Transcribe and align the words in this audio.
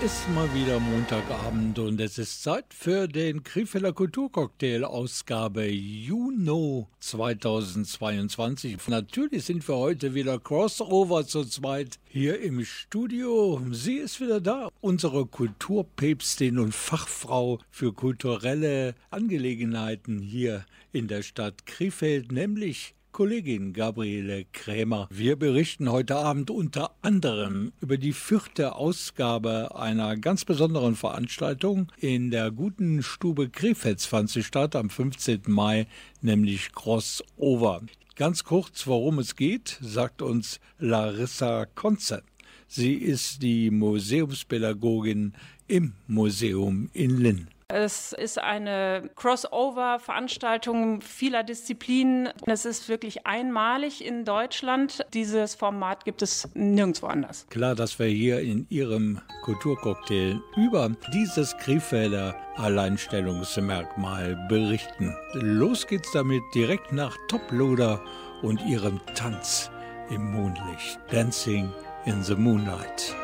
Es 0.00 0.20
ist 0.20 0.28
mal 0.32 0.48
wieder 0.54 0.78
Montagabend 0.78 1.76
und 1.80 2.00
es 2.00 2.18
ist 2.18 2.44
Zeit 2.44 2.66
für 2.72 3.08
den 3.08 3.42
Krefelder 3.42 3.92
Kulturcocktail 3.92 4.84
Ausgabe 4.84 5.66
Juno 5.66 6.88
2022. 7.00 8.78
Natürlich 8.86 9.44
sind 9.44 9.66
wir 9.66 9.74
heute 9.74 10.14
wieder 10.14 10.38
Crossover 10.38 11.26
zu 11.26 11.44
zweit 11.44 11.98
hier 12.04 12.40
im 12.40 12.64
Studio. 12.64 13.60
Sie 13.72 13.96
ist 13.96 14.20
wieder 14.20 14.40
da, 14.40 14.68
unsere 14.80 15.26
Kulturpäpstin 15.26 16.60
und 16.60 16.76
Fachfrau 16.76 17.58
für 17.68 17.92
kulturelle 17.92 18.94
Angelegenheiten 19.10 20.20
hier 20.20 20.64
in 20.92 21.08
der 21.08 21.22
Stadt 21.22 21.66
Krefeld, 21.66 22.30
nämlich 22.30 22.94
Kollegin 23.18 23.72
Gabriele 23.72 24.44
Krämer. 24.52 25.08
Wir 25.10 25.34
berichten 25.34 25.90
heute 25.90 26.14
Abend 26.14 26.52
unter 26.52 26.92
anderem 27.02 27.72
über 27.80 27.96
die 27.96 28.12
vierte 28.12 28.76
Ausgabe 28.76 29.74
einer 29.74 30.16
ganz 30.16 30.44
besonderen 30.44 30.94
Veranstaltung. 30.94 31.90
In 31.98 32.30
der 32.30 32.52
guten 32.52 33.02
Stube 33.02 33.48
Krefeld 33.48 34.02
fand 34.02 34.30
sie 34.30 34.44
statt 34.44 34.76
am 34.76 34.88
15. 34.88 35.40
Mai, 35.48 35.88
nämlich 36.22 36.70
Crossover. 36.70 37.82
Ganz 38.14 38.44
kurz, 38.44 38.86
worum 38.86 39.18
es 39.18 39.34
geht, 39.34 39.80
sagt 39.82 40.22
uns 40.22 40.60
Larissa 40.78 41.66
Konze. 41.66 42.22
Sie 42.68 42.94
ist 42.94 43.42
die 43.42 43.72
Museumspädagogin 43.72 45.32
im 45.66 45.94
Museum 46.06 46.88
in 46.92 47.18
Linn. 47.18 47.48
Es 47.70 48.14
ist 48.14 48.38
eine 48.38 49.10
Crossover-Veranstaltung 49.14 51.02
vieler 51.02 51.42
Disziplinen. 51.42 52.30
Es 52.46 52.64
ist 52.64 52.88
wirklich 52.88 53.26
einmalig 53.26 54.02
in 54.02 54.24
Deutschland. 54.24 55.04
Dieses 55.12 55.54
Format 55.54 56.06
gibt 56.06 56.22
es 56.22 56.48
nirgendwo 56.54 57.08
anders. 57.08 57.46
Klar, 57.50 57.74
dass 57.74 57.98
wir 57.98 58.06
hier 58.06 58.40
in 58.40 58.66
Ihrem 58.70 59.20
Kulturcocktail 59.42 60.40
über 60.56 60.90
dieses 61.12 61.58
Krefelder 61.58 62.34
Alleinstellungsmerkmal 62.56 64.46
berichten. 64.48 65.14
Los 65.34 65.86
geht's 65.86 66.10
damit 66.12 66.42
direkt 66.54 66.92
nach 66.92 67.18
Toploader 67.28 68.00
und 68.40 68.64
ihrem 68.64 68.98
Tanz 69.14 69.70
im 70.08 70.32
Mondlicht. 70.32 70.98
Dancing 71.10 71.70
in 72.06 72.22
the 72.22 72.34
Moonlight. 72.34 73.14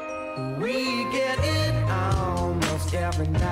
We 0.58 1.06
get 1.10 1.38
it 1.38 1.74
almost 1.88 2.92
every 2.92 3.28
night. 3.28 3.43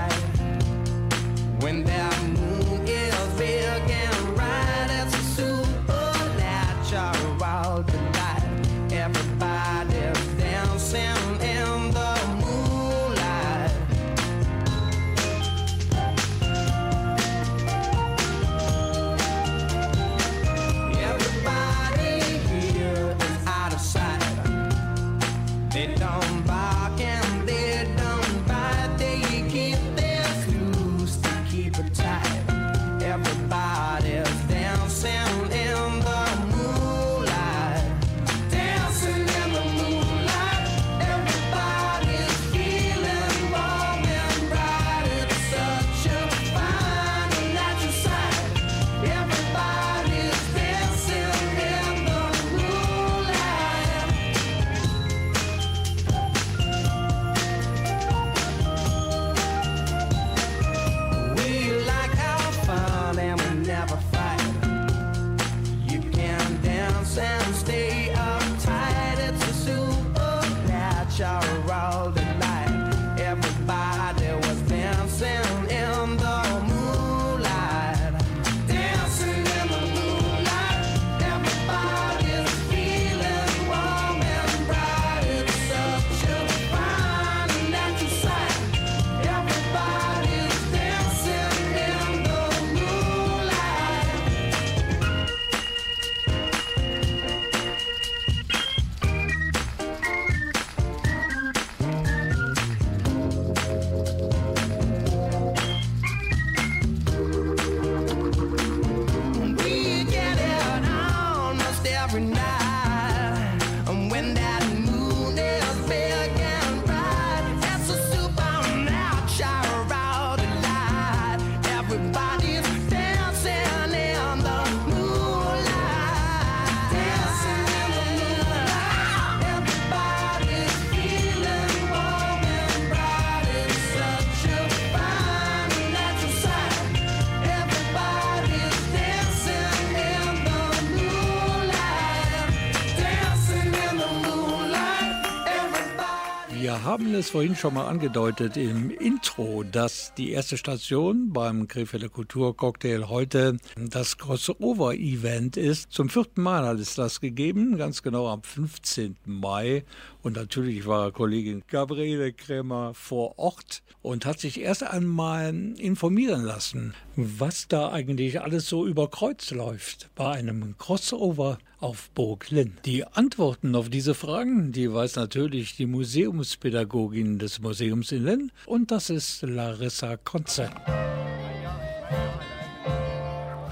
Es 147.23 147.31
vorhin 147.31 147.55
schon 147.55 147.75
mal 147.75 147.87
angedeutet 147.87 148.57
im 148.57 148.91
Intro, 148.91 149.63
dass 149.63 150.13
die 150.17 150.33
erste 150.33 150.57
Station 150.57 151.33
beim 151.33 151.69
Krefelder 151.69 152.09
Kulturcocktail 152.09 153.09
heute 153.09 153.59
das 153.77 154.19
Crossover-Event 154.19 155.57
ist. 155.57 155.93
Zum 155.93 156.09
vierten 156.09 156.43
Mal 156.43 156.67
hat 156.67 156.81
es 156.81 156.97
das 156.97 157.21
gegeben, 157.21 157.79
ganz 157.79 158.03
genau 158.03 158.27
am 158.27 158.43
15. 158.43 159.15
Mai. 159.25 159.85
Und 160.23 160.35
natürlich 160.35 160.85
war 160.85 161.13
Kollegin 161.13 161.63
Gabriele 161.69 162.33
Krämer 162.33 162.93
vor 162.93 163.39
Ort 163.39 163.85
und 164.03 164.27
hat 164.27 164.41
sich 164.41 164.61
erst 164.61 164.83
einmal 164.83 165.55
informieren 165.79 166.43
lassen, 166.43 166.93
was 167.15 167.69
da 167.69 167.91
eigentlich 167.91 168.41
alles 168.41 168.69
so 168.69 168.85
über 168.85 169.09
Kreuz 169.09 169.53
läuft 169.53 170.11
bei 170.17 170.33
einem 170.33 170.77
Crossover 170.77 171.59
auf 171.83 172.11
Burg 172.11 172.51
Linn. 172.51 172.77
Die 172.85 173.05
Antworten 173.05 173.75
auf 173.75 173.91
diese 173.91 174.15
Fragen, 174.15 174.73
die 174.73 174.93
weiß 174.93 175.17
natürlich 175.17 175.77
die 175.77 175.87
Museumspädagogin 175.87 177.39
des 177.39 177.61
Museums 177.61 178.13
in 178.13 178.25
Linn 178.25 178.53
und 178.67 178.91
das 178.91 179.11
ist 179.11 179.43
Larissa 179.43 180.17
Konze. 180.17 180.71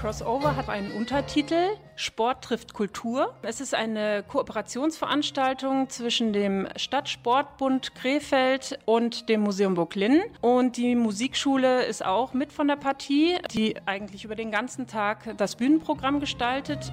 Crossover 0.01 0.55
hat 0.55 0.67
einen 0.67 0.91
Untertitel 0.93 1.77
Sport 1.95 2.43
trifft 2.43 2.73
Kultur. 2.73 3.35
Es 3.43 3.61
ist 3.61 3.75
eine 3.75 4.23
Kooperationsveranstaltung 4.27 5.89
zwischen 5.89 6.33
dem 6.33 6.67
Stadtsportbund 6.75 7.93
Krefeld 7.93 8.79
und 8.85 9.29
dem 9.29 9.41
Museum 9.41 9.75
Burglin. 9.75 10.21
Und 10.41 10.77
die 10.77 10.95
Musikschule 10.95 11.85
ist 11.85 12.03
auch 12.03 12.33
mit 12.33 12.51
von 12.51 12.67
der 12.67 12.77
Partie, 12.77 13.37
die 13.51 13.75
eigentlich 13.85 14.25
über 14.25 14.35
den 14.35 14.49
ganzen 14.49 14.87
Tag 14.87 15.37
das 15.37 15.55
Bühnenprogramm 15.55 16.19
gestaltet. 16.19 16.91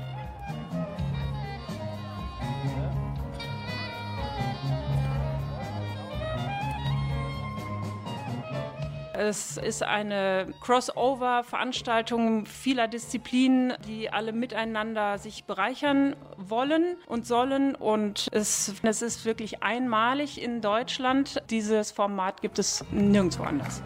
Es 9.20 9.56
ist 9.56 9.82
eine 9.82 10.55
Crossover-Veranstaltung 10.61 12.47
vieler 12.47 12.87
Disziplinen, 12.87 13.73
die 13.88 14.12
alle 14.12 14.32
miteinander 14.32 15.19
sich 15.19 15.43
bereichern 15.43 16.15
wollen 16.37 16.97
und 17.09 17.26
sollen. 17.26 17.75
Und 17.75 18.29
es, 18.31 18.75
es 18.81 19.03
ist 19.03 19.25
wirklich 19.25 19.61
einmalig 19.61 20.41
in 20.41 20.61
Deutschland. 20.61 21.43
Dieses 21.50 21.91
Format 21.91 22.43
gibt 22.43 22.61
es 22.61 22.85
nirgendwo 22.93 23.43
anders. 23.43 23.82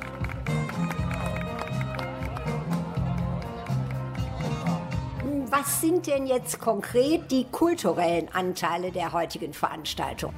Was 5.49 5.81
sind 5.81 6.07
denn 6.09 6.27
jetzt 6.27 6.59
konkret 6.59 7.31
die 7.31 7.45
kulturellen 7.45 8.29
Anteile 8.35 8.93
der 8.93 9.15
heutigen 9.15 9.55
Veranstaltung? 9.55 10.35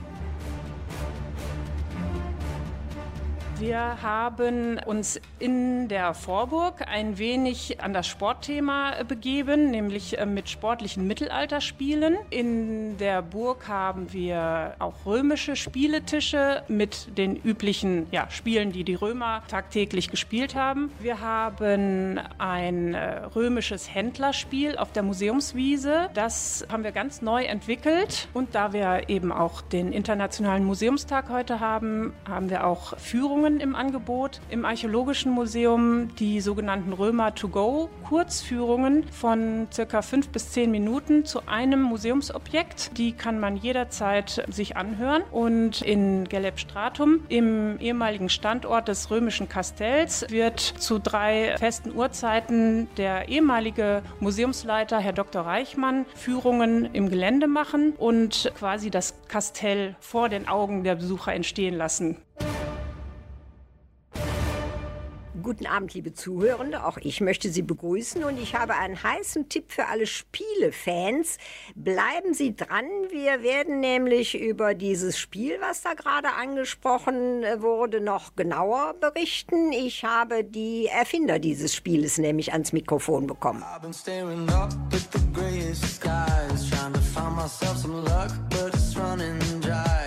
Wir 3.66 4.02
haben 4.02 4.78
uns 4.84 5.18
in 5.38 5.88
der 5.88 6.12
Vorburg 6.12 6.86
ein 6.86 7.16
wenig 7.16 7.80
an 7.80 7.94
das 7.94 8.06
Sportthema 8.06 8.92
begeben, 9.08 9.70
nämlich 9.70 10.18
äh, 10.18 10.26
mit 10.26 10.50
sportlichen 10.50 11.06
Mittelalterspielen. 11.06 12.18
In 12.28 12.98
der 12.98 13.22
Burg 13.22 13.66
haben 13.66 14.12
wir 14.12 14.74
auch 14.80 15.06
römische 15.06 15.56
Spieletische 15.56 16.62
mit 16.68 17.16
den 17.16 17.36
üblichen 17.36 18.06
ja, 18.10 18.28
Spielen, 18.28 18.70
die 18.70 18.84
die 18.84 18.96
Römer 18.96 19.42
tagtäglich 19.48 20.10
gespielt 20.10 20.54
haben. 20.54 20.92
Wir 21.00 21.22
haben 21.22 22.20
ein 22.36 22.92
äh, 22.92 23.24
römisches 23.34 23.94
Händlerspiel 23.94 24.76
auf 24.76 24.92
der 24.92 25.04
Museumswiese. 25.04 26.10
Das 26.12 26.66
haben 26.70 26.84
wir 26.84 26.92
ganz 26.92 27.22
neu 27.22 27.44
entwickelt. 27.44 28.28
Und 28.34 28.54
da 28.54 28.74
wir 28.74 29.08
eben 29.08 29.32
auch 29.32 29.62
den 29.62 29.90
Internationalen 29.94 30.66
Museumstag 30.66 31.30
heute 31.30 31.60
haben, 31.60 32.12
haben 32.28 32.50
wir 32.50 32.66
auch 32.66 32.98
Führungen 32.98 33.53
im 33.60 33.74
Angebot. 33.74 34.40
Im 34.50 34.64
Archäologischen 34.64 35.32
Museum 35.32 36.14
die 36.16 36.40
sogenannten 36.40 36.92
Römer 36.92 37.34
to 37.34 37.48
go 37.48 37.90
Kurzführungen 38.08 39.04
von 39.10 39.68
circa 39.72 40.02
fünf 40.02 40.28
bis 40.28 40.50
zehn 40.50 40.70
Minuten 40.70 41.24
zu 41.24 41.46
einem 41.46 41.82
Museumsobjekt. 41.82 42.96
Die 42.98 43.12
kann 43.12 43.40
man 43.40 43.56
jederzeit 43.56 44.44
sich 44.48 44.76
anhören. 44.76 45.22
Und 45.30 45.82
in 45.82 46.24
Geleb-Stratum, 46.28 47.20
im 47.28 47.78
ehemaligen 47.78 48.28
Standort 48.28 48.88
des 48.88 49.10
römischen 49.10 49.48
Kastells, 49.48 50.26
wird 50.28 50.60
zu 50.60 50.98
drei 50.98 51.56
festen 51.58 51.94
Uhrzeiten 51.94 52.88
der 52.96 53.28
ehemalige 53.28 54.02
Museumsleiter, 54.20 54.98
Herr 54.98 55.12
Dr. 55.12 55.42
Reichmann, 55.42 56.06
Führungen 56.14 56.88
im 56.92 57.08
Gelände 57.08 57.46
machen 57.46 57.94
und 57.96 58.52
quasi 58.56 58.90
das 58.90 59.14
Kastell 59.28 59.96
vor 60.00 60.28
den 60.28 60.48
Augen 60.48 60.84
der 60.84 60.94
Besucher 60.96 61.32
entstehen 61.32 61.76
lassen. 61.76 62.18
Guten 65.42 65.66
Abend, 65.66 65.92
liebe 65.94 66.14
Zuhörende. 66.14 66.84
Auch 66.84 66.96
ich 66.98 67.20
möchte 67.20 67.50
Sie 67.50 67.62
begrüßen 67.62 68.22
und 68.22 68.38
ich 68.40 68.54
habe 68.54 68.74
einen 68.74 69.02
heißen 69.02 69.48
Tipp 69.48 69.72
für 69.72 69.86
alle 69.86 70.06
Spielefans. 70.06 71.38
Bleiben 71.74 72.34
Sie 72.34 72.54
dran. 72.54 72.84
Wir 73.10 73.42
werden 73.42 73.80
nämlich 73.80 74.40
über 74.40 74.74
dieses 74.74 75.18
Spiel, 75.18 75.56
was 75.60 75.82
da 75.82 75.94
gerade 75.94 76.34
angesprochen 76.34 77.42
äh, 77.42 77.60
wurde, 77.60 78.00
noch 78.00 78.36
genauer 78.36 78.94
berichten. 79.00 79.72
Ich 79.72 80.04
habe 80.04 80.44
die 80.44 80.86
Erfinder 80.86 81.40
dieses 81.40 81.74
Spieles 81.74 82.18
nämlich 82.18 82.52
ans 82.52 82.72
Mikrofon 82.72 83.26
bekommen. 83.26 83.64
I've 89.74 90.03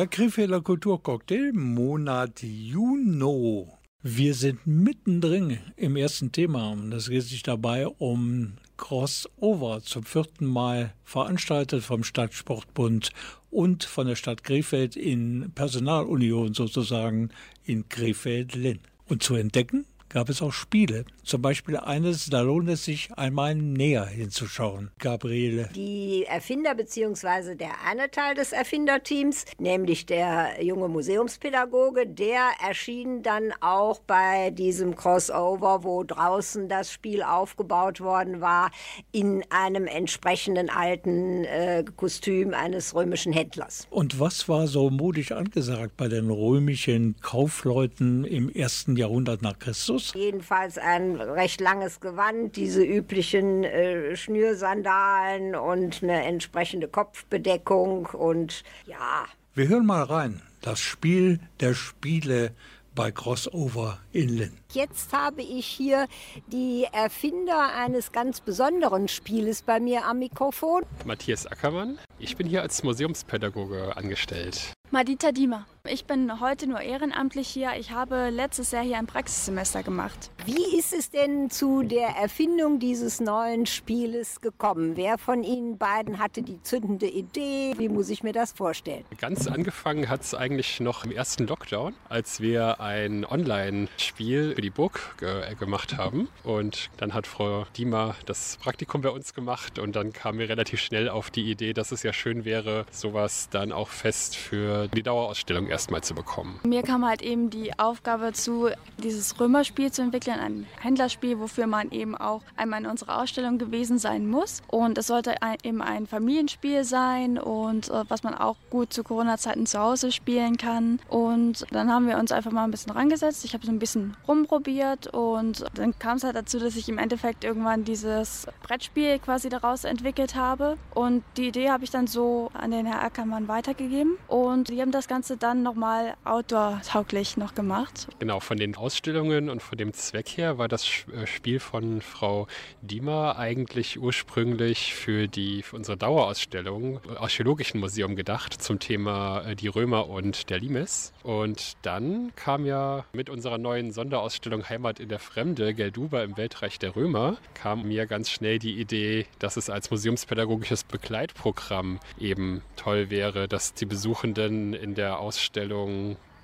Der 0.00 0.06
Krefelder 0.06 0.62
Kulturcocktail 0.62 1.52
Monat 1.52 2.42
Juno. 2.42 3.76
Wir 4.02 4.32
sind 4.32 4.66
mittendrin 4.66 5.58
im 5.76 5.94
ersten 5.94 6.32
Thema. 6.32 6.74
Das 6.88 7.10
geht 7.10 7.24
sich 7.24 7.42
dabei 7.42 7.86
um 7.86 8.54
Crossover 8.78 9.82
zum 9.82 10.04
vierten 10.04 10.46
Mal 10.46 10.94
veranstaltet 11.04 11.84
vom 11.84 12.02
Stadtsportbund 12.02 13.10
und 13.50 13.84
von 13.84 14.06
der 14.06 14.16
Stadt 14.16 14.42
Krefeld 14.42 14.96
in 14.96 15.52
Personalunion 15.54 16.54
sozusagen 16.54 17.28
in 17.62 17.86
Krefeld-Linn. 17.90 18.80
Und 19.06 19.22
zu 19.22 19.34
entdecken 19.34 19.84
gab 20.10 20.28
es 20.28 20.42
auch 20.42 20.52
Spiele. 20.52 21.04
Zum 21.22 21.40
Beispiel 21.40 21.76
eines, 21.76 22.26
da 22.26 22.40
lohnt 22.42 22.68
es 22.68 22.84
sich 22.84 23.10
einmal 23.16 23.54
näher 23.54 24.04
hinzuschauen. 24.04 24.90
Gabriele. 24.98 25.70
Die 25.74 26.24
Erfinder 26.28 26.74
bzw. 26.74 27.54
der 27.54 27.70
eine 27.86 28.10
Teil 28.10 28.34
des 28.34 28.52
Erfinderteams, 28.52 29.44
nämlich 29.58 30.06
der 30.06 30.62
junge 30.62 30.88
Museumspädagoge, 30.88 32.06
der 32.06 32.50
erschien 32.66 33.22
dann 33.22 33.52
auch 33.60 34.00
bei 34.00 34.50
diesem 34.50 34.96
Crossover, 34.96 35.84
wo 35.84 36.02
draußen 36.02 36.68
das 36.68 36.92
Spiel 36.92 37.22
aufgebaut 37.22 38.00
worden 38.00 38.40
war, 38.40 38.72
in 39.12 39.44
einem 39.50 39.86
entsprechenden 39.86 40.68
alten 40.68 41.44
äh, 41.44 41.84
Kostüm 41.96 42.52
eines 42.54 42.94
römischen 42.94 43.32
Händlers. 43.32 43.86
Und 43.90 44.18
was 44.18 44.48
war 44.48 44.66
so 44.66 44.90
mutig 44.90 45.32
angesagt 45.32 45.96
bei 45.96 46.08
den 46.08 46.28
römischen 46.30 47.14
Kaufleuten 47.20 48.24
im 48.24 48.48
ersten 48.48 48.96
Jahrhundert 48.96 49.42
nach 49.42 49.58
Christus? 49.58 49.99
Jedenfalls 50.14 50.78
ein 50.78 51.20
recht 51.20 51.60
langes 51.60 52.00
Gewand, 52.00 52.56
diese 52.56 52.82
üblichen 52.82 53.64
äh, 53.64 54.16
Schnürsandalen 54.16 55.54
und 55.54 56.02
eine 56.02 56.24
entsprechende 56.24 56.88
Kopfbedeckung 56.88 58.06
und 58.06 58.62
ja, 58.86 59.26
Wir 59.54 59.68
hören 59.68 59.86
mal 59.86 60.02
rein. 60.02 60.42
Das 60.62 60.78
Spiel 60.78 61.40
der 61.60 61.74
Spiele 61.74 62.52
bei 62.94 63.10
Crossover 63.10 63.98
in 64.12 64.28
Linn. 64.28 64.52
Jetzt 64.72 65.12
habe 65.12 65.42
ich 65.42 65.66
hier 65.66 66.06
die 66.48 66.86
Erfinder 66.92 67.74
eines 67.74 68.12
ganz 68.12 68.40
besonderen 68.40 69.08
Spieles 69.08 69.62
bei 69.62 69.80
mir 69.80 70.04
am 70.06 70.18
Mikrofon. 70.18 70.82
Matthias 71.04 71.46
Ackermann. 71.46 71.98
Ich 72.18 72.36
bin 72.36 72.46
hier 72.46 72.62
als 72.62 72.82
Museumspädagoge 72.82 73.96
angestellt. 73.96 74.72
Madita 74.90 75.32
Dima. 75.32 75.66
Ich 75.88 76.04
bin 76.04 76.40
heute 76.40 76.66
nur 76.66 76.82
ehrenamtlich 76.82 77.48
hier. 77.48 77.70
Ich 77.78 77.90
habe 77.90 78.28
letztes 78.28 78.70
Jahr 78.70 78.84
hier 78.84 78.98
ein 78.98 79.06
Praxissemester 79.06 79.82
gemacht. 79.82 80.30
Wie 80.44 80.78
ist 80.78 80.92
es 80.92 81.10
denn 81.10 81.48
zu 81.48 81.82
der 81.82 82.08
Erfindung 82.08 82.78
dieses 82.78 83.18
neuen 83.18 83.64
Spieles 83.64 84.42
gekommen? 84.42 84.96
Wer 84.96 85.16
von 85.16 85.42
Ihnen 85.42 85.78
beiden 85.78 86.18
hatte 86.18 86.42
die 86.42 86.62
zündende 86.62 87.08
Idee? 87.08 87.72
Wie 87.78 87.88
muss 87.88 88.10
ich 88.10 88.22
mir 88.22 88.34
das 88.34 88.52
vorstellen? 88.52 89.04
Ganz 89.18 89.46
angefangen 89.46 90.10
hat 90.10 90.20
es 90.20 90.34
eigentlich 90.34 90.80
noch 90.80 91.04
im 91.04 91.12
ersten 91.12 91.46
Lockdown, 91.46 91.94
als 92.10 92.40
wir 92.40 92.80
ein 92.80 93.24
Online-Spiel 93.24 94.54
für 94.56 94.60
die 94.60 94.70
Burg 94.70 95.16
ge 95.18 95.54
gemacht 95.58 95.96
haben. 95.96 96.28
Und 96.44 96.90
dann 96.98 97.14
hat 97.14 97.26
Frau 97.26 97.64
Diemer 97.78 98.16
das 98.26 98.58
Praktikum 98.58 99.00
bei 99.00 99.10
uns 99.10 99.32
gemacht 99.32 99.78
und 99.78 99.96
dann 99.96 100.12
kamen 100.12 100.38
wir 100.38 100.50
relativ 100.50 100.80
schnell 100.80 101.08
auf 101.08 101.30
die 101.30 101.50
Idee, 101.50 101.72
dass 101.72 101.90
es 101.90 102.02
ja 102.02 102.12
schön 102.12 102.44
wäre, 102.44 102.84
sowas 102.90 103.48
dann 103.50 103.72
auch 103.72 103.88
fest 103.88 104.36
für 104.36 104.86
die 104.88 105.02
Dauerausstellung 105.02 105.69
erstmal 105.70 106.02
zu 106.02 106.14
bekommen. 106.14 106.60
Mir 106.64 106.82
kam 106.82 107.06
halt 107.06 107.22
eben 107.22 107.50
die 107.50 107.78
Aufgabe 107.78 108.32
zu, 108.32 108.70
dieses 108.98 109.38
Römerspiel 109.40 109.92
zu 109.92 110.02
entwickeln, 110.02 110.38
ein 110.38 110.66
Händlerspiel, 110.80 111.38
wofür 111.38 111.66
man 111.66 111.90
eben 111.90 112.16
auch 112.16 112.42
einmal 112.56 112.80
in 112.80 112.86
unserer 112.86 113.20
Ausstellung 113.20 113.58
gewesen 113.58 113.98
sein 113.98 114.28
muss. 114.28 114.62
Und 114.68 114.98
es 114.98 115.06
sollte 115.06 115.42
ein, 115.42 115.56
eben 115.62 115.82
ein 115.82 116.06
Familienspiel 116.06 116.84
sein 116.84 117.38
und 117.38 117.88
äh, 117.88 118.04
was 118.08 118.22
man 118.22 118.34
auch 118.34 118.56
gut 118.70 118.92
zu 118.92 119.04
Corona-Zeiten 119.04 119.66
zu 119.66 119.78
Hause 119.78 120.12
spielen 120.12 120.56
kann. 120.56 121.00
Und 121.08 121.66
dann 121.70 121.90
haben 121.90 122.06
wir 122.06 122.18
uns 122.18 122.32
einfach 122.32 122.52
mal 122.52 122.64
ein 122.64 122.70
bisschen 122.70 122.92
rangesetzt. 122.92 123.44
Ich 123.44 123.54
habe 123.54 123.64
so 123.64 123.72
ein 123.72 123.78
bisschen 123.78 124.16
rumprobiert 124.26 125.06
und 125.08 125.64
dann 125.74 125.98
kam 125.98 126.16
es 126.16 126.24
halt 126.24 126.36
dazu, 126.36 126.58
dass 126.58 126.76
ich 126.76 126.88
im 126.88 126.98
Endeffekt 126.98 127.44
irgendwann 127.44 127.84
dieses 127.84 128.46
Brettspiel 128.62 129.18
quasi 129.18 129.48
daraus 129.48 129.84
entwickelt 129.84 130.34
habe. 130.34 130.76
Und 130.94 131.22
die 131.36 131.48
Idee 131.48 131.70
habe 131.70 131.84
ich 131.84 131.90
dann 131.90 132.06
so 132.06 132.50
an 132.54 132.70
den 132.70 132.86
Herr 132.86 133.02
Ackermann 133.02 133.48
weitergegeben. 133.48 134.16
Und 134.28 134.68
die 134.68 134.80
haben 134.80 134.92
das 134.92 135.08
Ganze 135.08 135.36
dann 135.36 135.59
nochmal 135.62 136.14
outdoor-tauglich 136.24 137.36
noch 137.36 137.54
gemacht. 137.54 138.08
Genau, 138.18 138.40
von 138.40 138.56
den 138.56 138.74
Ausstellungen 138.76 139.48
und 139.48 139.62
von 139.62 139.78
dem 139.78 139.92
Zweck 139.92 140.28
her 140.36 140.58
war 140.58 140.68
das 140.68 140.84
äh, 140.84 141.26
Spiel 141.26 141.60
von 141.60 142.00
Frau 142.00 142.46
Diemer 142.82 143.38
eigentlich 143.38 144.00
ursprünglich 144.00 144.94
für, 144.94 145.28
die, 145.28 145.62
für 145.62 145.76
unsere 145.76 145.96
Dauerausstellung 145.96 147.00
im 147.04 147.16
Archäologischen 147.16 147.80
Museum 147.80 148.16
gedacht 148.16 148.62
zum 148.62 148.78
Thema 148.78 149.42
äh, 149.42 149.56
die 149.56 149.68
Römer 149.68 150.08
und 150.08 150.50
der 150.50 150.58
Limes. 150.58 151.12
Und 151.22 151.76
dann 151.82 152.32
kam 152.36 152.66
ja 152.66 153.04
mit 153.12 153.28
unserer 153.30 153.58
neuen 153.58 153.92
Sonderausstellung 153.92 154.68
Heimat 154.68 155.00
in 155.00 155.08
der 155.08 155.18
Fremde, 155.18 155.74
Gelduba 155.74 156.22
im 156.22 156.36
Weltreich 156.36 156.78
der 156.78 156.96
Römer, 156.96 157.36
kam 157.54 157.88
mir 157.88 158.06
ganz 158.06 158.30
schnell 158.30 158.58
die 158.58 158.80
Idee, 158.80 159.26
dass 159.38 159.56
es 159.56 159.70
als 159.70 159.90
museumspädagogisches 159.90 160.84
Begleitprogramm 160.84 162.00
eben 162.18 162.62
toll 162.76 163.10
wäre, 163.10 163.48
dass 163.48 163.74
die 163.74 163.86
Besuchenden 163.86 164.74
in 164.74 164.94
der 164.94 165.18
Ausstellung 165.18 165.49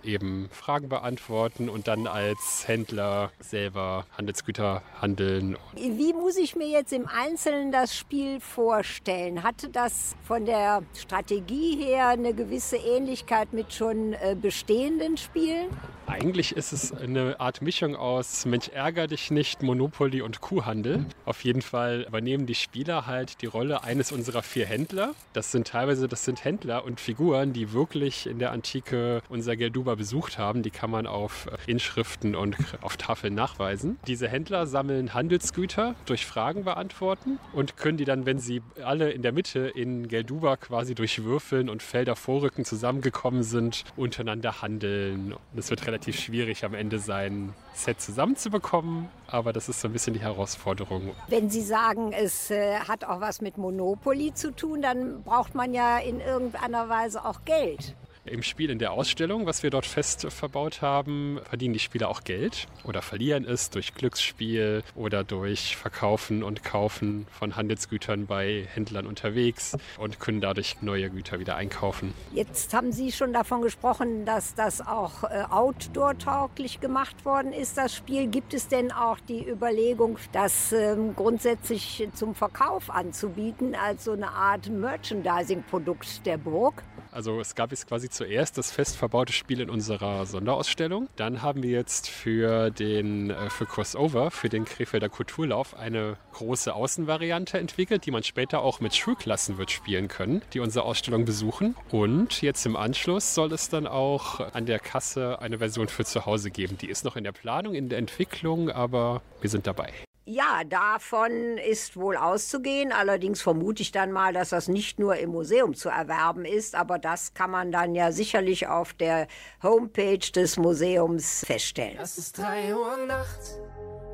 eben 0.06 0.48
Fragen 0.52 0.88
beantworten 0.88 1.68
und 1.68 1.88
dann 1.88 2.06
als 2.06 2.64
Händler 2.66 3.30
selber 3.40 4.06
Handelsgüter 4.16 4.82
handeln. 5.00 5.56
Wie 5.74 6.12
muss 6.12 6.36
ich 6.36 6.56
mir 6.56 6.68
jetzt 6.68 6.92
im 6.92 7.06
Einzelnen 7.06 7.72
das 7.72 7.94
Spiel 7.94 8.40
vorstellen? 8.40 9.42
Hatte 9.42 9.68
das 9.68 10.14
von 10.22 10.46
der 10.46 10.82
Strategie 10.94 11.76
her 11.84 12.08
eine 12.08 12.34
gewisse 12.34 12.76
Ähnlichkeit 12.76 13.52
mit 13.52 13.72
schon 13.72 14.12
äh, 14.14 14.36
bestehenden 14.40 15.16
Spielen? 15.16 15.66
Eigentlich 16.06 16.54
ist 16.56 16.72
es 16.72 16.92
eine 16.92 17.40
Art 17.40 17.62
Mischung 17.62 17.96
aus 17.96 18.46
Mensch 18.46 18.68
ärger 18.68 19.08
dich 19.08 19.32
nicht, 19.32 19.62
Monopoly 19.62 20.22
und 20.22 20.40
Kuhhandel. 20.40 21.04
Auf 21.24 21.42
jeden 21.42 21.62
Fall 21.62 22.04
übernehmen 22.06 22.46
die 22.46 22.54
Spieler 22.54 23.06
halt 23.06 23.42
die 23.42 23.46
Rolle 23.46 23.82
eines 23.82 24.12
unserer 24.12 24.42
vier 24.42 24.66
Händler. 24.66 25.14
Das 25.32 25.50
sind 25.50 25.66
teilweise, 25.66 26.06
das 26.06 26.24
sind 26.24 26.44
Händler 26.44 26.84
und 26.84 27.00
Figuren, 27.00 27.52
die 27.52 27.72
wirklich 27.72 28.28
in 28.28 28.38
der 28.38 28.52
Antike 28.52 29.20
unser 29.28 29.56
Gelduba 29.56 29.96
besucht 29.96 30.38
haben. 30.38 30.62
Die 30.62 30.70
kann 30.70 30.90
man 30.90 31.08
auf 31.08 31.48
äh, 31.48 31.70
Inschriften 31.70 32.36
und 32.36 32.56
auf 32.82 32.96
Tafeln 32.96 33.34
nachweisen. 33.34 33.98
Diese 34.06 34.28
Händler 34.28 34.66
sammeln 34.66 35.12
Handelsgüter 35.12 35.96
durch 36.06 36.24
Fragen 36.24 36.64
beantworten 36.64 37.40
und 37.52 37.76
können 37.76 37.98
die 37.98 38.04
dann, 38.04 38.26
wenn 38.26 38.38
sie 38.38 38.62
alle 38.82 39.10
in 39.10 39.22
der 39.22 39.32
Mitte 39.32 39.66
in 39.74 40.06
Gelduba 40.06 40.56
quasi 40.56 40.94
durch 40.94 41.24
Würfeln 41.24 41.68
und 41.68 41.82
Felder 41.82 42.14
vorrücken 42.14 42.64
zusammengekommen 42.64 43.42
sind, 43.42 43.84
untereinander 43.96 44.62
handeln. 44.62 45.34
Es 45.56 45.68
wird 45.70 45.84
relativ 45.86 45.95
schwierig 46.04 46.64
am 46.64 46.74
Ende 46.74 46.98
sein 46.98 47.52
Set 47.74 48.00
zusammenzubekommen, 48.00 49.08
aber 49.26 49.52
das 49.52 49.68
ist 49.68 49.80
so 49.80 49.88
ein 49.88 49.92
bisschen 49.92 50.14
die 50.14 50.20
Herausforderung. 50.20 51.10
Wenn 51.28 51.50
Sie 51.50 51.62
sagen, 51.62 52.12
es 52.12 52.50
äh, 52.50 52.76
hat 52.80 53.04
auch 53.04 53.20
was 53.20 53.40
mit 53.40 53.58
Monopoly 53.58 54.32
zu 54.34 54.54
tun, 54.54 54.82
dann 54.82 55.22
braucht 55.22 55.54
man 55.54 55.74
ja 55.74 55.98
in 55.98 56.20
irgendeiner 56.20 56.88
Weise 56.88 57.24
auch 57.24 57.44
Geld. 57.44 57.94
Im 58.28 58.42
Spiel 58.42 58.70
in 58.70 58.80
der 58.80 58.92
Ausstellung, 58.92 59.46
was 59.46 59.62
wir 59.62 59.70
dort 59.70 59.86
fest 59.86 60.26
verbaut 60.30 60.82
haben, 60.82 61.38
verdienen 61.48 61.74
die 61.74 61.78
Spieler 61.78 62.08
auch 62.08 62.24
Geld 62.24 62.66
oder 62.82 63.00
verlieren 63.00 63.44
es 63.44 63.70
durch 63.70 63.94
Glücksspiel 63.94 64.82
oder 64.96 65.22
durch 65.22 65.76
Verkaufen 65.76 66.42
und 66.42 66.64
Kaufen 66.64 67.26
von 67.30 67.54
Handelsgütern 67.54 68.26
bei 68.26 68.66
Händlern 68.74 69.06
unterwegs 69.06 69.76
und 69.98 70.18
können 70.18 70.40
dadurch 70.40 70.82
neue 70.82 71.08
Güter 71.08 71.38
wieder 71.38 71.54
einkaufen. 71.54 72.14
Jetzt 72.32 72.74
haben 72.74 72.90
Sie 72.90 73.12
schon 73.12 73.32
davon 73.32 73.62
gesprochen, 73.62 74.24
dass 74.24 74.54
das 74.54 74.80
auch 74.80 75.22
äh, 75.22 75.44
outdoor-tauglich 75.48 76.80
gemacht 76.80 77.24
worden 77.24 77.52
ist, 77.52 77.78
das 77.78 77.94
Spiel. 77.94 78.26
Gibt 78.26 78.54
es 78.54 78.66
denn 78.66 78.90
auch 78.90 79.20
die 79.20 79.48
Überlegung, 79.48 80.18
das 80.32 80.72
ähm, 80.72 81.14
grundsätzlich 81.14 82.08
zum 82.14 82.34
Verkauf 82.34 82.90
anzubieten, 82.90 83.76
als 83.76 84.04
so 84.04 84.12
eine 84.12 84.30
Art 84.30 84.68
Merchandising-Produkt 84.68 86.26
der 86.26 86.38
Burg? 86.38 86.82
Also 87.16 87.40
es 87.40 87.54
gab 87.54 87.70
jetzt 87.70 87.88
quasi 87.88 88.10
zuerst 88.10 88.58
das 88.58 88.70
fest 88.70 88.94
verbaute 88.94 89.32
Spiel 89.32 89.62
in 89.62 89.70
unserer 89.70 90.26
Sonderausstellung. 90.26 91.08
Dann 91.16 91.40
haben 91.40 91.62
wir 91.62 91.70
jetzt 91.70 92.10
für 92.10 92.68
den 92.70 93.30
äh, 93.30 93.48
für 93.48 93.64
Crossover, 93.64 94.30
für 94.30 94.50
den 94.50 94.66
Krefelder 94.66 95.08
Kulturlauf 95.08 95.74
eine 95.74 96.18
große 96.34 96.74
Außenvariante 96.74 97.58
entwickelt, 97.58 98.04
die 98.04 98.10
man 98.10 98.22
später 98.22 98.60
auch 98.60 98.80
mit 98.80 98.94
Schulklassen 98.94 99.56
wird 99.56 99.70
spielen 99.70 100.08
können, 100.08 100.42
die 100.52 100.60
unsere 100.60 100.84
Ausstellung 100.84 101.24
besuchen. 101.24 101.74
Und 101.90 102.42
jetzt 102.42 102.66
im 102.66 102.76
Anschluss 102.76 103.34
soll 103.34 103.50
es 103.54 103.70
dann 103.70 103.86
auch 103.86 104.52
an 104.52 104.66
der 104.66 104.78
Kasse 104.78 105.40
eine 105.40 105.56
Version 105.56 105.88
für 105.88 106.04
zu 106.04 106.26
Hause 106.26 106.50
geben. 106.50 106.76
Die 106.76 106.90
ist 106.90 107.06
noch 107.06 107.16
in 107.16 107.24
der 107.24 107.32
Planung, 107.32 107.74
in 107.74 107.88
der 107.88 107.98
Entwicklung, 107.98 108.70
aber 108.70 109.22
wir 109.40 109.48
sind 109.48 109.66
dabei. 109.66 109.94
Ja, 110.28 110.64
davon 110.64 111.56
ist 111.56 111.96
wohl 111.96 112.16
auszugehen. 112.16 112.90
Allerdings 112.90 113.40
vermute 113.40 113.80
ich 113.80 113.92
dann 113.92 114.10
mal, 114.10 114.32
dass 114.32 114.48
das 114.48 114.66
nicht 114.66 114.98
nur 114.98 115.14
im 115.18 115.30
Museum 115.30 115.72
zu 115.74 115.88
erwerben 115.88 116.44
ist, 116.44 116.74
aber 116.74 116.98
das 116.98 117.32
kann 117.32 117.52
man 117.52 117.70
dann 117.70 117.94
ja 117.94 118.10
sicherlich 118.10 118.66
auf 118.66 118.92
der 118.92 119.28
Homepage 119.62 120.18
des 120.18 120.56
Museums 120.56 121.44
feststellen. 121.46 121.96
Es 122.02 122.18
ist 122.18 122.38
drei 122.38 122.74
Uhr 122.74 123.06
nachts. 123.06 123.60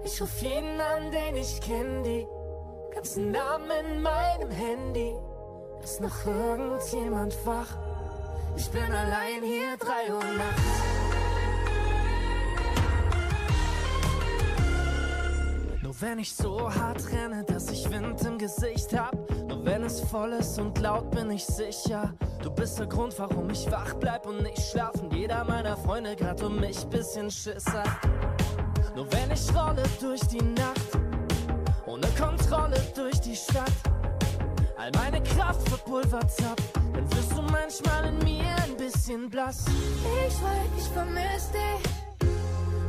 Ich 0.05 0.21
ruf 0.21 0.43
jeden 0.43 0.79
an, 0.83 1.11
den 1.11 1.37
ich 1.37 1.59
kenn, 1.63 2.05
die 2.05 2.27
ganzen 2.95 3.31
Namen 3.31 3.71
in 3.71 4.03
meinem 4.03 4.51
Handy. 4.51 5.15
Ist 5.83 6.03
noch 6.03 6.27
irgendjemand 6.27 7.35
wach? 7.47 7.79
Ich 8.59 8.69
bin 8.71 8.83
allein 8.83 9.43
hier, 9.43 9.79
drei 9.79 10.13
Uhr 10.13 10.23
nachts. 10.37 11.12
Wenn 16.03 16.19
ich 16.19 16.35
so 16.35 16.69
hart 16.75 17.13
renne, 17.13 17.45
dass 17.45 17.71
ich 17.71 17.89
Wind 17.89 18.21
im 18.23 18.37
Gesicht 18.37 18.93
hab. 18.99 19.15
Nur 19.49 19.65
wenn 19.65 19.85
es 19.85 20.01
voll 20.01 20.33
ist 20.33 20.59
und 20.59 20.77
laut 20.81 21.13
bin 21.13 21.31
ich 21.31 21.45
sicher. 21.45 22.13
Du 22.43 22.51
bist 22.51 22.77
der 22.81 22.87
Grund, 22.87 23.17
warum 23.19 23.49
ich 23.51 23.71
wach 23.71 23.95
bleib 23.95 24.27
und 24.27 24.43
nicht 24.43 24.61
schlafen. 24.61 25.13
Jeder 25.13 25.45
meiner 25.45 25.77
Freunde 25.77 26.17
grad 26.17 26.43
um 26.43 26.59
mich 26.59 26.85
bisschen 26.87 27.31
Schiss 27.31 27.67
hat. 27.67 27.87
Nur 28.97 29.11
wenn 29.13 29.31
ich 29.31 29.55
rolle 29.55 29.85
durch 30.01 30.21
die 30.23 30.43
Nacht, 30.43 30.99
ohne 31.87 32.09
Kontrolle 32.19 32.81
durch 32.97 33.21
die 33.21 33.37
Stadt. 33.37 33.73
All 34.77 34.91
meine 34.95 35.23
Kraft 35.23 35.69
verpulvert 35.69 36.33
ab, 36.51 36.61
dann 36.95 37.09
wirst 37.13 37.31
du 37.31 37.43
manchmal 37.43 38.07
in 38.07 38.19
mir 38.25 38.57
ein 38.65 38.77
bisschen 38.77 39.31
blass. 39.31 39.67
Ich 39.69 40.35
weiß, 40.43 40.69
ich 40.77 40.89
vermiss 40.89 41.51
dich. 41.53 42.29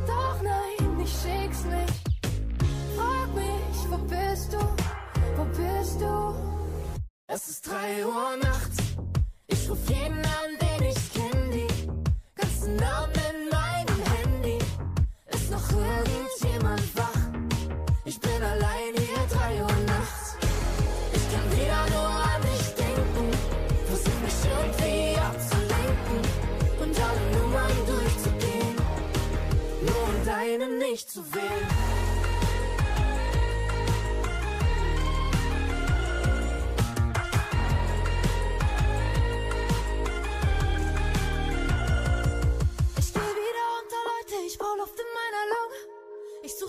Doch 0.04 0.42
nein, 0.42 1.00
ich 1.00 1.10
schick's 1.10 1.64
nicht. 1.64 2.13
Mich, 3.84 3.90
wo 3.90 3.96
bist 4.04 4.52
du? 4.52 4.58
Wo 5.36 5.44
bist 5.44 6.00
du? 6.00 6.34
Es 7.26 7.48
ist 7.48 7.66
drei 7.66 8.06
Uhr 8.06 8.36
nachts, 8.42 8.76
ich 9.46 9.68
ruf 9.68 9.78
jeden 9.88 10.18
an, 10.18 10.50
den 10.60 10.88
ich 10.88 11.12
kenn, 11.12 11.50
die 11.50 11.66
ganzen 12.34 12.76
Namen 12.76 13.12
in 13.12 13.48
meinem 13.50 14.02
Handy. 14.14 14.58
Ist 15.32 15.50
noch 15.50 15.70
irgendjemand 15.70 16.96
wach? 16.96 17.18
Ich 18.04 18.20
bin 18.20 18.42
allein 18.42 18.94
hier, 18.96 19.26
drei 19.30 19.60
Uhr 19.60 19.76
nachts. 19.86 20.36
Ich 21.12 21.32
kann 21.32 21.50
wieder 21.52 21.84
nur 21.90 22.08
an 22.08 22.42
dich 22.42 22.74
denken, 22.74 23.30
versuch 23.86 24.20
mich 24.22 24.40
irgendwie 24.54 25.18
abzulenken 25.18 26.20
und 26.80 27.00
alle 27.00 27.38
Nummern 27.38 27.76
durchzugehen, 27.86 28.76
nur 29.82 30.02
um 30.08 30.24
deine 30.24 30.78
nicht 30.78 31.10
zu 31.10 31.20
wählen. 31.34 31.83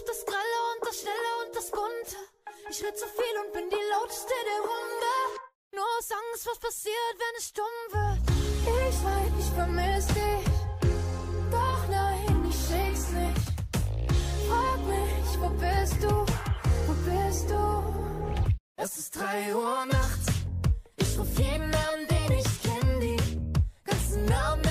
Das 0.07 0.25
Grelle 0.25 0.59
und 0.71 0.87
das 0.87 0.99
Schnelle 0.99 1.31
und 1.45 1.55
das 1.55 1.71
Bunte. 1.71 2.17
Ich 2.69 2.83
red 2.83 2.97
zu 2.97 3.07
viel 3.07 3.35
und 3.43 3.53
bin 3.53 3.69
die 3.69 3.85
lauteste 3.91 4.33
der 4.51 4.61
Runde. 4.61 5.13
Nur 5.73 5.85
aus 5.97 6.11
Angst, 6.11 6.47
was 6.47 6.59
passiert, 6.59 7.15
wenn 7.17 7.35
es 7.37 7.45
stumm 7.47 7.77
wird. 7.91 8.19
Ich 8.65 8.97
weiß, 9.03 9.31
ich 9.39 9.51
vermiss 9.55 10.07
dich. 10.07 10.45
Doch 11.51 11.87
nein, 11.89 12.45
ich 12.49 12.55
schick's 12.55 13.09
nicht. 13.11 13.45
Frag 14.47 14.79
mich, 14.85 15.29
wo 15.39 15.49
bist 15.49 16.03
du? 16.03 16.25
Wo 16.87 16.93
bist 17.09 17.49
du? 17.49 18.53
Es 18.77 18.97
ist 18.97 19.15
drei 19.15 19.55
Uhr 19.55 19.85
nachts. 19.85 20.27
Ich 20.97 21.17
ruf 21.17 21.37
jeden 21.37 21.73
an, 21.73 22.07
den 22.09 22.31
ich 22.39 22.61
kenn, 22.61 22.99
die 22.99 23.17
ganzen 23.83 24.25
Namen 24.25 24.64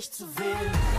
deine 0.00 0.06
nicht 0.08 0.89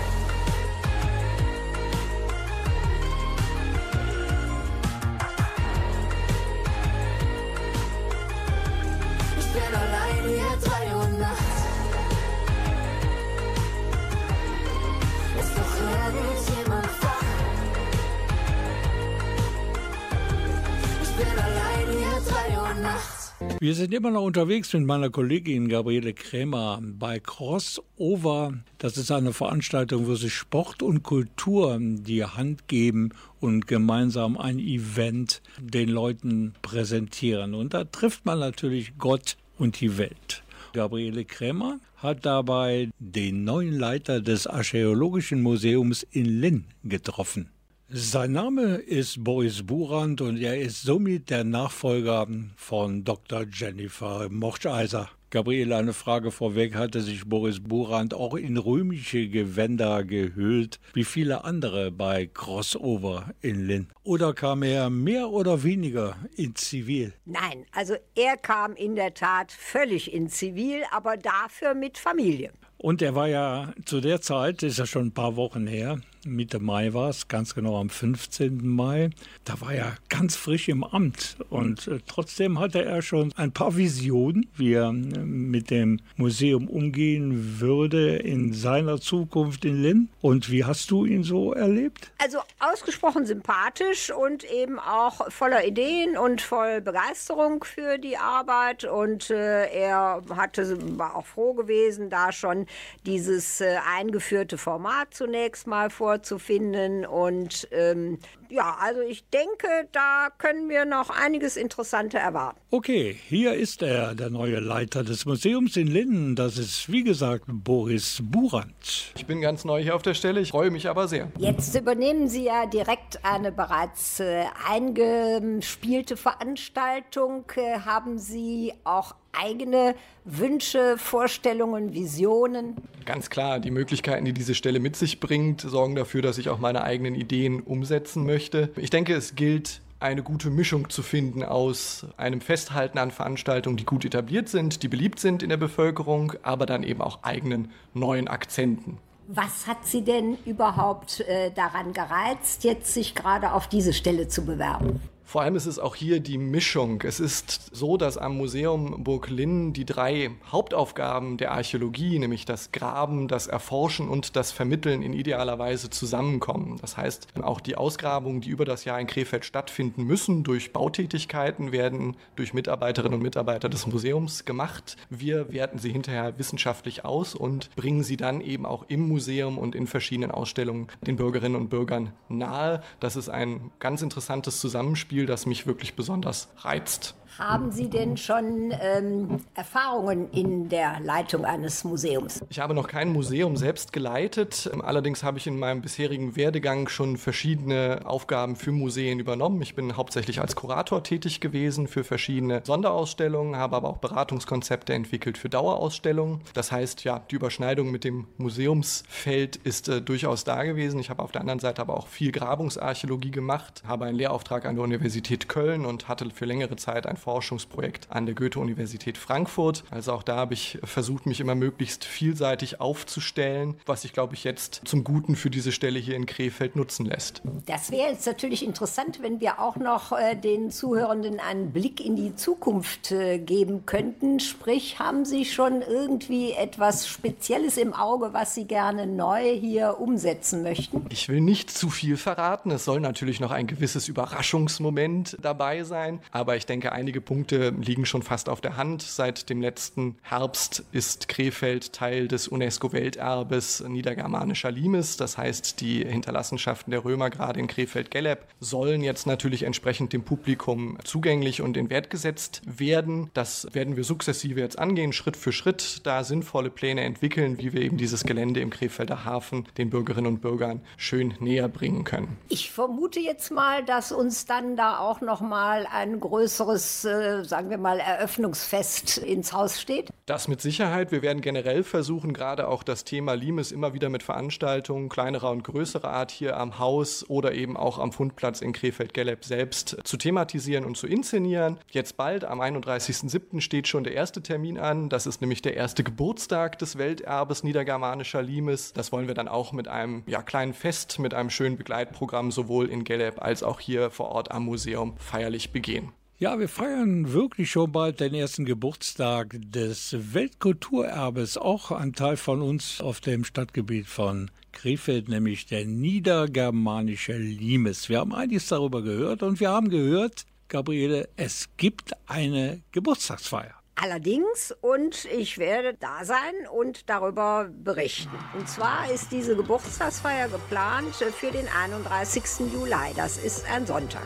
Wir 23.62 23.76
sind 23.76 23.94
immer 23.94 24.10
noch 24.10 24.24
unterwegs 24.24 24.74
mit 24.74 24.88
meiner 24.88 25.12
Kollegin 25.12 25.70
Gabriele 25.70 26.16
Krämer 26.16 26.82
bei 26.82 27.20
Crossover. 27.20 28.56
Das 28.80 28.98
ist 28.98 29.12
eine 29.12 29.34
Veranstaltung, 29.34 30.08
wo 30.08 30.16
sich 30.16 30.34
Sport 30.34 30.82
und 30.82 31.04
Kultur 31.04 31.78
die 31.80 32.26
Hand 32.26 32.68
geben 32.68 33.10
und 33.40 33.68
gemeinsam 33.68 34.36
ein 34.36 34.58
Event 34.58 35.44
den 35.60 35.90
Leuten 35.90 36.56
präsentieren. 36.64 37.54
Und 37.54 37.76
da 37.76 37.84
trifft 37.84 38.26
man 38.26 38.40
natürlich 38.40 38.98
Gott 38.98 39.38
und 39.60 39.80
die 39.80 40.00
Welt. 40.00 40.42
Gabriele 40.74 41.24
Krämer 41.24 41.80
hat 41.98 42.26
dabei 42.26 42.90
den 42.98 43.44
neuen 43.44 43.78
Leiter 43.78 44.22
des 44.22 44.48
Archäologischen 44.48 45.44
Museums 45.44 46.02
in 46.10 46.26
Linn 46.26 46.66
getroffen. 46.84 47.52
Sein 47.94 48.32
Name 48.32 48.76
ist 48.76 49.22
Boris 49.22 49.64
Burand 49.68 50.22
und 50.22 50.38
er 50.38 50.58
ist 50.58 50.84
somit 50.84 51.30
der 51.30 51.44
Nachfolger 51.44 52.26
von 52.56 53.04
Dr. 53.04 53.44
Jennifer 53.52 54.30
Mochteiser. 54.30 55.10
Gabriele, 55.30 55.76
eine 55.76 55.92
Frage 55.92 56.32
vorweg. 56.32 56.76
Hatte 56.76 57.02
sich 57.02 57.26
Boris 57.26 57.62
Burand 57.62 58.14
auch 58.14 58.36
in 58.36 58.56
römische 58.56 59.28
Gewänder 59.28 60.06
gehüllt, 60.06 60.80
wie 60.94 61.04
viele 61.04 61.44
andere 61.44 61.92
bei 61.92 62.28
Crossover 62.28 63.34
in 63.42 63.68
Linn? 63.68 63.88
Oder 64.04 64.34
kam 64.34 64.64
er 64.64 64.90
mehr 64.90 65.30
oder 65.30 65.64
weniger 65.64 66.16
in 66.38 66.56
Zivil? 66.56 67.12
Nein, 67.26 67.66
also 67.74 67.96
er 68.16 68.38
kam 68.38 68.74
in 68.74 68.96
der 68.96 69.14
Tat 69.14 69.52
völlig 69.52 70.14
in 70.14 70.30
Zivil, 70.30 70.84
aber 70.92 71.18
dafür 71.18 71.74
mit 71.74 71.98
Familie. 71.98 72.54
Und 72.82 73.04
er 73.04 73.14
war 73.14 73.28
ja 73.28 73.74
zu 73.86 74.02
der 74.02 74.22
Zeit, 74.22 74.64
ist 74.64 74.80
ja 74.80 74.88
schon 74.88 75.08
ein 75.08 75.12
paar 75.12 75.36
Wochen 75.36 75.68
her, 75.68 76.00
Mitte 76.26 76.60
Mai 76.60 76.94
war 76.94 77.10
es, 77.10 77.28
ganz 77.28 77.56
genau 77.56 77.80
am 77.80 77.90
15. 77.90 78.68
Mai, 78.68 79.10
da 79.44 79.60
war 79.60 79.74
er 79.74 79.96
ganz 80.10 80.36
frisch 80.36 80.70
im 80.70 80.84
Amt. 80.84 81.38
Und 81.50 81.88
äh, 81.88 82.00
trotzdem 82.06 82.60
hatte 82.60 82.84
er 82.84 83.02
schon 83.02 83.34
ein 83.38 83.52
paar 83.52 83.76
Visionen, 83.76 84.48
wie 84.56 84.74
er 84.74 84.90
äh, 84.90 84.92
mit 84.94 85.72
dem 85.72 86.00
Museum 86.18 86.68
umgehen 86.68 87.60
würde 87.60 88.18
in 88.18 88.54
seiner 88.54 89.00
Zukunft 89.00 89.66
in 89.66 89.82
Linn. 89.82 90.10
Und 90.22 90.52
wie 90.52 90.64
hast 90.64 90.92
du 90.92 91.06
ihn 91.06 91.24
so 91.24 91.54
erlebt? 91.54 92.12
Also 92.20 92.40
ausgesprochen 92.60 93.26
sympathisch 93.26 94.12
und 94.12 94.44
eben 94.44 94.78
auch 94.78 95.32
voller 95.32 95.66
Ideen 95.66 96.18
und 96.18 96.42
voll 96.42 96.82
Begeisterung 96.82 97.64
für 97.64 97.98
die 97.98 98.18
Arbeit. 98.18 98.84
Und 98.84 99.32
äh, 99.32 99.66
er 99.68 100.22
hatte, 100.36 100.78
war 101.00 101.16
auch 101.16 101.26
froh 101.26 101.54
gewesen, 101.54 102.12
da 102.12 102.32
schon 102.32 102.68
dieses 103.06 103.62
äh, 103.62 103.78
eingeführte 103.96 104.58
Format 104.58 105.14
zunächst 105.14 105.68
mal 105.68 105.90
vorzufinden. 105.90 107.06
Und 107.06 107.68
ähm, 107.72 108.20
ja, 108.52 108.78
also 108.80 109.02
ich 109.02 109.24
denke, 109.30 109.68
da 109.92 110.28
können 110.38 110.70
wir 110.70 110.86
noch 110.86 111.10
einiges 111.10 111.56
Interessante 111.56 112.18
erwarten. 112.18 112.60
Okay, 112.70 113.18
hier 113.28 113.54
ist 113.54 113.82
er, 113.82 114.14
der 114.14 114.30
neue 114.30 114.60
Leiter 114.60 115.04
des 115.04 115.26
Museums 115.26 115.78
in 115.78 115.88
Linn. 115.88 116.36
Das 116.36 116.58
ist, 116.58 116.92
wie 116.92 117.04
gesagt, 117.04 117.46
Boris 117.48 118.20
Burand. 118.22 119.14
Ich 119.16 119.26
bin 119.26 119.42
ganz 119.42 119.64
neu 119.64 119.82
hier 119.82 119.96
auf 119.96 120.02
der 120.02 120.14
Stelle, 120.14 120.42
ich 120.42 120.50
freue 120.50 120.70
mich 120.70 120.90
aber 120.90 121.08
sehr. 121.08 121.32
Jetzt 121.38 121.76
übernehmen 121.76 122.28
Sie 122.28 122.44
ja 122.44 122.66
direkt 122.66 123.24
eine 123.24 123.52
bereits 123.52 124.20
äh, 124.20 124.44
eingespielte 124.70 126.18
Veranstaltung. 126.18 127.46
Äh, 127.56 127.80
haben 127.80 128.20
Sie 128.20 128.74
auch 128.84 129.16
eigene 129.34 129.96
Wünsche, 130.24 130.98
Vorstellungen, 130.98 131.94
Visionen? 131.94 132.76
Ganz 133.06 133.30
klar, 133.30 133.60
die 133.60 133.72
Möglichkeiten, 133.72 134.26
die 134.26 134.34
diese 134.34 134.56
Stelle 134.56 134.80
mit 134.80 134.96
sich 134.96 135.20
bringt, 135.20 135.62
sorgen 135.62 135.96
dafür, 135.96 136.22
dass 136.22 136.38
ich 136.38 136.50
auch 136.50 136.60
meine 136.60 136.84
eigenen 136.84 137.16
Ideen 137.16 137.62
umsetzen 137.62 138.26
möchte. 138.26 138.41
Ich 138.78 138.90
denke, 138.90 139.14
es 139.14 139.36
gilt, 139.36 139.82
eine 140.02 140.24
gute 140.24 140.50
Mischung 140.50 140.90
zu 140.90 141.04
finden 141.04 141.44
aus 141.44 142.08
einem 142.18 142.42
Festhalten 142.42 142.98
an 142.98 143.12
Veranstaltungen, 143.12 143.78
die 143.78 143.86
gut 143.86 144.04
etabliert 144.04 144.50
sind, 144.50 144.82
die 144.84 144.88
beliebt 144.88 145.20
sind 145.20 145.44
in 145.44 145.50
der 145.50 145.58
Bevölkerung, 145.58 146.34
aber 146.42 146.66
dann 146.66 146.84
eben 146.84 147.02
auch 147.02 147.24
eigenen 147.24 147.72
neuen 147.94 148.28
Akzenten. 148.28 148.98
Was 149.28 149.68
hat 149.68 149.86
Sie 149.86 150.04
denn 150.04 150.38
überhaupt 150.46 151.22
äh, 151.22 151.52
daran 151.52 151.94
gereizt, 151.94 152.64
jetzt 152.64 152.94
sich 152.94 153.16
gerade 153.16 153.54
auf 153.54 153.68
diese 153.68 153.94
Stelle 153.94 154.28
zu 154.28 154.44
bewerben? 154.44 155.00
Vor 155.32 155.44
allem 155.44 155.56
ist 155.56 155.66
es 155.66 155.80
auch 155.80 155.96
hier 155.96 156.20
die 156.20 156.38
Mischung. 156.38 157.02
Es 157.04 157.22
ist 157.22 157.74
so, 157.74 157.96
dass 157.96 158.18
am 158.18 158.36
Museum 158.36 159.02
Burg 159.02 159.30
Linn 159.30 159.72
die 159.72 159.86
drei 159.86 160.32
Hauptaufgaben 160.52 161.38
der 161.38 161.54
Archäologie, 161.54 162.20
nämlich 162.20 162.44
das 162.44 162.74
Graben, 162.74 163.30
das 163.30 163.48
Erforschen 163.48 164.10
und 164.10 164.36
das 164.36 164.52
Vermitteln 164.52 165.02
in 165.02 165.14
idealer 165.14 165.58
Weise 165.58 165.90
zusammenkommen. 165.90 166.80
Das 166.82 166.98
heißt, 166.98 167.30
auch 167.44 167.62
die 167.62 167.78
Ausgrabungen, 167.78 168.42
die 168.42 168.50
über 168.50 168.66
das 168.66 168.84
Jahr 168.84 169.00
in 169.00 169.08
Krefeld 169.08 169.46
stattfinden 169.46 170.04
müssen, 170.04 170.44
durch 170.44 170.74
Bautätigkeiten, 170.74 171.72
werden 171.72 172.18
durch 172.36 172.54
Mitarbeiterinnen 172.54 173.14
und 173.14 173.24
Mitarbeiter 173.24 173.70
des 173.70 173.88
Museums 173.88 174.44
gemacht. 174.44 174.98
Wir 175.10 175.54
werten 175.54 175.80
sie 175.80 175.94
hinterher 175.94 176.38
wissenschaftlich 176.40 177.06
aus 177.06 177.36
und 177.36 177.74
bringen 177.78 178.04
sie 178.04 178.18
dann 178.18 178.42
eben 178.42 178.66
auch 178.66 178.84
im 178.90 179.08
Museum 179.08 179.58
und 179.58 179.76
in 179.76 179.88
verschiedenen 179.88 180.32
Ausstellungen 180.32 180.88
den 181.00 181.16
Bürgerinnen 181.16 181.56
und 181.56 181.70
Bürgern 181.70 182.12
nahe. 182.28 182.84
Das 183.00 183.16
ist 183.16 183.30
ein 183.30 183.72
ganz 183.80 184.02
interessantes 184.02 184.60
Zusammenspiel, 184.60 185.21
das 185.26 185.46
mich 185.46 185.68
wirklich 185.68 185.96
besonders 185.96 186.50
reizt. 186.60 187.16
Haben 187.38 187.72
Sie 187.72 187.90
denn 187.90 188.18
schon 188.18 188.74
ähm, 188.82 189.40
Erfahrungen 189.56 190.30
in 190.32 190.68
der 190.68 191.00
Leitung 191.00 191.46
eines 191.46 191.86
Museums? 191.86 192.44
Ich 192.50 192.60
habe 192.60 192.74
noch 192.74 192.88
kein 192.88 193.14
Museum 193.14 193.56
selbst 193.56 193.94
geleitet. 193.94 194.70
Allerdings 194.82 195.24
habe 195.24 195.38
ich 195.38 195.48
in 195.48 195.58
meinem 195.58 195.82
bisherigen 195.82 196.36
Werdegang 196.36 196.90
schon 196.90 197.16
verschiedene 197.16 198.02
Aufgaben 198.04 198.58
für 198.58 198.74
Museen 198.74 199.20
übernommen. 199.20 199.62
Ich 199.62 199.76
bin 199.76 199.96
hauptsächlich 199.96 200.42
als 200.42 200.56
Kurator 200.56 201.04
tätig 201.04 201.40
gewesen 201.40 201.88
für 201.88 202.04
verschiedene 202.04 202.62
Sonderausstellungen, 202.66 203.56
habe 203.56 203.78
aber 203.78 203.90
auch 203.90 203.98
Beratungskonzepte 203.98 204.94
entwickelt 204.94 205.38
für 205.38 205.48
Dauerausstellungen. 205.50 206.42
Das 206.54 206.72
heißt, 206.72 207.06
ja, 207.06 207.22
die 207.32 207.36
Überschneidung 207.36 207.92
mit 207.92 208.04
dem 208.04 208.28
Museumsfeld 208.38 209.56
ist 209.56 209.88
äh, 209.88 210.02
durchaus 210.02 210.44
da 210.44 210.64
gewesen. 210.64 211.00
Ich 211.00 211.10
habe 211.10 211.24
auf 211.24 211.32
der 211.32 211.42
anderen 211.42 211.60
Seite 211.60 211.82
aber 211.82 211.96
auch 211.96 212.08
viel 212.08 212.34
Grabungsarchäologie 212.34 213.32
gemacht, 213.32 213.84
habe 213.88 214.06
einen 214.06 214.18
Lehrauftrag 214.18 214.66
an 214.66 214.76
der 214.76 214.84
Universität 214.84 215.48
Köln 215.48 215.86
und 215.86 216.10
hatte 216.10 216.30
für 216.30 216.46
längere 216.46 216.76
Zeit 216.76 217.08
ein 217.08 217.18
Forschungsprojekt 217.22 218.08
an 218.10 218.26
der 218.26 218.36
Goethe-Universität 218.36 219.18
Frankfurt. 219.18 219.84
Also 219.92 220.14
auch 220.14 220.24
da 220.24 220.36
habe 220.36 220.54
ich 220.54 220.80
versucht, 220.84 221.26
mich 221.26 221.40
immer 221.40 221.56
möglichst 221.56 222.04
vielseitig 222.04 222.82
aufzustellen, 222.82 223.76
was 223.86 224.02
sich, 224.02 224.14
glaube 224.14 224.34
ich, 224.34 224.44
jetzt 224.44 224.82
zum 224.86 225.04
Guten 225.04 225.36
für 225.36 225.50
diese 225.50 225.72
Stelle 225.72 226.00
hier 226.00 226.16
in 226.16 226.26
Krefeld 226.26 226.76
nutzen 226.76 227.06
lässt. 227.06 227.42
Das 227.66 227.92
wäre 227.92 228.10
jetzt 228.10 228.26
natürlich 228.26 228.66
interessant, 228.66 229.20
wenn 229.22 229.40
wir 229.40 229.60
auch 229.60 229.76
noch 229.76 230.12
äh, 230.12 230.36
den 230.36 230.72
Zuhörenden 230.72 231.40
einen 231.40 231.72
Blick 231.72 232.04
in 232.04 232.16
die 232.16 232.36
Zukunft 232.36 233.12
äh, 233.12 233.38
geben 233.38 233.86
könnten. 233.86 234.40
Sprich, 234.40 235.00
haben 235.00 235.26
Sie 235.26 235.46
schon 235.46 235.82
irgendwie 235.82 236.54
etwas 236.54 237.08
Spezielles 237.08 237.78
im 237.78 237.94
Auge, 237.94 238.34
was 238.34 238.56
Sie 238.56 238.66
gerne 238.66 239.06
neu 239.06 239.60
hier 239.60 239.98
umsetzen 240.00 240.64
möchten? 240.64 241.06
Ich 241.10 241.30
will 241.30 241.42
nicht 241.42 241.70
zu 241.70 241.90
viel 241.90 242.18
verraten. 242.18 242.72
Es 242.72 242.86
soll 242.86 243.00
natürlich 243.00 243.40
noch 243.40 243.52
ein 243.52 243.68
gewisses 243.68 244.08
Überraschungsmoment 244.08 245.38
dabei 245.42 245.84
sein. 245.84 246.20
Aber 246.32 246.56
ich 246.56 246.66
denke, 246.66 246.92
einige 246.92 247.11
Punkte 247.20 247.72
liegen 247.72 248.06
schon 248.06 248.22
fast 248.22 248.48
auf 248.48 248.62
der 248.62 248.78
Hand. 248.78 249.02
Seit 249.02 249.50
dem 249.50 249.60
letzten 249.62 250.16
Herbst 250.22 250.86
ist 250.92 251.28
Krefeld 251.28 251.92
Teil 251.92 252.28
des 252.28 252.48
UNESCO-Welterbes 252.48 253.84
niedergermanischer 253.88 254.72
Limes. 254.72 255.18
Das 255.18 255.38
heißt, 255.38 255.82
die 255.82 256.06
Hinterlassenschaften 256.06 256.92
der 256.92 257.04
Römer, 257.04 257.30
gerade 257.30 257.60
in 257.60 257.68
Krefeld-Gelleb, 257.68 258.40
sollen 258.60 259.02
jetzt 259.02 259.28
natürlich 259.28 259.64
entsprechend 259.64 260.14
dem 260.14 260.24
Publikum 260.24 260.98
zugänglich 261.04 261.62
und 261.62 261.76
in 261.76 261.90
Wert 261.90 262.10
gesetzt 262.10 262.62
werden. 262.66 263.32
Das 263.34 263.68
werden 263.74 263.98
wir 263.98 264.04
sukzessive 264.04 264.60
jetzt 264.60 264.80
angehen, 264.80 265.12
Schritt 265.12 265.36
für 265.36 265.52
Schritt, 265.52 266.06
da 266.06 266.24
sinnvolle 266.24 266.70
Pläne 266.70 267.02
entwickeln, 267.02 267.58
wie 267.58 267.74
wir 267.74 267.82
eben 267.82 267.98
dieses 267.98 268.24
Gelände 268.24 268.60
im 268.60 268.70
Krefelder 268.70 269.26
Hafen 269.26 269.68
den 269.78 269.90
Bürgerinnen 269.90 270.28
und 270.28 270.42
Bürgern 270.42 270.82
schön 270.98 271.34
näher 271.40 271.68
bringen 271.68 272.04
können. 272.04 272.38
Ich 272.50 272.72
vermute 272.72 273.20
jetzt 273.20 273.52
mal, 273.52 273.84
dass 273.84 274.12
uns 274.12 274.46
dann 274.46 274.76
da 274.76 275.00
auch 275.00 275.22
noch 275.22 275.42
mal 275.42 275.88
ein 275.92 276.20
größeres, 276.20 277.01
äh, 277.06 277.44
sagen 277.44 277.70
wir 277.70 277.78
mal, 277.78 278.00
Eröffnungsfest 278.00 279.18
ins 279.18 279.54
Haus 279.54 279.80
steht. 279.80 280.10
Das 280.26 280.48
mit 280.48 280.62
Sicherheit. 280.62 281.12
Wir 281.12 281.22
werden 281.22 281.42
generell 281.42 281.84
versuchen, 281.84 282.34
gerade 282.34 282.68
auch 282.68 282.84
das 282.84 283.04
Thema 283.04 283.34
Limes 283.34 283.72
immer 283.72 283.94
wieder 283.94 284.10
mit 284.10 284.24
Veranstaltungen 284.24 285.10
kleinerer 285.10 285.52
und 285.52 285.64
größerer 285.64 286.10
Art 286.10 286.32
hier 286.32 286.58
am 286.58 286.80
Haus 286.80 287.30
oder 287.30 287.54
eben 287.54 287.76
auch 287.78 288.00
am 288.00 288.12
Fundplatz 288.12 288.62
in 288.62 288.74
Krefeld-Gelleb 288.74 289.44
selbst 289.44 289.98
zu 290.04 290.18
thematisieren 290.18 290.86
und 290.86 290.96
zu 290.96 291.08
inszenieren. 291.08 291.78
Jetzt 291.90 292.18
bald, 292.18 292.46
am 292.46 292.62
31.07. 292.62 293.62
steht 293.62 293.88
schon 293.88 294.04
der 294.04 294.14
erste 294.14 294.42
Termin 294.42 294.78
an. 294.78 295.10
Das 295.10 295.26
ist 295.26 295.42
nämlich 295.42 295.62
der 295.62 295.76
erste 295.76 296.04
Geburtstag 296.04 296.80
des 296.80 296.98
Welterbes 296.98 297.64
niedergermanischer 297.64 298.42
Limes. 298.42 298.94
Das 298.94 299.12
wollen 299.12 299.28
wir 299.28 299.36
dann 299.36 299.48
auch 299.48 299.74
mit 299.74 299.88
einem 299.88 300.24
ja, 300.28 300.42
kleinen 300.42 300.74
Fest, 300.74 301.20
mit 301.20 301.34
einem 301.34 301.50
schönen 301.50 301.78
Begleitprogramm 301.78 302.52
sowohl 302.52 302.90
in 302.90 303.04
Gelleb 303.04 303.42
als 303.42 303.64
auch 303.64 303.80
hier 303.80 304.12
vor 304.12 304.30
Ort 304.30 304.52
am 304.52 304.66
Museum 304.66 305.18
feierlich 305.18 305.72
begehen. 305.72 306.14
Ja, 306.42 306.58
wir 306.58 306.70
feiern 306.70 307.34
wirklich 307.34 307.70
schon 307.70 307.92
bald 307.92 308.20
den 308.20 308.34
ersten 308.34 308.66
Geburtstag 308.66 309.58
des 309.60 310.34
Weltkulturerbes, 310.34 311.56
auch 311.56 311.92
ein 311.92 312.14
Teil 312.14 312.36
von 312.36 312.64
uns 312.64 313.00
auf 313.00 313.22
dem 313.22 313.44
Stadtgebiet 313.44 314.08
von 314.08 314.50
Krefeld, 314.72 315.30
nämlich 315.30 315.68
der 315.68 315.86
niedergermanische 315.86 317.38
Limes. 317.38 318.10
Wir 318.10 318.22
haben 318.22 318.34
einiges 318.34 318.68
darüber 318.70 319.04
gehört 319.04 319.44
und 319.44 319.60
wir 319.60 319.70
haben 319.70 319.90
gehört, 319.90 320.46
Gabriele, 320.68 321.30
es 321.36 321.70
gibt 321.78 322.14
eine 322.26 322.82
Geburtstagsfeier. 322.92 323.76
Allerdings, 323.94 324.74
und 324.82 325.26
ich 325.26 325.60
werde 325.60 325.94
da 325.94 326.26
sein 326.26 326.56
und 326.74 327.08
darüber 327.08 327.70
berichten. 327.72 328.32
Und 328.58 328.68
zwar 328.68 329.12
ist 329.12 329.32
diese 329.32 329.56
Geburtstagsfeier 329.56 330.50
geplant 330.50 331.14
für 331.14 331.52
den 331.52 331.68
31. 331.68 332.74
Juli. 332.74 333.14
Das 333.16 333.38
ist 333.38 333.64
ein 333.70 333.86
Sonntag. 333.86 334.26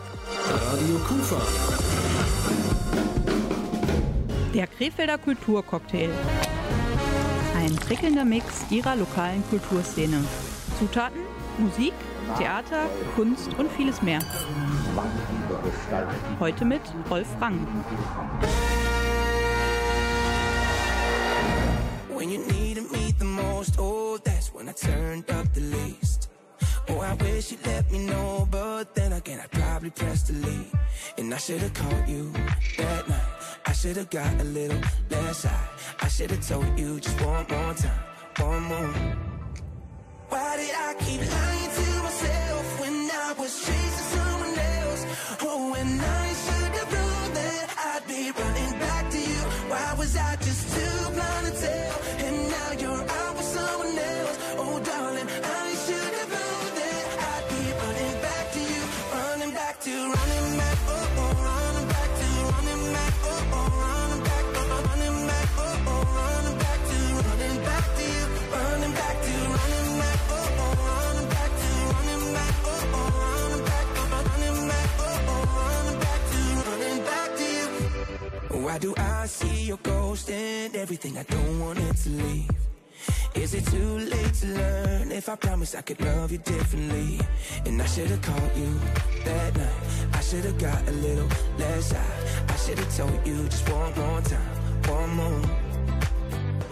Radio 0.71 0.97
Kufa. 0.99 1.94
Der 4.55 4.67
Krefelder 4.67 5.17
Kulturcocktail. 5.17 6.09
Ein 7.57 7.75
prickelnder 7.75 8.23
Mix 8.23 8.63
ihrer 8.69 8.95
lokalen 8.95 9.43
Kulturszene. 9.49 10.23
Zutaten, 10.79 11.19
Musik, 11.57 11.91
Theater, 12.37 12.89
Kunst 13.17 13.53
und 13.57 13.69
vieles 13.73 14.01
mehr. 14.01 14.19
Heute 16.39 16.63
mit 16.63 16.79
Rolf 17.09 17.27
Rang. 17.41 17.67
When 22.15 22.29
you 22.29 22.39
needed 22.53 22.89
me 22.93 23.13
the 23.19 23.25
most, 23.25 23.77
oh, 23.77 24.17
that's 24.23 24.53
when 24.53 24.69
I 24.69 24.73
turned 24.73 25.29
up 25.31 25.53
the 25.53 25.59
least. 25.59 26.29
Oh, 26.87 27.01
I 27.01 27.13
wish 27.21 27.51
you'd 27.51 27.65
let 27.67 27.91
me 27.91 28.05
know, 28.05 28.47
but 28.49 28.95
then 28.95 29.11
again, 29.11 29.41
I 29.43 29.47
probably 29.47 29.89
pressed 29.89 30.27
delete. 30.27 30.71
And 31.17 31.33
I 31.33 31.37
should've 31.37 31.73
called 31.73 32.07
you 32.07 32.31
that 32.77 33.09
night. 33.09 33.34
I 33.67 33.73
should've 33.73 34.09
got 34.09 34.33
a 34.39 34.43
little 34.43 34.79
less 35.09 35.43
high. 35.43 35.67
I 36.01 36.07
should've 36.07 36.45
told 36.47 36.77
you 36.77 36.99
just 36.99 37.19
one 37.21 37.45
more 37.49 37.73
time, 37.73 38.03
one 38.39 38.63
more. 38.63 38.93
Why 40.29 40.57
did 40.57 40.75
I 40.75 40.93
keep 40.99 41.21
lying 41.21 41.71
to 41.79 41.87
myself 42.03 42.79
when 42.81 43.09
I 43.11 43.33
was 43.37 43.53
chasing 43.65 44.07
someone 44.17 44.57
else? 44.57 45.05
Oh, 45.41 45.71
when 45.71 45.99
I 45.99 46.27
should 46.43 46.73
have 46.79 46.91
known 46.93 47.33
that 47.33 47.65
I'd 47.89 48.07
be 48.07 48.31
running 48.39 48.79
back 48.79 49.09
to 49.11 49.17
you. 49.17 49.41
Why 49.71 49.95
was 49.97 50.15
I 50.15 50.35
just 50.37 50.75
too 50.75 50.84
Why 78.75 78.79
do 78.79 78.93
I 78.97 79.25
see 79.25 79.67
your 79.67 79.77
ghost 79.77 80.29
and 80.29 80.75
everything 80.75 81.17
I 81.17 81.23
don't 81.23 81.61
want 81.61 81.79
it 81.79 81.95
to 81.95 82.09
leave? 82.09 82.49
Is 83.33 83.53
it 83.53 83.65
too 83.67 83.99
late 83.99 84.33
to 84.41 84.47
learn 84.47 85.13
if 85.13 85.29
I 85.29 85.37
promise 85.37 85.75
I 85.75 85.81
could 85.81 86.01
love 86.01 86.29
you 86.29 86.39
differently? 86.39 87.21
And 87.65 87.81
I 87.81 87.85
should've 87.85 88.21
called 88.21 88.51
you 88.57 88.77
that 89.23 89.55
night. 89.55 89.81
I 90.11 90.19
should've 90.19 90.57
got 90.57 90.85
a 90.89 90.91
little 90.91 91.29
less 91.57 91.93
high. 91.93 92.43
I 92.49 92.55
should've 92.57 92.93
told 92.97 93.25
you 93.25 93.47
just 93.47 93.69
one 93.69 93.95
more 93.95 94.19
time, 94.19 94.53
one 94.91 95.09
more. 95.21 95.47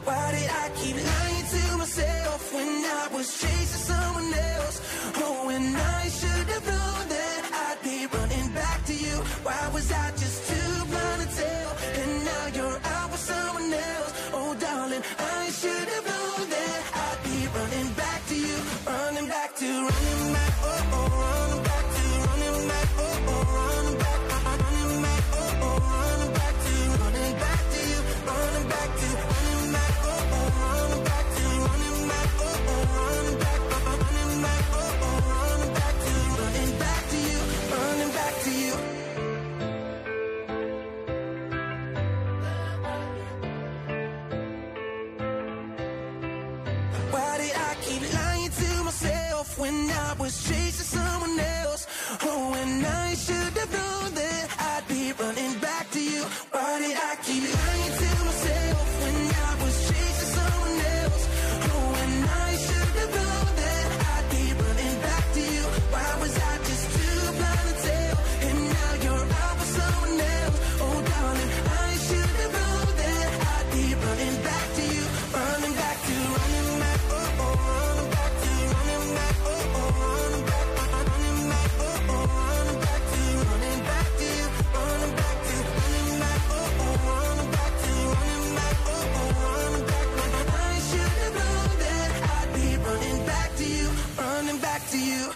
Why 0.04 0.32
did 0.36 0.50
I 0.50 0.72
keep 0.76 0.98
lying 0.98 1.46
to 1.56 1.78
myself 1.78 2.54
when 2.54 2.84
I 2.84 3.08
was 3.14 3.28
chasing 3.40 3.96
someone 3.96 4.34
else? 4.34 4.82
Oh, 5.24 5.48
when 5.48 5.74
I 5.74 6.10
should 6.10 6.33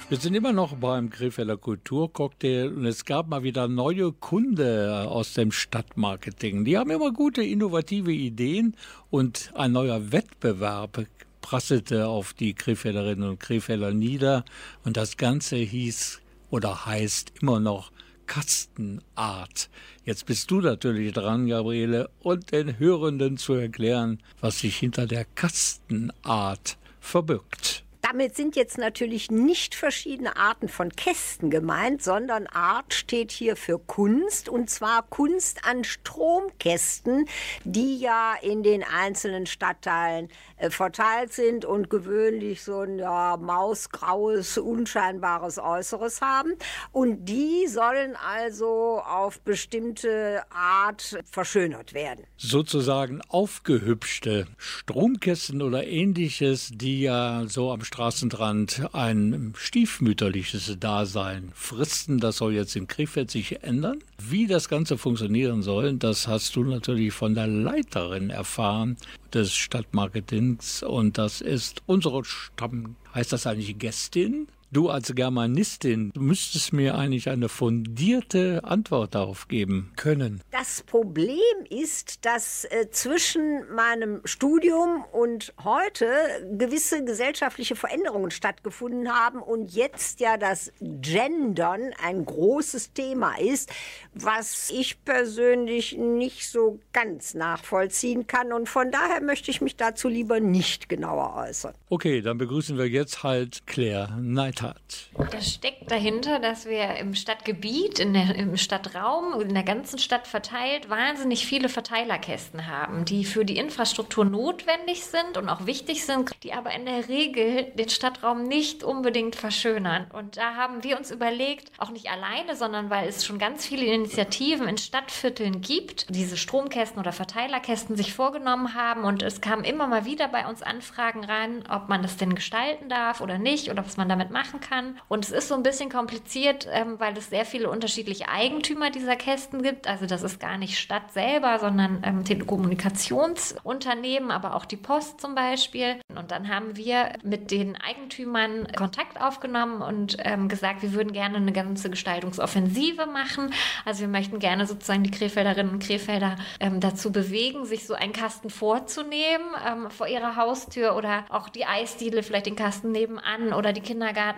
Wir 0.10 0.17
sind 0.17 0.36
immer 0.36 0.54
noch 0.54 0.76
beim 0.76 1.10
Krefelder 1.10 1.58
Kulturcocktail 1.58 2.69
und 2.69 2.86
es 2.86 3.04
gab 3.04 3.28
mal 3.28 3.43
wieder 3.43 3.67
neue 3.67 4.12
Kunde 4.13 5.06
aus 5.08 5.34
dem 5.34 5.52
Stadtmarketing. 5.52 6.63
Die 6.63 6.78
haben 6.78 6.91
immer 6.91 7.12
gute, 7.12 7.43
innovative 7.43 8.13
Ideen 8.13 8.76
und 9.10 9.52
ein 9.56 9.73
neuer 9.73 10.12
Wettbewerb 10.12 11.06
prasselte 11.41 12.08
auf 12.08 12.34
die 12.34 12.54
Krefelderinnen 12.54 13.30
und 13.30 13.39
Krefelder 13.39 13.93
nieder 13.93 14.45
und 14.84 14.97
das 14.97 15.17
Ganze 15.17 15.58
hieß 15.58 16.21
oder 16.50 16.86
heißt 16.86 17.34
immer 17.41 17.60
noch 17.60 17.91
Kastenart. 18.28 19.69
Jetzt 20.04 20.26
bist 20.26 20.52
du 20.52 20.62
natürlich 20.62 21.13
dran, 21.13 21.47
Gabriele, 21.47 22.10
und 22.19 22.52
den 22.52 22.78
Hörenden 22.78 23.38
zu 23.38 23.54
erklären, 23.54 24.19
was 24.41 24.60
sich 24.60 24.78
hinter 24.78 25.08
der 25.08 25.26
Kastenart 25.26 26.78
verbirgt. 27.00 27.84
Damit 28.02 28.36
sind 28.36 28.56
jetzt 28.56 28.78
natürlich 28.78 29.32
nicht 29.32 29.76
verschiedene 29.76 30.38
Arten 30.38 30.70
von 30.70 30.92
Kästen 30.92 31.50
gemeint, 31.50 32.02
sondern 32.04 32.48
Art 32.48 32.94
steht 32.94 33.32
hier 33.32 33.56
für 33.56 33.80
Kunst 33.80 34.50
und 34.50 34.70
zwar 34.70 35.04
Kunst 35.04 35.66
an 35.66 35.84
Stromkästen, 35.84 37.28
die 37.64 38.00
ja 38.00 38.36
in 38.42 38.64
den 38.64 38.84
einzelnen 38.84 39.46
Stadtteilen 39.46 40.30
äh, 40.58 40.70
verteilt 40.70 41.34
sind 41.34 41.66
und 41.66 41.90
gewöhnlich 41.90 42.64
so 42.64 42.82
ein 42.82 43.00
ja, 43.00 43.38
mausgraues, 43.38 44.58
unscheinbares 44.58 45.60
Äußeres 45.60 46.22
haben. 46.22 46.54
Und 46.92 47.26
die 47.26 47.68
sollen 47.68 48.16
also 48.16 49.02
auf 49.06 49.42
bestimmte 49.42 50.44
Art 50.50 51.20
verschönert 51.30 51.94
werden. 51.94 52.26
sozusagen 52.38 53.22
aufgehübschte 53.30 54.48
Stromkästen 54.58 55.62
oder 55.62 55.86
ähnliches, 55.86 56.72
die 56.74 57.02
ja 57.02 57.44
so 57.48 57.72
am 57.72 57.84
Straßenrand 57.88 58.93
ein 58.93 59.54
stiefmütterliches 59.56 60.76
Dasein 60.78 61.52
fristen. 61.56 62.19
Das 62.19 62.36
soll 62.36 62.54
jetzt 62.54 62.76
in 62.76 62.88
Krefeld 62.88 63.32
sich 63.32 63.63
ändern. 63.63 64.00
Wie 64.17 64.45
das 64.45 64.67
Ganze 64.67 64.97
funktionieren 64.97 65.62
soll, 65.62 65.93
das 65.93 66.28
hast 66.28 66.54
du 66.58 66.65
natürlich 66.65 67.13
von 67.13 67.34
der 67.34 67.47
Leiterin 67.47 68.30
erfahren 68.30 68.97
des 69.34 69.56
Stadtmarketings 69.56 70.84
und 70.84 71.17
das 71.17 71.39
ist 71.39 71.82
unsere 71.86 72.26
Stamm, 72.26 72.97
heißt 73.15 73.32
das 73.32 73.47
eigentlich 73.47 73.80
Gästin? 73.80 74.50
Du 74.70 74.90
als 74.90 75.16
Germanistin 75.16 76.12
müsstest 76.14 76.74
mir 76.74 76.96
eigentlich 76.96 77.30
eine 77.30 77.48
fundierte 77.48 78.66
Antwort 78.66 79.16
darauf 79.16 79.48
geben 79.48 79.94
können. 79.96 80.42
Das 80.52 80.84
Problem 80.84 81.38
ist, 81.70 82.26
dass 82.26 82.66
äh, 82.66 82.90
zwischen 82.92 83.64
meinem 83.74 84.20
Studium 84.26 85.06
und 85.14 85.54
heute 85.64 86.06
gewisse 86.52 87.06
gesellschaftliche 87.06 87.78
Veränderungen 87.78 88.30
stattgefunden 88.30 89.08
haben 89.08 89.42
und 89.42 89.72
jetzt 89.72 90.20
ja 90.20 90.36
das 90.36 90.74
Gendern 90.82 91.94
ein 92.04 92.26
großes 92.26 92.92
Thema 92.92 93.40
ist, 93.40 93.72
was 94.14 94.70
ich 94.70 95.02
persönlich 95.06 95.98
nicht 95.98 96.50
so 96.50 96.82
ganz 96.92 97.36
nachvollziehen 97.36 98.28
kann 98.28 98.52
und 98.52 98.68
von 98.68 98.92
daher 98.92 99.22
möchte 99.22 99.50
ich 99.50 99.62
mich 99.62 99.78
dazu 99.78 100.10
lieber 100.10 100.42
nicht 100.42 100.90
genauer 100.90 101.36
äußern. 101.38 101.74
Okay, 101.88 102.22
dann 102.22 102.38
begrüßen 102.38 102.78
wir 102.78 102.90
jetzt 102.90 103.24
halt 103.24 103.66
Claire 103.66 104.14
Neithardt. 104.58 105.10
Das 105.32 105.54
steckt 105.54 105.89
dahinter, 105.91 106.39
dass 106.39 106.65
wir 106.65 106.96
im 106.96 107.15
Stadtgebiet, 107.15 108.00
in 108.00 108.13
der, 108.13 108.36
im 108.36 108.58
Stadtraum, 108.58 109.39
in 109.41 109.54
der 109.54 109.63
ganzen 109.63 110.00
Stadt 110.00 110.28
verteilt, 110.28 110.89
wahnsinnig 110.89 111.46
viele 111.46 111.70
Verteilerkästen 111.70 112.67
haben, 112.67 113.06
die 113.06 113.26
für 113.26 113.46
die 113.46 113.58
Infrastruktur 113.58 114.26
notwendig 114.26 115.04
sind 115.04 115.38
und 115.38 115.50
auch 115.50 115.65
wichtig 115.65 116.06
sind, 116.06 116.32
die 116.43 116.54
aber 116.54 116.72
in 116.72 116.86
der 116.86 117.08
Regel 117.08 117.72
den 117.76 117.89
Stadtraum 117.89 118.43
nicht 118.43 118.84
unbedingt 118.84 119.36
verschönern. 119.36 120.08
Und 120.13 120.38
da 120.38 120.56
haben 120.56 120.84
wir 120.84 120.98
uns 120.98 121.12
überlegt, 121.12 121.72
auch 121.78 121.89
nicht 121.89 122.10
alleine, 122.10 122.56
sondern 122.56 122.89
weil 122.89 123.08
es 123.08 123.26
schon 123.26 123.39
ganz 123.39 123.65
viele 123.65 123.86
Initiativen 123.86 124.67
in 124.67 124.78
Stadtvierteln 124.78 125.62
gibt, 125.62 126.13
diese 126.13 126.38
Stromkästen 126.38 127.00
oder 127.00 127.12
Verteilerkästen 127.12 127.96
sich 127.96 128.13
vorgenommen 128.13 128.76
haben. 128.76 129.04
Und 129.04 129.24
es 129.24 129.41
kamen 129.41 129.63
immer 129.63 129.88
mal 129.88 130.06
wieder 130.06 130.28
bei 130.28 130.48
uns 130.48 130.62
Anfragen 130.62 131.24
rein, 131.24 131.63
ob 131.70 131.89
man 131.89 132.02
das 132.02 132.17
denn 132.17 132.36
gestalten 132.36 132.89
darf 132.89 133.22
oder 133.22 133.38
nicht 133.38 133.70
oder 133.70 133.86
was 133.86 133.98
man 133.98 134.10
damit 134.10 134.32
machen 134.48 134.60
kann. 134.60 135.00
Und 135.08 135.26
es 135.26 135.32
ist 135.32 135.48
so 135.48 135.56
ein 135.56 135.64
bisschen 135.64 135.90
kompliziert, 135.90 136.68
ähm, 136.72 137.00
weil 137.00 137.18
es 137.18 137.30
sehr 137.30 137.46
viele 137.46 137.70
unterschiedliche 137.70 138.30
Eigentümer 138.30 138.90
dieser 138.90 139.16
Kästen 139.16 139.62
gibt. 139.62 139.88
Also 139.88 140.06
das 140.06 140.24
ist 140.24 140.40
gar 140.40 140.58
nicht 140.58 140.80
Stadt 140.80 141.12
selber, 141.12 141.60
sondern 141.60 142.02
ähm, 142.04 142.24
Telekommunikationsunternehmen, 142.24 144.32
aber 144.32 144.56
auch 144.56 144.66
die 144.66 144.78
Post 144.78 145.22
zum 145.22 145.36
Beispiel. 145.36 145.98
Und 146.16 146.32
dann 146.32 146.50
haben 146.50 146.76
wir 146.76 147.14
mit 147.24 147.52
den 147.52 147.76
Eigentümern 147.76 148.68
Kontakt 148.76 149.22
aufgenommen 149.22 149.82
und 149.82 150.18
ähm, 150.20 150.48
gesagt, 150.48 150.82
wir 150.82 150.94
würden 150.94 151.14
gerne 151.14 151.38
eine 151.38 151.52
ganze 151.52 151.90
Gestaltungsoffensive 151.90 153.06
machen. 153.06 153.54
Also 153.86 154.02
wir 154.02 154.08
möchten 154.08 154.40
gerne 154.40 154.66
sozusagen 154.66 155.04
die 155.04 155.12
Krefelderinnen 155.12 155.74
und 155.74 155.84
Krefelder 155.84 156.36
ähm, 156.60 156.80
dazu 156.80 157.12
bewegen, 157.12 157.66
sich 157.66 157.86
so 157.86 157.94
einen 157.94 158.14
Kasten 158.14 158.50
vorzunehmen 158.50 159.46
ähm, 159.68 159.90
vor 159.90 160.08
ihrer 160.08 160.36
Haustür 160.36 160.96
oder 160.96 161.26
auch 161.30 161.50
die 161.50 161.66
Eisdiele, 161.66 162.24
vielleicht 162.24 162.46
den 162.46 162.56
Kasten 162.56 162.92
nebenan 162.92 163.54
oder 163.54 163.74
die 163.74 163.82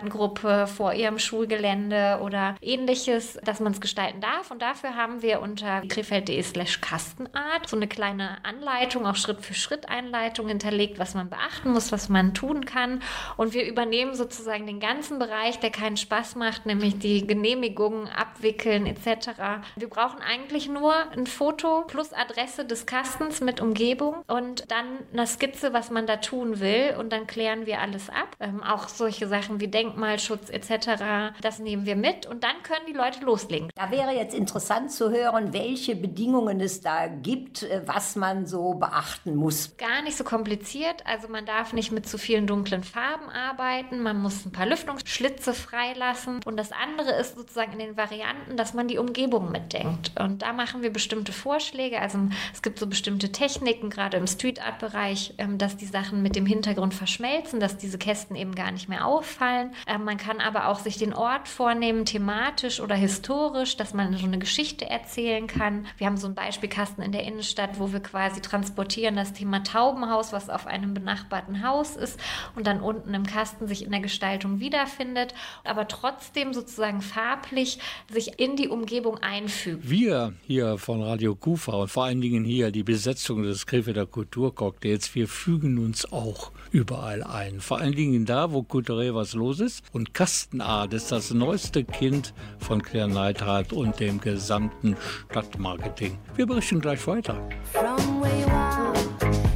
Kindergartengruppe 0.00 0.66
vor 0.66 0.94
ihrem 0.94 1.18
Schulgelände 1.18 2.20
oder 2.22 2.56
ähnliches, 2.60 3.38
dass 3.44 3.60
man 3.60 3.72
es 3.72 3.80
gestalten 3.80 4.20
darf. 4.20 4.50
Und 4.50 4.62
dafür 4.62 4.96
haben 4.96 5.22
wir 5.22 5.40
unter 5.40 5.82
krefeld.de 5.82 6.42
slash 6.42 6.80
Kastenart 6.80 7.68
so 7.68 7.76
eine 7.76 7.88
kleine 7.88 8.44
Anleitung, 8.44 9.06
auch 9.06 9.16
Schritt 9.16 9.40
für 9.44 9.54
Schritt 9.54 9.88
Einleitung 9.88 10.48
hinterlegt, 10.48 10.98
was 10.98 11.14
man 11.14 11.28
beachten 11.28 11.72
muss, 11.72 11.92
was 11.92 12.08
man 12.08 12.34
tun 12.34 12.64
kann. 12.64 13.02
Und 13.36 13.54
wir 13.54 13.66
übernehmen 13.66 14.14
sozusagen 14.14 14.66
den 14.66 14.80
ganzen 14.80 15.18
Bereich, 15.18 15.58
der 15.60 15.70
keinen 15.70 15.96
Spaß 15.96 16.36
macht, 16.36 16.66
nämlich 16.66 16.98
die 16.98 17.26
Genehmigungen 17.26 18.08
abwickeln 18.08 18.86
etc. 18.86 19.30
Wir 19.76 19.88
brauchen 19.88 20.20
eigentlich 20.20 20.68
nur 20.68 20.94
ein 21.12 21.26
Foto 21.26 21.84
plus 21.86 22.12
Adresse 22.12 22.64
des 22.64 22.86
Kastens 22.86 23.40
mit 23.40 23.60
Umgebung 23.60 24.16
und 24.26 24.70
dann 24.70 24.86
eine 25.12 25.26
Skizze, 25.26 25.72
was 25.72 25.90
man 25.90 26.06
da 26.06 26.16
tun 26.16 26.60
will. 26.60 26.96
Und 26.98 27.12
dann 27.12 27.26
klären 27.26 27.66
wir 27.66 27.80
alles 27.80 28.08
ab. 28.08 28.36
Ähm, 28.40 28.62
auch 28.62 28.88
solche 28.88 29.28
Sachen 29.28 29.60
wie 29.60 29.68
Denkmalschutz 29.90 30.50
etc. 30.50 31.34
Das 31.40 31.58
nehmen 31.58 31.86
wir 31.86 31.96
mit 31.96 32.26
und 32.26 32.44
dann 32.44 32.62
können 32.62 32.86
die 32.88 32.92
Leute 32.92 33.24
loslegen. 33.24 33.70
Da 33.74 33.90
wäre 33.90 34.14
jetzt 34.14 34.34
interessant 34.34 34.92
zu 34.92 35.10
hören, 35.10 35.52
welche 35.52 35.96
Bedingungen 35.96 36.60
es 36.60 36.80
da 36.80 37.06
gibt, 37.06 37.62
äh, 37.62 37.82
was 37.86 38.16
man 38.16 38.46
so 38.46 38.74
beachten 38.74 39.34
muss. 39.34 39.76
Gar 39.76 40.02
nicht 40.02 40.16
so 40.16 40.24
kompliziert. 40.24 41.06
Also 41.06 41.28
man 41.28 41.46
darf 41.46 41.72
nicht 41.72 41.92
mit 41.92 42.08
zu 42.08 42.18
vielen 42.18 42.46
dunklen 42.46 42.84
Farben 42.84 43.28
arbeiten. 43.30 44.02
Man 44.02 44.20
muss 44.20 44.44
ein 44.44 44.52
paar 44.52 44.66
Lüftungsschlitze 44.66 45.54
freilassen. 45.54 46.40
Und 46.44 46.56
das 46.56 46.70
andere 46.72 47.12
ist 47.12 47.36
sozusagen 47.36 47.72
in 47.72 47.78
den 47.78 47.96
Varianten, 47.96 48.56
dass 48.56 48.74
man 48.74 48.88
die 48.88 48.98
Umgebung 48.98 49.50
mitdenkt. 49.50 50.12
Und 50.18 50.42
da 50.42 50.52
machen 50.52 50.82
wir 50.82 50.92
bestimmte 50.92 51.32
Vorschläge. 51.32 52.00
Also 52.00 52.18
es 52.52 52.62
gibt 52.62 52.78
so 52.78 52.86
bestimmte 52.86 53.32
Techniken, 53.32 53.90
gerade 53.90 54.16
im 54.16 54.26
Street 54.26 54.64
Art 54.64 54.78
Bereich, 54.78 55.34
ähm, 55.38 55.58
dass 55.58 55.76
die 55.76 55.86
Sachen 55.86 56.22
mit 56.22 56.36
dem 56.36 56.46
Hintergrund 56.46 56.94
verschmelzen, 56.94 57.60
dass 57.60 57.76
diese 57.76 57.98
Kästen 57.98 58.36
eben 58.36 58.54
gar 58.54 58.70
nicht 58.70 58.88
mehr 58.88 59.06
auffallen. 59.06 59.72
Ähm, 59.86 60.04
Man 60.04 60.16
kann 60.16 60.40
aber 60.40 60.68
auch 60.68 60.78
sich 60.78 60.98
den 60.98 61.14
Ort 61.14 61.48
vornehmen, 61.48 62.04
thematisch 62.04 62.80
oder 62.80 62.94
historisch, 62.94 63.76
dass 63.76 63.94
man 63.94 64.16
so 64.16 64.26
eine 64.26 64.38
Geschichte 64.38 64.88
erzählen 64.88 65.46
kann. 65.46 65.86
Wir 65.98 66.06
haben 66.06 66.16
so 66.16 66.26
einen 66.26 66.34
Beispielkasten 66.34 67.02
in 67.04 67.12
der 67.12 67.24
Innenstadt, 67.24 67.78
wo 67.78 67.92
wir 67.92 68.00
quasi 68.00 68.40
transportieren 68.40 69.16
das 69.16 69.32
Thema 69.32 69.62
Taubenhaus, 69.62 70.32
was 70.32 70.50
auf 70.50 70.66
einem 70.66 70.94
benachbarten 70.94 71.66
Haus 71.66 71.96
ist 71.96 72.18
und 72.56 72.66
dann 72.66 72.80
unten 72.80 73.14
im 73.14 73.26
Kasten 73.26 73.66
sich 73.66 73.84
in 73.84 73.90
der 73.90 74.00
Gestaltung 74.00 74.60
wiederfindet, 74.60 75.34
aber 75.64 75.88
trotzdem 75.88 76.52
sozusagen 76.52 77.00
farblich 77.00 77.78
sich 78.10 78.38
in 78.38 78.56
die 78.56 78.68
Umgebung 78.68 79.18
einfügt. 79.18 79.88
Wir 79.88 80.34
hier 80.46 80.78
von 80.78 81.02
Radio 81.02 81.34
Kufa 81.34 81.72
und 81.72 81.88
vor 81.88 82.04
allen 82.04 82.20
Dingen 82.20 82.44
hier 82.44 82.70
die 82.70 82.82
Besetzung 82.82 83.42
des 83.42 83.66
Krefelder 83.66 84.06
Kulturcocktails, 84.06 85.14
wir 85.14 85.28
fügen 85.28 85.78
uns 85.78 86.10
auch 86.12 86.50
überall 86.70 87.22
ein. 87.22 87.60
Vor 87.60 87.78
allen 87.78 87.94
Dingen 87.94 88.26
da, 88.26 88.52
wo 88.52 88.62
kulturell 88.62 89.14
was 89.14 89.34
los 89.34 89.60
ist. 89.60 89.69
Und 89.92 90.14
Kastenart 90.14 90.92
ist 90.94 91.12
das 91.12 91.32
neueste 91.32 91.84
Kind 91.84 92.34
von 92.58 92.82
Claire 92.82 93.08
Neidhardt 93.08 93.72
und 93.72 93.98
dem 94.00 94.20
gesamten 94.20 94.96
Stadtmarketing. 95.30 96.18
Wir 96.36 96.46
berichten 96.46 96.80
gleich 96.80 97.06
weiter. 97.06 97.48
From 97.72 98.20
where 98.20 98.40
you 98.40 98.46
are, 98.46 99.49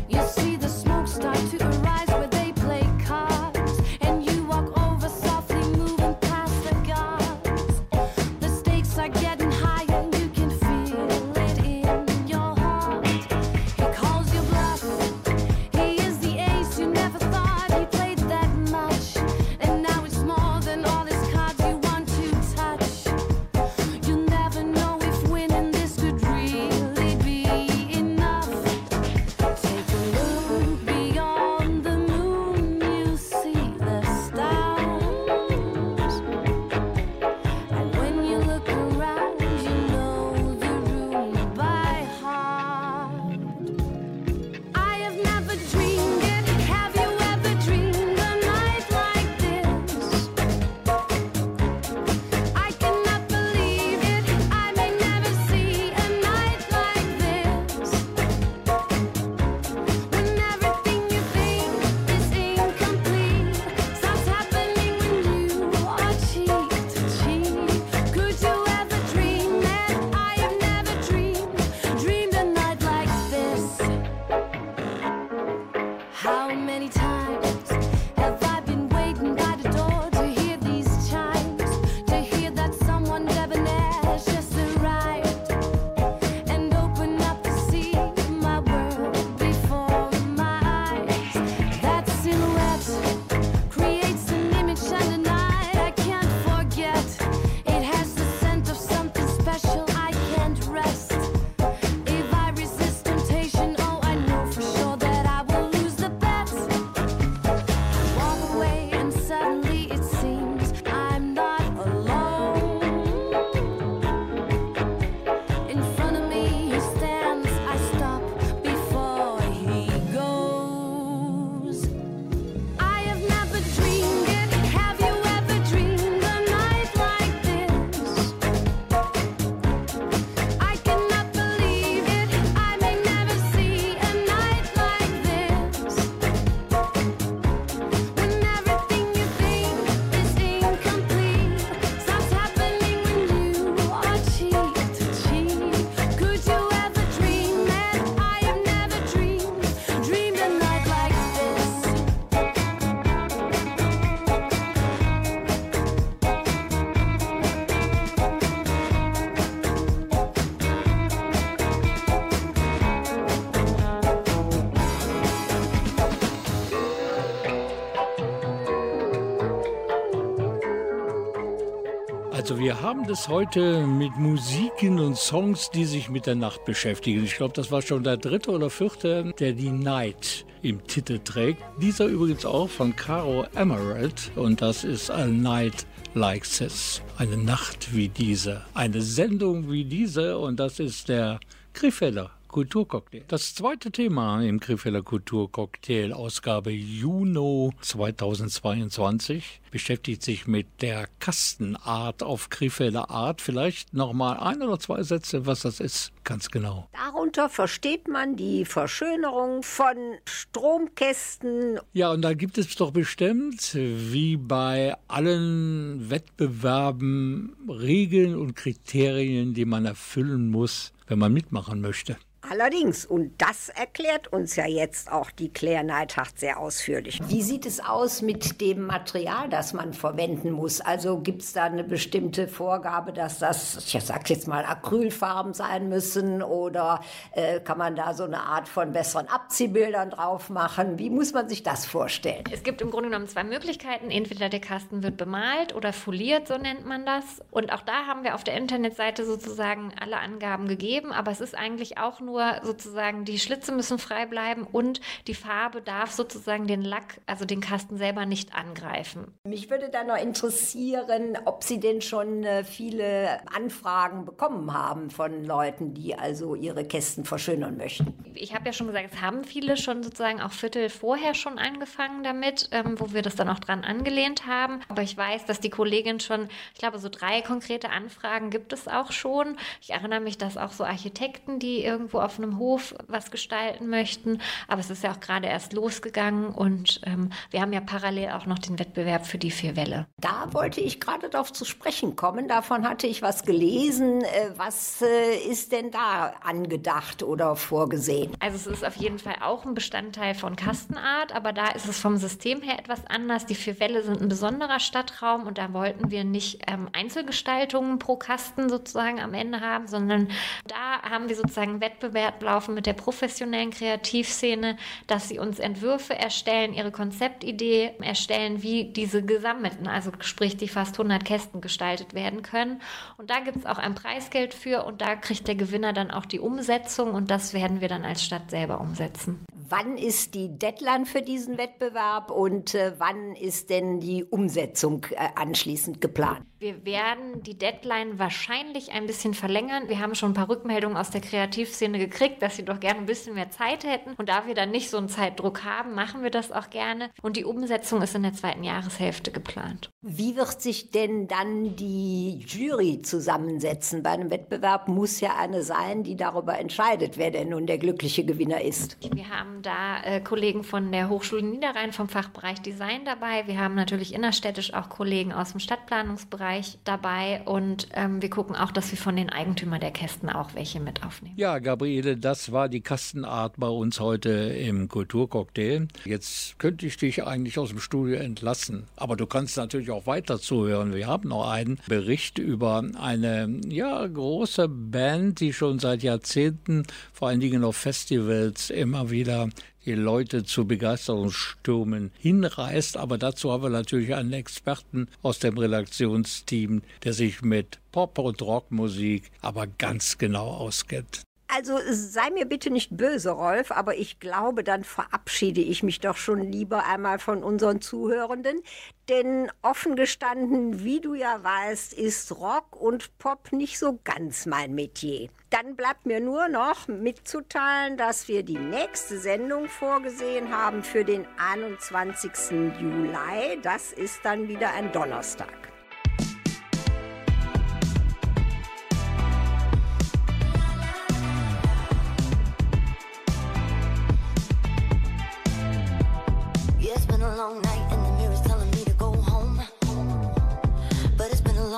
wir 172.64 172.80
haben 172.80 173.06
das 173.06 173.28
heute 173.28 173.86
mit 173.86 174.16
Musiken 174.16 174.98
und 174.98 175.18
Songs, 175.18 175.70
die 175.70 175.84
sich 175.84 176.08
mit 176.08 176.24
der 176.24 176.34
Nacht 176.34 176.64
beschäftigen. 176.64 177.22
Ich 177.22 177.36
glaube, 177.36 177.52
das 177.52 177.70
war 177.70 177.82
schon 177.82 178.02
der 178.04 178.16
dritte 178.16 178.52
oder 178.52 178.70
vierte, 178.70 179.34
der 179.38 179.52
die 179.52 179.68
Night 179.68 180.46
im 180.62 180.82
Titel 180.86 181.18
trägt. 181.18 181.62
Dieser 181.82 182.06
übrigens 182.06 182.46
auch 182.46 182.70
von 182.70 182.96
Caro 182.96 183.44
Emerald 183.54 184.32
und 184.34 184.62
das 184.62 184.82
ist 184.82 185.10
A 185.10 185.26
Night 185.26 185.84
Like 186.14 186.44
This. 186.44 187.02
Eine 187.18 187.36
Nacht 187.36 187.94
wie 187.94 188.08
diese, 188.08 188.62
eine 188.72 189.02
Sendung 189.02 189.70
wie 189.70 189.84
diese 189.84 190.38
und 190.38 190.58
das 190.58 190.80
ist 190.80 191.10
der 191.10 191.40
Krefelder 191.74 192.30
Kulturcocktail. 192.54 193.24
Das 193.26 193.52
zweite 193.56 193.90
Thema 193.90 194.40
im 194.40 194.60
Krefelder 194.60 195.02
Kulturcocktail, 195.02 196.12
Ausgabe 196.12 196.70
Juno 196.70 197.72
2022, 197.80 199.60
beschäftigt 199.72 200.22
sich 200.22 200.46
mit 200.46 200.68
der 200.80 201.08
Kastenart 201.18 202.22
auf 202.22 202.50
Krefelder 202.50 203.10
Art. 203.10 203.40
Vielleicht 203.40 203.92
noch 203.92 204.12
mal 204.12 204.34
ein 204.34 204.62
oder 204.62 204.78
zwei 204.78 205.02
Sätze, 205.02 205.46
was 205.46 205.62
das 205.62 205.80
ist, 205.80 206.12
ganz 206.22 206.48
genau. 206.48 206.88
Darunter 206.92 207.48
versteht 207.48 208.06
man 208.06 208.36
die 208.36 208.64
Verschönerung 208.64 209.64
von 209.64 209.96
Stromkästen. 210.24 211.80
Ja, 211.92 212.12
und 212.12 212.22
da 212.22 212.34
gibt 212.34 212.56
es 212.56 212.76
doch 212.76 212.92
bestimmt, 212.92 213.74
wie 213.74 214.36
bei 214.36 214.94
allen 215.08 216.08
Wettbewerben, 216.08 217.56
Regeln 217.68 218.36
und 218.36 218.54
Kriterien, 218.54 219.54
die 219.54 219.64
man 219.64 219.86
erfüllen 219.86 220.52
muss, 220.52 220.92
wenn 221.08 221.18
man 221.18 221.32
mitmachen 221.32 221.80
möchte. 221.80 222.16
Allerdings, 222.50 223.06
und 223.06 223.40
das 223.40 223.70
erklärt 223.70 224.32
uns 224.32 224.56
ja 224.56 224.66
jetzt 224.66 225.10
auch 225.10 225.30
die 225.30 225.48
Claire 225.48 225.82
Neidhardt 225.82 226.38
sehr 226.38 226.58
ausführlich. 226.58 227.18
Wie 227.26 227.40
sieht 227.40 227.64
es 227.64 227.80
aus 227.80 228.20
mit 228.20 228.60
dem 228.60 228.82
Material, 228.82 229.48
das 229.48 229.72
man 229.72 229.94
verwenden 229.94 230.50
muss? 230.50 230.82
Also 230.82 231.20
gibt 231.20 231.42
es 231.42 231.54
da 231.54 231.64
eine 231.64 231.84
bestimmte 231.84 232.46
Vorgabe, 232.46 233.14
dass 233.14 233.38
das, 233.38 233.94
ich 233.94 234.04
sag 234.04 234.28
jetzt 234.28 234.46
mal, 234.46 234.64
Acrylfarben 234.64 235.54
sein 235.54 235.88
müssen 235.88 236.42
oder 236.42 237.00
äh, 237.32 237.60
kann 237.60 237.78
man 237.78 237.96
da 237.96 238.12
so 238.12 238.24
eine 238.24 238.40
Art 238.40 238.68
von 238.68 238.92
besseren 238.92 239.28
Abziehbildern 239.28 240.10
drauf 240.10 240.50
machen? 240.50 240.98
Wie 240.98 241.08
muss 241.08 241.32
man 241.32 241.48
sich 241.48 241.62
das 241.62 241.86
vorstellen? 241.86 242.44
Es 242.52 242.62
gibt 242.62 242.82
im 242.82 242.90
Grunde 242.90 243.08
genommen 243.08 243.28
zwei 243.28 243.44
Möglichkeiten. 243.44 244.10
Entweder 244.10 244.50
der 244.50 244.60
Kasten 244.60 245.02
wird 245.02 245.16
bemalt 245.16 245.74
oder 245.74 245.94
foliert, 245.94 246.46
so 246.46 246.58
nennt 246.58 246.84
man 246.84 247.06
das. 247.06 247.24
Und 247.50 247.72
auch 247.72 247.82
da 247.82 248.06
haben 248.06 248.22
wir 248.22 248.34
auf 248.34 248.44
der 248.44 248.54
Internetseite 248.54 249.24
sozusagen 249.24 249.92
alle 249.98 250.18
Angaben 250.18 250.68
gegeben, 250.68 251.10
aber 251.10 251.30
es 251.30 251.40
ist 251.40 251.56
eigentlich 251.56 251.96
auch 251.96 252.20
nur 252.20 252.33
nur 252.34 252.60
sozusagen 252.64 253.24
die 253.24 253.38
Schlitze 253.38 253.70
müssen 253.70 253.98
frei 253.98 254.26
bleiben 254.26 254.66
und 254.70 255.00
die 255.28 255.34
Farbe 255.34 255.80
darf 255.80 256.10
sozusagen 256.10 256.66
den 256.66 256.82
Lack, 256.82 257.20
also 257.26 257.44
den 257.44 257.60
Kasten 257.60 257.96
selber 257.96 258.26
nicht 258.26 258.54
angreifen. 258.54 259.32
Mich 259.46 259.70
würde 259.70 259.88
da 259.88 260.02
noch 260.02 260.16
interessieren, 260.16 261.38
ob 261.44 261.62
Sie 261.62 261.78
denn 261.78 262.00
schon 262.00 262.42
äh, 262.42 262.64
viele 262.64 263.38
Anfragen 263.54 264.24
bekommen 264.24 264.72
haben 264.74 265.10
von 265.10 265.44
Leuten, 265.44 265.94
die 265.94 266.16
also 266.16 266.56
ihre 266.56 266.84
Kästen 266.84 267.24
verschönern 267.24 267.76
möchten. 267.76 268.12
Ich 268.34 268.52
habe 268.52 268.66
ja 268.66 268.72
schon 268.72 268.88
gesagt, 268.88 269.10
es 269.12 269.20
haben 269.20 269.44
viele 269.44 269.76
schon 269.76 270.02
sozusagen 270.02 270.40
auch 270.40 270.52
Viertel 270.52 270.88
vorher 270.88 271.34
schon 271.34 271.58
angefangen 271.58 272.24
damit, 272.24 272.68
ähm, 272.72 272.98
wo 272.98 273.12
wir 273.12 273.22
das 273.22 273.36
dann 273.36 273.48
auch 273.48 273.60
dran 273.60 273.84
angelehnt 273.84 274.46
haben. 274.46 274.80
Aber 274.88 275.02
ich 275.02 275.16
weiß, 275.16 275.46
dass 275.46 275.60
die 275.60 275.70
Kollegin 275.70 276.18
schon, 276.18 276.48
ich 276.72 276.80
glaube, 276.80 276.98
so 276.98 277.08
drei 277.08 277.42
konkrete 277.42 277.90
Anfragen 277.90 278.50
gibt 278.50 278.72
es 278.72 278.88
auch 278.88 279.12
schon. 279.12 279.56
Ich 279.80 279.90
erinnere 279.90 280.20
mich, 280.20 280.36
dass 280.36 280.56
auch 280.56 280.72
so 280.72 280.84
Architekten, 280.84 281.60
die 281.60 281.84
irgendwo 281.84 282.23
auf 282.24 282.38
einem 282.38 282.58
Hof 282.58 282.94
was 283.06 283.30
gestalten 283.30 283.88
möchten. 283.88 284.40
Aber 284.68 284.80
es 284.80 284.90
ist 284.90 285.02
ja 285.02 285.12
auch 285.12 285.20
gerade 285.20 285.46
erst 285.46 285.72
losgegangen 285.72 286.48
und 286.48 287.00
ähm, 287.04 287.30
wir 287.50 287.60
haben 287.60 287.72
ja 287.72 287.80
parallel 287.80 288.30
auch 288.30 288.46
noch 288.46 288.58
den 288.58 288.78
Wettbewerb 288.78 289.26
für 289.26 289.38
die 289.38 289.50
vier 289.50 289.76
Wälle. 289.76 290.06
Da 290.18 290.52
wollte 290.52 290.80
ich 290.80 291.00
gerade 291.00 291.28
darauf 291.28 291.52
zu 291.52 291.64
sprechen 291.64 292.16
kommen. 292.16 292.48
Davon 292.48 292.88
hatte 292.88 293.06
ich 293.06 293.22
was 293.22 293.44
gelesen. 293.44 294.22
Äh, 294.22 294.50
Was 294.56 295.02
äh, 295.02 295.36
ist 295.48 295.72
denn 295.72 295.90
da 295.90 296.34
angedacht 296.42 297.22
oder 297.22 297.56
vorgesehen? 297.56 298.32
Also 298.40 298.56
es 298.56 298.66
ist 298.66 298.84
auf 298.84 298.96
jeden 298.96 299.18
Fall 299.18 299.36
auch 299.40 299.64
ein 299.64 299.74
Bestandteil 299.74 300.34
von 300.34 300.56
Kastenart, 300.56 301.34
aber 301.34 301.52
da 301.52 301.68
ist 301.68 301.86
es 301.86 301.98
vom 301.98 302.16
System 302.16 302.62
her 302.62 302.78
etwas 302.78 303.06
anders. 303.06 303.46
Die 303.46 303.54
vier 303.54 303.78
Wälle 303.80 304.02
sind 304.02 304.20
ein 304.20 304.28
besonderer 304.28 304.80
Stadtraum 304.80 305.46
und 305.46 305.58
da 305.58 305.72
wollten 305.72 306.10
wir 306.10 306.24
nicht 306.24 306.62
ähm, 306.66 306.88
Einzelgestaltungen 306.92 307.98
pro 307.98 308.16
Kasten 308.16 308.68
sozusagen 308.68 309.20
am 309.20 309.34
Ende 309.34 309.60
haben, 309.60 309.86
sondern 309.86 310.28
da 310.66 311.02
haben 311.02 311.28
wir 311.28 311.36
sozusagen 311.36 311.72
einen 311.72 311.80
Wettbewerb 312.14 312.42
laufen 312.42 312.74
mit 312.74 312.86
der 312.86 312.92
professionellen 312.92 313.70
Kreativszene, 313.70 314.76
dass 315.06 315.28
sie 315.28 315.38
uns 315.38 315.58
Entwürfe 315.58 316.14
erstellen, 316.14 316.72
ihre 316.72 316.92
Konzeptidee 316.92 317.92
erstellen, 318.00 318.62
wie 318.62 318.92
diese 318.92 319.24
gesammelten, 319.24 319.88
also 319.88 320.12
sprich 320.20 320.56
die 320.56 320.68
fast 320.68 320.94
100 320.94 321.24
Kästen 321.24 321.60
gestaltet 321.60 322.14
werden 322.14 322.42
können. 322.42 322.80
Und 323.18 323.30
da 323.30 323.40
gibt 323.40 323.56
es 323.56 323.66
auch 323.66 323.78
ein 323.78 323.94
Preisgeld 323.94 324.54
für 324.54 324.84
und 324.84 325.00
da 325.00 325.16
kriegt 325.16 325.48
der 325.48 325.56
Gewinner 325.56 325.92
dann 325.92 326.10
auch 326.10 326.24
die 326.24 326.40
Umsetzung 326.40 327.14
und 327.14 327.30
das 327.30 327.52
werden 327.52 327.80
wir 327.80 327.88
dann 327.88 328.04
als 328.04 328.24
Stadt 328.24 328.50
selber 328.50 328.80
umsetzen. 328.80 329.44
Wann 329.68 329.96
ist 329.96 330.34
die 330.34 330.56
Deadline 330.58 331.06
für 331.06 331.22
diesen 331.22 331.58
Wettbewerb 331.58 332.30
und 332.30 332.74
äh, 332.74 332.92
wann 332.98 333.34
ist 333.34 333.70
denn 333.70 333.98
die 333.98 334.22
Umsetzung 334.24 335.06
äh, 335.10 335.28
anschließend 335.34 336.00
geplant? 336.00 336.44
Wir 336.64 336.86
werden 336.86 337.42
die 337.42 337.58
Deadline 337.58 338.18
wahrscheinlich 338.18 338.92
ein 338.92 339.06
bisschen 339.06 339.34
verlängern. 339.34 339.90
Wir 339.90 339.98
haben 339.98 340.14
schon 340.14 340.30
ein 340.30 340.34
paar 340.34 340.48
Rückmeldungen 340.48 340.96
aus 340.96 341.10
der 341.10 341.20
Kreativszene 341.20 341.98
gekriegt, 341.98 342.40
dass 342.40 342.56
sie 342.56 342.64
doch 342.64 342.80
gerne 342.80 343.00
ein 343.00 343.04
bisschen 343.04 343.34
mehr 343.34 343.50
Zeit 343.50 343.84
hätten. 343.84 344.14
Und 344.16 344.30
da 344.30 344.46
wir 344.46 344.54
dann 344.54 344.70
nicht 344.70 344.88
so 344.88 344.96
einen 344.96 345.10
Zeitdruck 345.10 345.62
haben, 345.62 345.94
machen 345.94 346.22
wir 346.22 346.30
das 346.30 346.50
auch 346.50 346.70
gerne. 346.70 347.10
Und 347.20 347.36
die 347.36 347.44
Umsetzung 347.44 348.00
ist 348.00 348.14
in 348.14 348.22
der 348.22 348.32
zweiten 348.32 348.64
Jahreshälfte 348.64 349.30
geplant. 349.30 349.90
Wie 350.00 350.36
wird 350.36 350.62
sich 350.62 350.90
denn 350.90 351.28
dann 351.28 351.76
die 351.76 352.38
Jury 352.48 353.02
zusammensetzen? 353.02 354.02
Bei 354.02 354.12
einem 354.12 354.30
Wettbewerb 354.30 354.88
muss 354.88 355.20
ja 355.20 355.36
eine 355.36 355.62
sein, 355.62 356.02
die 356.02 356.16
darüber 356.16 356.58
entscheidet, 356.58 357.18
wer 357.18 357.30
denn 357.30 357.50
nun 357.50 357.66
der 357.66 357.76
glückliche 357.76 358.24
Gewinner 358.24 358.62
ist. 358.62 358.96
Wir 359.14 359.28
haben 359.28 359.60
da 359.60 360.02
äh, 360.02 360.22
Kollegen 360.22 360.64
von 360.64 360.90
der 360.90 361.10
Hochschule 361.10 361.42
Niederrhein 361.42 361.92
vom 361.92 362.08
Fachbereich 362.08 362.62
Design 362.62 363.04
dabei. 363.04 363.46
Wir 363.46 363.60
haben 363.60 363.74
natürlich 363.74 364.14
innerstädtisch 364.14 364.72
auch 364.72 364.88
Kollegen 364.88 365.30
aus 365.30 365.50
dem 365.50 365.60
Stadtplanungsbereich 365.60 366.53
dabei. 366.84 367.42
Und 367.44 367.88
ähm, 367.92 368.22
wir 368.22 368.30
gucken 368.30 368.56
auch, 368.56 368.70
dass 368.70 368.90
wir 368.90 368.98
von 368.98 369.16
den 369.16 369.30
Eigentümern 369.30 369.80
der 369.80 369.90
Kästen 369.90 370.28
auch 370.28 370.54
welche 370.54 370.80
mit 370.80 371.04
aufnehmen. 371.04 371.34
Ja, 371.36 371.58
Gabriele, 371.58 372.16
das 372.16 372.52
war 372.52 372.68
die 372.68 372.80
Kastenart 372.80 373.54
bei 373.56 373.68
uns 373.68 374.00
heute 374.00 374.30
im 374.30 374.88
Kulturcocktail. 374.88 375.88
Jetzt 376.04 376.58
könnte 376.58 376.86
ich 376.86 376.96
dich 376.96 377.24
eigentlich 377.24 377.58
aus 377.58 377.70
dem 377.70 377.80
Studio 377.80 378.16
entlassen, 378.16 378.86
aber 378.96 379.16
du 379.16 379.26
kannst 379.26 379.56
natürlich 379.56 379.90
auch 379.90 380.06
weiter 380.06 380.38
zuhören. 380.38 380.94
Wir 380.94 381.06
haben 381.06 381.28
noch 381.28 381.50
einen 381.50 381.78
Bericht 381.86 382.38
über 382.38 382.84
eine 382.98 383.60
ja, 383.68 384.06
große 384.06 384.68
Band, 384.68 385.40
die 385.40 385.52
schon 385.52 385.78
seit 385.78 386.02
Jahrzehnten, 386.02 386.84
vor 387.12 387.28
allen 387.28 387.40
Dingen 387.40 387.64
auf 387.64 387.76
Festivals, 387.76 388.70
immer 388.70 389.10
wieder 389.10 389.48
die 389.86 389.94
Leute 389.94 390.44
zu 390.44 390.66
Begeisterungsstürmen 390.66 392.10
hinreißt. 392.18 392.96
Aber 392.96 393.18
dazu 393.18 393.52
haben 393.52 393.62
wir 393.62 393.70
natürlich 393.70 394.14
einen 394.14 394.32
Experten 394.32 395.08
aus 395.22 395.38
dem 395.38 395.58
Redaktionsteam, 395.58 396.82
der 397.02 397.12
sich 397.12 397.42
mit 397.42 397.78
Pop- 397.92 398.18
und 398.18 398.42
Rockmusik 398.42 399.30
aber 399.40 399.66
ganz 399.66 400.18
genau 400.18 400.48
auskennt. 400.48 401.22
Also 401.56 401.78
sei 401.88 402.30
mir 402.30 402.46
bitte 402.46 402.68
nicht 402.70 402.96
böse, 402.96 403.30
Rolf, 403.30 403.70
aber 403.70 403.96
ich 403.96 404.18
glaube, 404.18 404.64
dann 404.64 404.82
verabschiede 404.82 405.60
ich 405.60 405.84
mich 405.84 406.00
doch 406.00 406.16
schon 406.16 406.40
lieber 406.40 406.84
einmal 406.84 407.20
von 407.20 407.44
unseren 407.44 407.80
Zuhörenden. 407.80 408.60
Denn 409.08 409.52
offen 409.62 409.94
gestanden, 409.94 410.82
wie 410.82 411.00
du 411.00 411.14
ja 411.14 411.44
weißt, 411.44 411.92
ist 411.92 412.32
Rock 412.32 412.74
und 412.74 413.16
Pop 413.18 413.52
nicht 413.52 413.78
so 413.78 414.00
ganz 414.02 414.46
mein 414.46 414.74
Metier. 414.74 415.28
Dann 415.50 415.76
bleibt 415.76 416.06
mir 416.06 416.18
nur 416.18 416.48
noch 416.48 416.88
mitzuteilen, 416.88 417.96
dass 417.98 418.26
wir 418.26 418.42
die 418.42 418.58
nächste 418.58 419.16
Sendung 419.20 419.68
vorgesehen 419.68 420.50
haben 420.50 420.82
für 420.82 421.04
den 421.04 421.24
21. 421.38 422.32
Juli. 422.80 423.60
Das 423.62 423.92
ist 423.92 424.24
dann 424.24 424.48
wieder 424.48 424.72
ein 424.72 424.90
Donnerstag. 424.90 425.73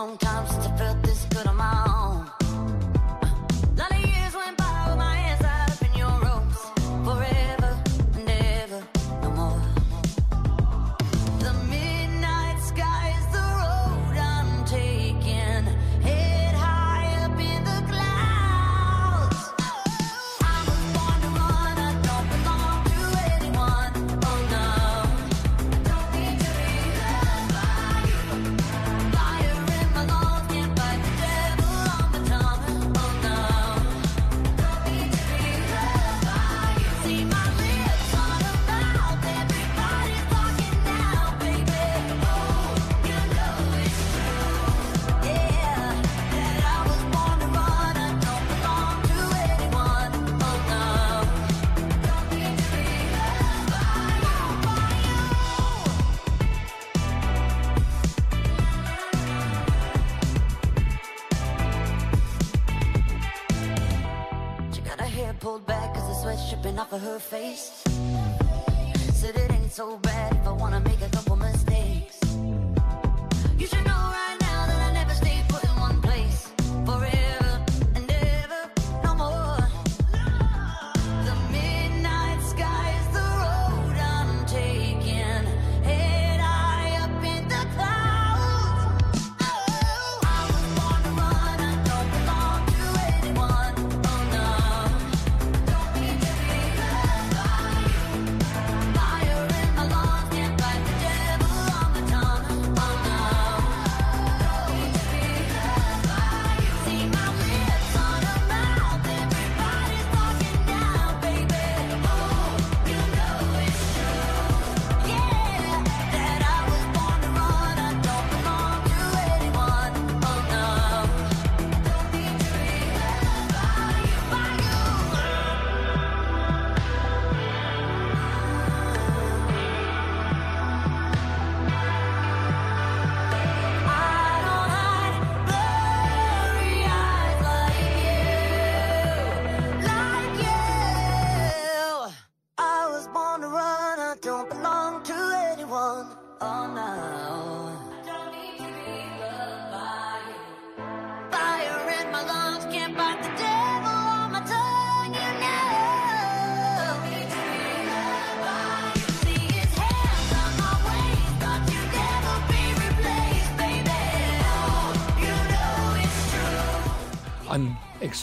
Long 0.06 0.16
time 0.18 0.35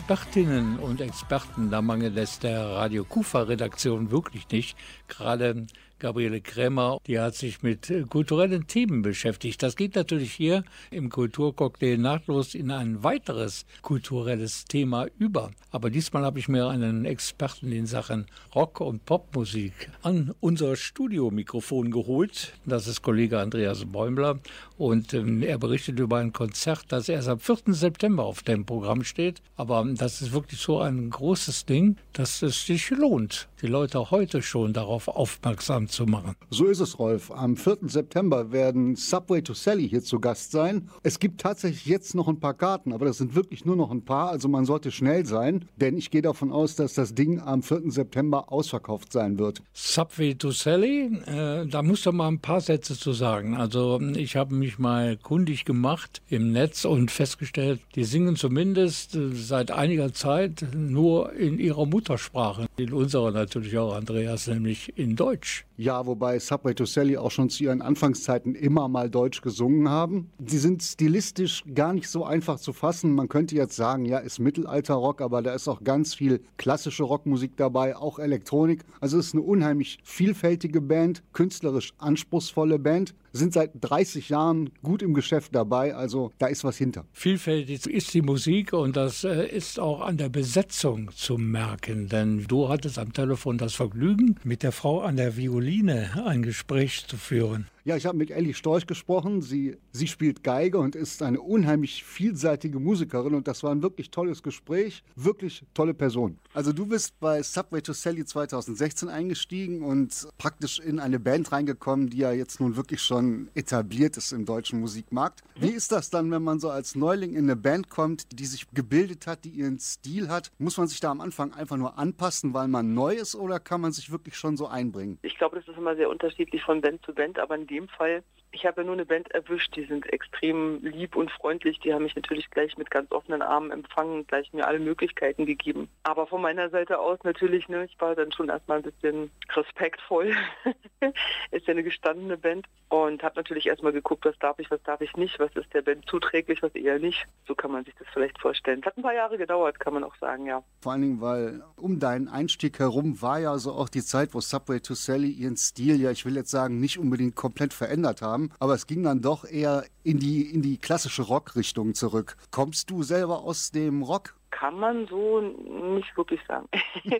Expertinnen 0.03 0.79
und 0.79 0.99
Experten, 0.99 1.69
da 1.69 1.81
mangelt 1.81 2.17
es 2.17 2.37
der 2.37 2.61
Radio 2.71 3.05
Kufa-Redaktion 3.05 4.11
wirklich 4.11 4.49
nicht. 4.49 4.77
Gerade 5.07 5.65
Gabriele 6.03 6.41
Krämer, 6.41 6.99
die 7.07 7.17
hat 7.17 7.33
sich 7.33 7.63
mit 7.63 7.89
äh, 7.89 8.01
kulturellen 8.01 8.67
Themen 8.67 9.03
beschäftigt. 9.03 9.63
Das 9.63 9.77
geht 9.77 9.95
natürlich 9.95 10.33
hier 10.33 10.65
im 10.91 11.09
Kulturcocktail 11.09 11.97
nahtlos 11.97 12.55
in 12.55 12.71
ein 12.71 13.05
weiteres 13.05 13.65
kulturelles 13.81 14.65
Thema 14.65 15.07
über. 15.17 15.51
Aber 15.71 15.89
diesmal 15.89 16.25
habe 16.25 16.39
ich 16.39 16.49
mir 16.49 16.67
einen 16.67 17.05
Experten 17.05 17.71
in 17.71 17.85
Sachen 17.85 18.25
Rock- 18.53 18.81
und 18.81 19.05
Popmusik 19.05 19.71
an 20.01 20.35
unser 20.41 20.75
Studiomikrofon 20.75 21.89
geholt. 21.89 22.51
Das 22.65 22.89
ist 22.89 23.01
Kollege 23.01 23.39
Andreas 23.39 23.85
Bäumler 23.85 24.39
und 24.77 25.13
ähm, 25.13 25.41
er 25.41 25.57
berichtet 25.57 25.99
über 25.99 26.17
ein 26.17 26.33
Konzert, 26.33 26.83
das 26.89 27.07
erst 27.07 27.29
am 27.29 27.39
4. 27.39 27.59
September 27.67 28.25
auf 28.25 28.43
dem 28.43 28.65
Programm 28.65 29.05
steht. 29.05 29.41
Aber 29.55 29.87
das 29.95 30.21
ist 30.21 30.33
wirklich 30.33 30.59
so 30.59 30.81
ein 30.81 31.09
großes 31.09 31.65
Ding, 31.65 31.95
dass 32.11 32.41
es 32.41 32.65
sich 32.65 32.89
lohnt, 32.89 33.47
die 33.61 33.67
Leute 33.67 34.11
heute 34.11 34.41
schon 34.41 34.73
darauf 34.73 35.07
aufmerksam 35.07 35.87
zu 35.93 36.05
machen. 36.05 36.35
So 36.49 36.65
ist 36.65 36.79
es, 36.79 36.99
Rolf. 36.99 37.31
Am 37.31 37.55
4. 37.55 37.77
September 37.83 38.51
werden 38.51 38.95
Subway 38.95 39.41
to 39.41 39.53
Sally 39.53 39.87
hier 39.87 40.03
zu 40.03 40.19
Gast 40.19 40.51
sein. 40.51 40.89
Es 41.03 41.19
gibt 41.19 41.41
tatsächlich 41.41 41.85
jetzt 41.85 42.15
noch 42.15 42.27
ein 42.27 42.39
paar 42.39 42.53
Karten, 42.53 42.93
aber 42.93 43.05
das 43.05 43.17
sind 43.17 43.35
wirklich 43.35 43.65
nur 43.65 43.75
noch 43.75 43.91
ein 43.91 44.03
paar. 44.03 44.29
Also 44.29 44.47
man 44.47 44.65
sollte 44.65 44.91
schnell 44.91 45.25
sein, 45.25 45.65
denn 45.77 45.97
ich 45.97 46.11
gehe 46.11 46.21
davon 46.21 46.51
aus, 46.51 46.75
dass 46.75 46.93
das 46.93 47.13
Ding 47.15 47.39
am 47.39 47.63
4. 47.63 47.91
September 47.91 48.51
ausverkauft 48.51 49.11
sein 49.11 49.37
wird. 49.39 49.61
Subway 49.73 50.35
to 50.35 50.51
Sally, 50.51 51.11
äh, 51.25 51.65
da 51.67 51.81
musst 51.81 52.05
du 52.05 52.11
mal 52.11 52.27
ein 52.27 52.39
paar 52.39 52.61
Sätze 52.61 52.97
zu 52.97 53.13
sagen. 53.13 53.55
Also 53.55 53.99
ich 54.15 54.35
habe 54.35 54.55
mich 54.55 54.79
mal 54.79 55.17
kundig 55.17 55.65
gemacht 55.65 56.21
im 56.29 56.51
Netz 56.51 56.85
und 56.85 57.11
festgestellt, 57.11 57.79
die 57.95 58.03
singen 58.03 58.35
zumindest 58.35 59.15
äh, 59.15 59.29
seit 59.33 59.71
einiger 59.71 60.13
Zeit 60.13 60.65
nur 60.75 61.33
in 61.33 61.59
ihrer 61.59 61.85
Muttersprache. 61.85 62.67
In 62.77 62.93
unserer 62.93 63.31
natürlich 63.31 63.77
auch, 63.77 63.95
Andreas, 63.95 64.47
nämlich 64.47 64.97
in 64.97 65.15
Deutsch. 65.15 65.65
Ja, 65.84 66.05
wobei 66.05 66.39
Subway 66.39 66.73
to 66.73 66.86
Sally 66.86 67.17
auch 67.17 67.29
schon 67.29 67.49
zu 67.49 67.65
ihren 67.65 67.81
Anfangszeiten 67.81 68.55
immer 68.55 68.88
mal 68.88 69.09
Deutsch 69.09 69.41
gesungen 69.41 69.89
haben. 69.89 70.29
Sie 70.47 70.57
sind 70.57 70.81
stilistisch 70.81 71.65
gar 71.75 71.91
nicht 71.91 72.07
so 72.07 72.23
einfach 72.23 72.57
zu 72.57 72.71
fassen. 72.71 73.13
Man 73.13 73.27
könnte 73.27 73.53
jetzt 73.55 73.75
sagen, 73.75 74.05
ja, 74.05 74.19
ist 74.19 74.39
Mittelalterrock, 74.39 75.19
aber 75.19 75.41
da 75.41 75.53
ist 75.53 75.67
auch 75.67 75.84
ganz 75.84 76.13
viel 76.13 76.39
klassische 76.55 77.03
Rockmusik 77.03 77.57
dabei, 77.57 77.97
auch 77.97 78.17
Elektronik. 78.17 78.86
Also 79.01 79.17
es 79.19 79.27
ist 79.27 79.34
eine 79.34 79.43
unheimlich 79.43 79.99
vielfältige 80.05 80.79
Band, 80.79 81.21
künstlerisch 81.34 81.91
anspruchsvolle 81.97 82.79
Band, 82.79 83.13
sind 83.34 83.53
seit 83.53 83.71
30 83.81 84.29
Jahren 84.29 84.69
gut 84.84 85.01
im 85.01 85.13
Geschäft 85.13 85.53
dabei, 85.55 85.95
also 85.95 86.31
da 86.38 86.47
ist 86.47 86.63
was 86.63 86.77
hinter. 86.77 87.05
Vielfältig 87.11 87.88
ist 87.88 88.13
die 88.13 88.21
Musik 88.21 88.73
und 88.73 88.95
das 88.95 89.23
äh, 89.23 89.47
ist 89.47 89.79
auch 89.79 90.01
an 90.01 90.17
der 90.17 90.29
Besetzung 90.29 91.11
zu 91.15 91.38
merken, 91.38 92.07
denn 92.07 92.45
du 92.47 92.69
hattest 92.69 92.99
am 92.99 93.11
Telefon 93.11 93.57
das 93.57 93.73
Vergnügen, 93.73 94.36
mit 94.43 94.63
der 94.63 94.71
Frau 94.71 95.01
an 95.01 95.17
der 95.17 95.36
Violine 95.36 96.23
ein 96.25 96.43
Gespräch 96.43 97.07
zu 97.07 97.17
führen. 97.17 97.67
Ja, 97.86 97.97
ich 97.97 98.05
habe 98.05 98.17
mit 98.17 98.31
Ellie 98.31 98.53
Storch 98.53 98.88
gesprochen. 98.88 99.41
Sie, 99.41 99.75
sie 99.91 100.07
spielt 100.07 100.41
Geige 100.41 100.77
und 100.77 100.95
ist 100.95 101.21
eine 101.21 101.41
unheimlich 101.41 102.05
vielseitige 102.05 102.79
Musikerin 102.79 103.34
und 103.34 103.45
das 103.45 103.61
war 103.61 103.71
ein 103.71 103.84
wirklich 103.84 104.09
tolles 104.09 104.41
Gespräch. 104.41 105.03
Wirklich 105.17 105.65
tolle 105.73 105.93
Person. 105.93 106.38
Also 106.53 106.71
du 106.71 106.86
bist 106.86 107.19
bei 107.19 107.43
Subway 107.43 107.81
to 107.81 107.91
Sally 107.91 108.23
2016 108.23 109.09
eingestiegen 109.09 109.81
und 109.81 110.29
praktisch 110.38 110.79
in 110.79 110.97
eine 110.97 111.19
Band 111.19 111.51
reingekommen, 111.51 112.09
die 112.09 112.19
ja 112.19 112.31
jetzt 112.31 112.61
nun 112.61 112.77
wirklich 112.77 113.01
schon 113.01 113.49
etabliert 113.53 114.15
ist 114.15 114.31
im 114.31 114.45
deutschen 114.45 114.79
Musikmarkt. 114.79 115.41
Wie 115.57 115.71
ist 115.71 115.91
das 115.91 116.09
dann, 116.09 116.31
wenn 116.31 116.41
man 116.41 116.61
so 116.61 116.69
als 116.69 116.95
Neuling 116.95 117.34
in 117.34 117.43
eine 117.43 117.57
Band 117.57 117.89
kommt, 117.89 118.39
die 118.39 118.45
sich 118.45 118.65
gebildet 118.71 119.27
hat, 119.27 119.43
die 119.43 119.49
ihren 119.49 119.77
Stil 119.79 120.29
hat? 120.29 120.53
Muss 120.57 120.77
man 120.77 120.88
sich 120.88 121.01
da 121.01 121.11
am 121.11 121.19
Anfang 121.19 121.51
einfach 121.51 121.75
nur 121.75 121.97
anpassen, 121.97 122.53
weil 122.53 122.69
man 122.69 122.93
neu 122.93 123.15
ist 123.15 123.36
oder 123.36 123.59
kann 123.59 123.81
man 123.81 123.91
sich 123.91 124.09
wirklich 124.09 124.38
schon 124.38 124.55
so 124.55 124.67
einbringen? 124.67 125.19
Ich 125.21 125.38
glaube, 125.38 125.57
das 125.57 125.67
ist 125.67 125.77
immer 125.77 125.97
sehr 125.97 126.09
unterschiedlich 126.09 126.63
von 126.63 126.79
Band 126.79 127.05
zu 127.05 127.13
Band, 127.13 127.39
aber 127.39 127.55
in 127.55 127.67
dem 127.74 127.88
Fall, 127.89 128.24
ich 128.53 128.65
habe 128.65 128.81
ja 128.81 128.85
nur 128.85 128.93
eine 128.93 129.05
Band 129.05 129.31
erwischt, 129.31 129.75
die 129.75 129.83
sind 129.85 130.05
extrem 130.13 130.79
lieb 130.83 131.15
und 131.15 131.31
freundlich, 131.31 131.79
die 131.79 131.93
haben 131.93 132.03
mich 132.03 132.15
natürlich 132.15 132.49
gleich 132.51 132.77
mit 132.77 132.91
ganz 132.91 133.11
offenen 133.11 133.41
Armen 133.41 133.71
empfangen 133.71 134.19
und 134.19 134.27
gleich 134.27 134.53
mir 134.53 134.67
alle 134.67 134.79
Möglichkeiten 134.79 135.45
gegeben. 135.45 135.89
Aber 136.03 136.27
von 136.27 136.41
meiner 136.41 136.69
Seite 136.69 136.99
aus 136.99 137.19
natürlich, 137.23 137.67
ne, 137.67 137.85
ich 137.85 137.99
war 137.99 138.15
dann 138.15 138.31
schon 138.31 138.49
erstmal 138.49 138.77
ein 138.77 138.83
bisschen 138.83 139.31
respektvoll. 139.55 140.35
ist 141.51 141.67
ja 141.67 141.71
eine 141.71 141.83
gestandene 141.83 142.37
Band 142.37 142.67
und 142.89 143.23
habe 143.23 143.35
natürlich 143.35 143.65
erstmal 143.65 143.91
geguckt, 143.91 144.23
was 144.25 144.37
darf 144.39 144.59
ich, 144.59 144.69
was 144.69 144.81
darf 144.83 145.01
ich 145.01 145.15
nicht, 145.17 145.39
was 145.39 145.53
ist 145.55 145.73
der 145.73 145.81
Band 145.81 146.05
zuträglich, 146.07 146.61
was 146.61 146.75
eher 146.75 146.99
nicht. 146.99 147.25
So 147.47 147.55
kann 147.55 147.71
man 147.71 147.83
sich 147.83 147.95
das 147.95 148.07
vielleicht 148.13 148.39
vorstellen. 148.39 148.81
Es 148.81 148.85
hat 148.85 148.97
ein 148.97 149.03
paar 149.03 149.15
Jahre 149.15 149.37
gedauert, 149.37 149.79
kann 149.79 149.95
man 149.95 150.03
auch 150.03 150.15
sagen, 150.17 150.45
ja. 150.45 150.63
Vor 150.81 150.91
allen 150.91 151.01
Dingen, 151.01 151.21
weil 151.21 151.63
um 151.75 151.99
deinen 151.99 152.27
Einstieg 152.27 152.77
herum 152.77 153.19
war 153.21 153.39
ja 153.39 153.57
so 153.57 153.71
auch 153.71 153.89
die 153.89 154.03
Zeit, 154.03 154.35
wo 154.35 154.41
Subway 154.41 154.79
to 154.79 154.93
Sally 154.93 155.29
ihren 155.29 155.57
Stil 155.57 155.99
ja, 155.99 156.11
ich 156.11 156.25
will 156.25 156.35
jetzt 156.35 156.51
sagen, 156.51 156.79
nicht 156.79 156.99
unbedingt 156.99 157.35
komplett 157.35 157.73
verändert 157.73 158.21
haben, 158.21 158.42
aber 158.59 158.73
es 158.73 158.87
ging 158.87 159.03
dann 159.03 159.21
doch 159.21 159.45
eher 159.45 159.83
in 160.03 160.19
die, 160.19 160.41
in 160.53 160.61
die 160.61 160.77
klassische 160.77 161.23
Rockrichtung 161.23 161.93
zurück. 161.93 162.37
Kommst 162.51 162.89
du 162.89 163.03
selber 163.03 163.43
aus 163.43 163.71
dem 163.71 164.03
Rock? 164.03 164.35
Kann 164.51 164.79
man 164.79 165.07
so 165.07 165.41
nicht 165.41 166.15
wirklich 166.15 166.39
sagen. 166.47 166.69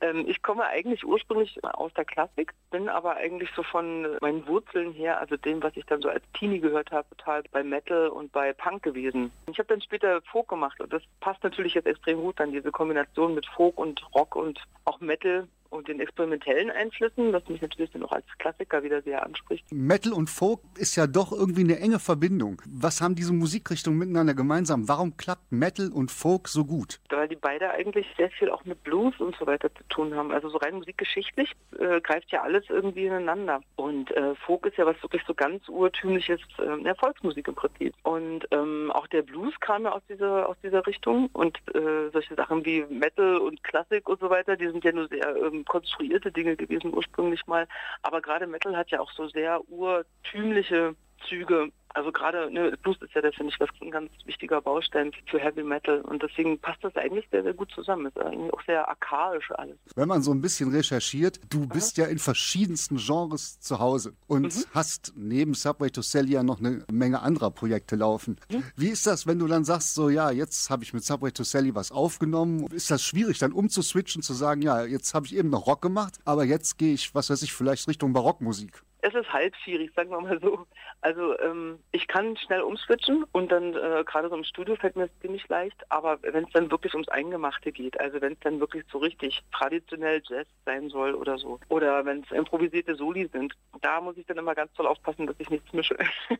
ähm, 0.00 0.24
ich 0.26 0.42
komme 0.42 0.64
eigentlich 0.64 1.04
ursprünglich 1.04 1.62
aus 1.62 1.92
der 1.94 2.06
Klassik, 2.06 2.54
bin 2.70 2.88
aber 2.88 3.16
eigentlich 3.16 3.50
so 3.54 3.62
von 3.62 4.16
meinen 4.22 4.46
Wurzeln 4.46 4.92
her, 4.92 5.20
also 5.20 5.36
dem, 5.36 5.62
was 5.62 5.76
ich 5.76 5.84
dann 5.84 6.00
so 6.00 6.08
als 6.08 6.24
Teenie 6.32 6.60
gehört 6.60 6.90
habe, 6.90 7.06
total 7.10 7.42
bei 7.52 7.62
Metal 7.62 8.08
und 8.08 8.32
bei 8.32 8.52
Punk 8.54 8.82
gewesen. 8.82 9.30
Ich 9.50 9.58
habe 9.58 9.68
dann 9.68 9.82
später 9.82 10.22
Folk 10.22 10.48
gemacht 10.48 10.80
und 10.80 10.92
das 10.92 11.02
passt 11.20 11.44
natürlich 11.44 11.74
jetzt 11.74 11.86
extrem 11.86 12.20
gut 12.22 12.40
dann, 12.40 12.52
diese 12.52 12.72
Kombination 12.72 13.34
mit 13.34 13.46
Folk 13.46 13.78
und 13.78 14.02
Rock 14.14 14.34
und 14.34 14.58
auch 14.86 14.98
Metal 15.00 15.46
und 15.70 15.88
den 15.88 16.00
experimentellen 16.00 16.70
Einflüssen, 16.70 17.32
was 17.32 17.46
mich 17.48 17.60
natürlich 17.60 17.90
dann 17.90 18.02
auch 18.04 18.12
als 18.12 18.26
Klassiker 18.38 18.82
wieder 18.82 19.02
sehr 19.02 19.24
anspricht. 19.24 19.64
Metal 19.70 20.12
und 20.12 20.30
Folk 20.30 20.60
ist 20.76 20.96
ja 20.96 21.06
doch 21.06 21.32
irgendwie 21.32 21.62
eine 21.62 21.78
enge 21.78 21.98
Verbindung. 21.98 22.62
Was 22.66 23.00
haben 23.00 23.14
diese 23.14 23.32
Musikrichtungen 23.32 23.98
miteinander 23.98 24.34
gemeinsam? 24.34 24.88
Warum 24.88 25.16
klappt 25.16 25.50
Metal 25.50 25.90
und 25.92 26.10
Folk 26.10 26.48
so 26.48 26.64
gut? 26.64 27.00
Weil 27.10 27.28
die 27.28 27.36
beide 27.36 27.70
eigentlich 27.70 28.06
sehr 28.16 28.30
viel 28.30 28.50
auch 28.50 28.64
mit 28.64 28.82
Blues 28.84 29.14
und 29.18 29.36
so 29.36 29.46
weiter 29.46 29.72
zu 29.74 29.82
tun 29.88 30.14
haben. 30.14 30.30
Also 30.30 30.48
so 30.48 30.58
rein 30.58 30.74
musikgeschichtlich 30.74 31.52
äh, 31.78 32.00
greift 32.00 32.30
ja 32.30 32.42
alles 32.42 32.64
irgendwie 32.68 33.06
ineinander. 33.06 33.60
Und 33.76 34.10
äh, 34.12 34.34
Folk 34.34 34.66
ist 34.66 34.76
ja 34.76 34.86
was 34.86 35.00
wirklich 35.02 35.22
so 35.26 35.34
ganz 35.34 35.68
urtümliches, 35.68 36.40
äh, 36.58 36.82
ja, 36.82 36.94
Volksmusik 36.94 37.48
im 37.48 37.54
Prinzip. 37.54 37.94
Und 38.02 38.46
ähm, 38.50 38.90
auch 38.92 39.06
der 39.08 39.22
Blues 39.22 39.54
kam 39.60 39.84
ja 39.84 39.92
aus 39.92 40.02
dieser, 40.08 40.48
aus 40.48 40.56
dieser 40.62 40.86
Richtung. 40.86 41.28
Und 41.32 41.58
äh, 41.74 42.10
solche 42.12 42.34
Sachen 42.34 42.64
wie 42.64 42.84
Metal 42.88 43.38
und 43.38 43.62
Klassik 43.64 44.08
und 44.08 44.20
so 44.20 44.30
weiter, 44.30 44.56
die 44.56 44.66
sind 44.66 44.84
ja 44.84 44.92
nur 44.92 45.08
sehr 45.08 45.36
ähm, 45.58 45.64
konstruierte 45.64 46.32
Dinge 46.32 46.56
gewesen 46.56 46.94
ursprünglich 46.94 47.46
mal. 47.46 47.66
Aber 48.02 48.20
gerade 48.20 48.46
Metal 48.46 48.76
hat 48.76 48.90
ja 48.90 49.00
auch 49.00 49.10
so 49.12 49.28
sehr 49.28 49.60
urtümliche 49.68 50.94
Züge. 51.28 51.70
Also 51.94 52.12
gerade 52.12 52.50
ne, 52.52 52.76
Blues 52.82 52.96
ist 53.00 53.14
ja, 53.14 53.22
das 53.22 53.34
finde 53.34 53.52
ich, 53.52 53.60
was 53.60 53.68
ein 53.80 53.90
ganz 53.90 54.10
wichtiger 54.24 54.60
Baustein 54.60 55.12
für 55.26 55.38
Heavy 55.38 55.62
Metal. 55.62 56.00
Und 56.02 56.22
deswegen 56.22 56.58
passt 56.58 56.84
das 56.84 56.94
eigentlich 56.96 57.26
sehr, 57.30 57.42
sehr 57.42 57.54
gut 57.54 57.70
zusammen. 57.72 58.06
Ist 58.06 58.18
eigentlich 58.18 58.52
auch 58.52 58.62
sehr 58.66 58.88
arkaisch 58.88 59.50
alles. 59.52 59.76
Wenn 59.96 60.08
man 60.08 60.22
so 60.22 60.32
ein 60.32 60.40
bisschen 60.40 60.70
recherchiert, 60.70 61.40
du 61.50 61.66
bist 61.66 61.96
ja 61.96 62.06
in 62.06 62.18
verschiedensten 62.18 62.96
Genres 62.96 63.58
zu 63.60 63.78
Hause 63.78 64.14
und 64.26 64.66
hast 64.74 65.12
neben 65.16 65.54
Subway 65.54 65.90
to 65.90 66.02
Sally 66.02 66.32
ja 66.32 66.42
noch 66.42 66.58
eine 66.58 66.84
Menge 66.90 67.20
anderer 67.20 67.50
Projekte 67.50 67.96
laufen. 67.96 68.36
Wie 68.76 68.88
ist 68.88 69.06
das, 69.06 69.26
wenn 69.26 69.38
du 69.38 69.46
dann 69.46 69.64
sagst, 69.64 69.94
so 69.94 70.08
ja, 70.10 70.30
jetzt 70.30 70.70
habe 70.70 70.84
ich 70.84 70.92
mit 70.92 71.04
Subway 71.04 71.32
to 71.32 71.44
Sally 71.44 71.74
was 71.74 71.90
aufgenommen? 71.90 72.66
Ist 72.66 72.90
das 72.90 73.02
schwierig, 73.02 73.38
dann 73.38 73.52
umzuswitchen, 73.52 74.22
zu 74.22 74.34
sagen, 74.34 74.62
ja, 74.62 74.84
jetzt 74.84 75.14
habe 75.14 75.26
ich 75.26 75.36
eben 75.36 75.50
noch 75.50 75.66
Rock 75.66 75.82
gemacht, 75.82 76.14
aber 76.24 76.44
jetzt 76.44 76.78
gehe 76.78 76.94
ich, 76.94 77.14
was 77.14 77.30
weiß 77.30 77.42
ich, 77.42 77.52
vielleicht 77.52 77.88
Richtung 77.88 78.12
Barockmusik? 78.12 78.82
Es 79.00 79.14
ist 79.14 79.32
halb 79.32 79.54
schwierig, 79.56 79.92
sagen 79.94 80.10
wir 80.10 80.20
mal 80.20 80.40
so. 80.40 80.66
Also 81.00 81.38
ähm, 81.38 81.78
ich 81.92 82.08
kann 82.08 82.36
schnell 82.36 82.62
umswitchen 82.62 83.24
und 83.32 83.52
dann 83.52 83.74
äh, 83.74 84.02
gerade 84.04 84.28
so 84.28 84.36
im 84.36 84.44
Studio 84.44 84.74
fällt 84.76 84.96
mir 84.96 85.06
das 85.06 85.20
ziemlich 85.20 85.46
leicht, 85.48 85.76
aber 85.90 86.18
wenn 86.22 86.44
es 86.44 86.52
dann 86.52 86.70
wirklich 86.70 86.94
ums 86.94 87.08
Eingemachte 87.08 87.70
geht, 87.70 87.98
also 88.00 88.20
wenn 88.20 88.32
es 88.32 88.40
dann 88.40 88.58
wirklich 88.58 88.84
so 88.90 88.98
richtig 88.98 89.42
traditionell 89.52 90.20
Jazz 90.24 90.46
sein 90.64 90.88
soll 90.88 91.14
oder 91.14 91.38
so, 91.38 91.60
oder 91.68 92.04
wenn 92.04 92.22
es 92.22 92.30
improvisierte 92.32 92.96
Soli 92.96 93.28
sind, 93.32 93.54
da 93.80 94.00
muss 94.00 94.16
ich 94.16 94.26
dann 94.26 94.38
immer 94.38 94.54
ganz 94.54 94.72
toll 94.74 94.86
aufpassen, 94.86 95.26
dass 95.26 95.36
ich 95.38 95.50
nichts 95.50 95.72
mische. 95.72 95.96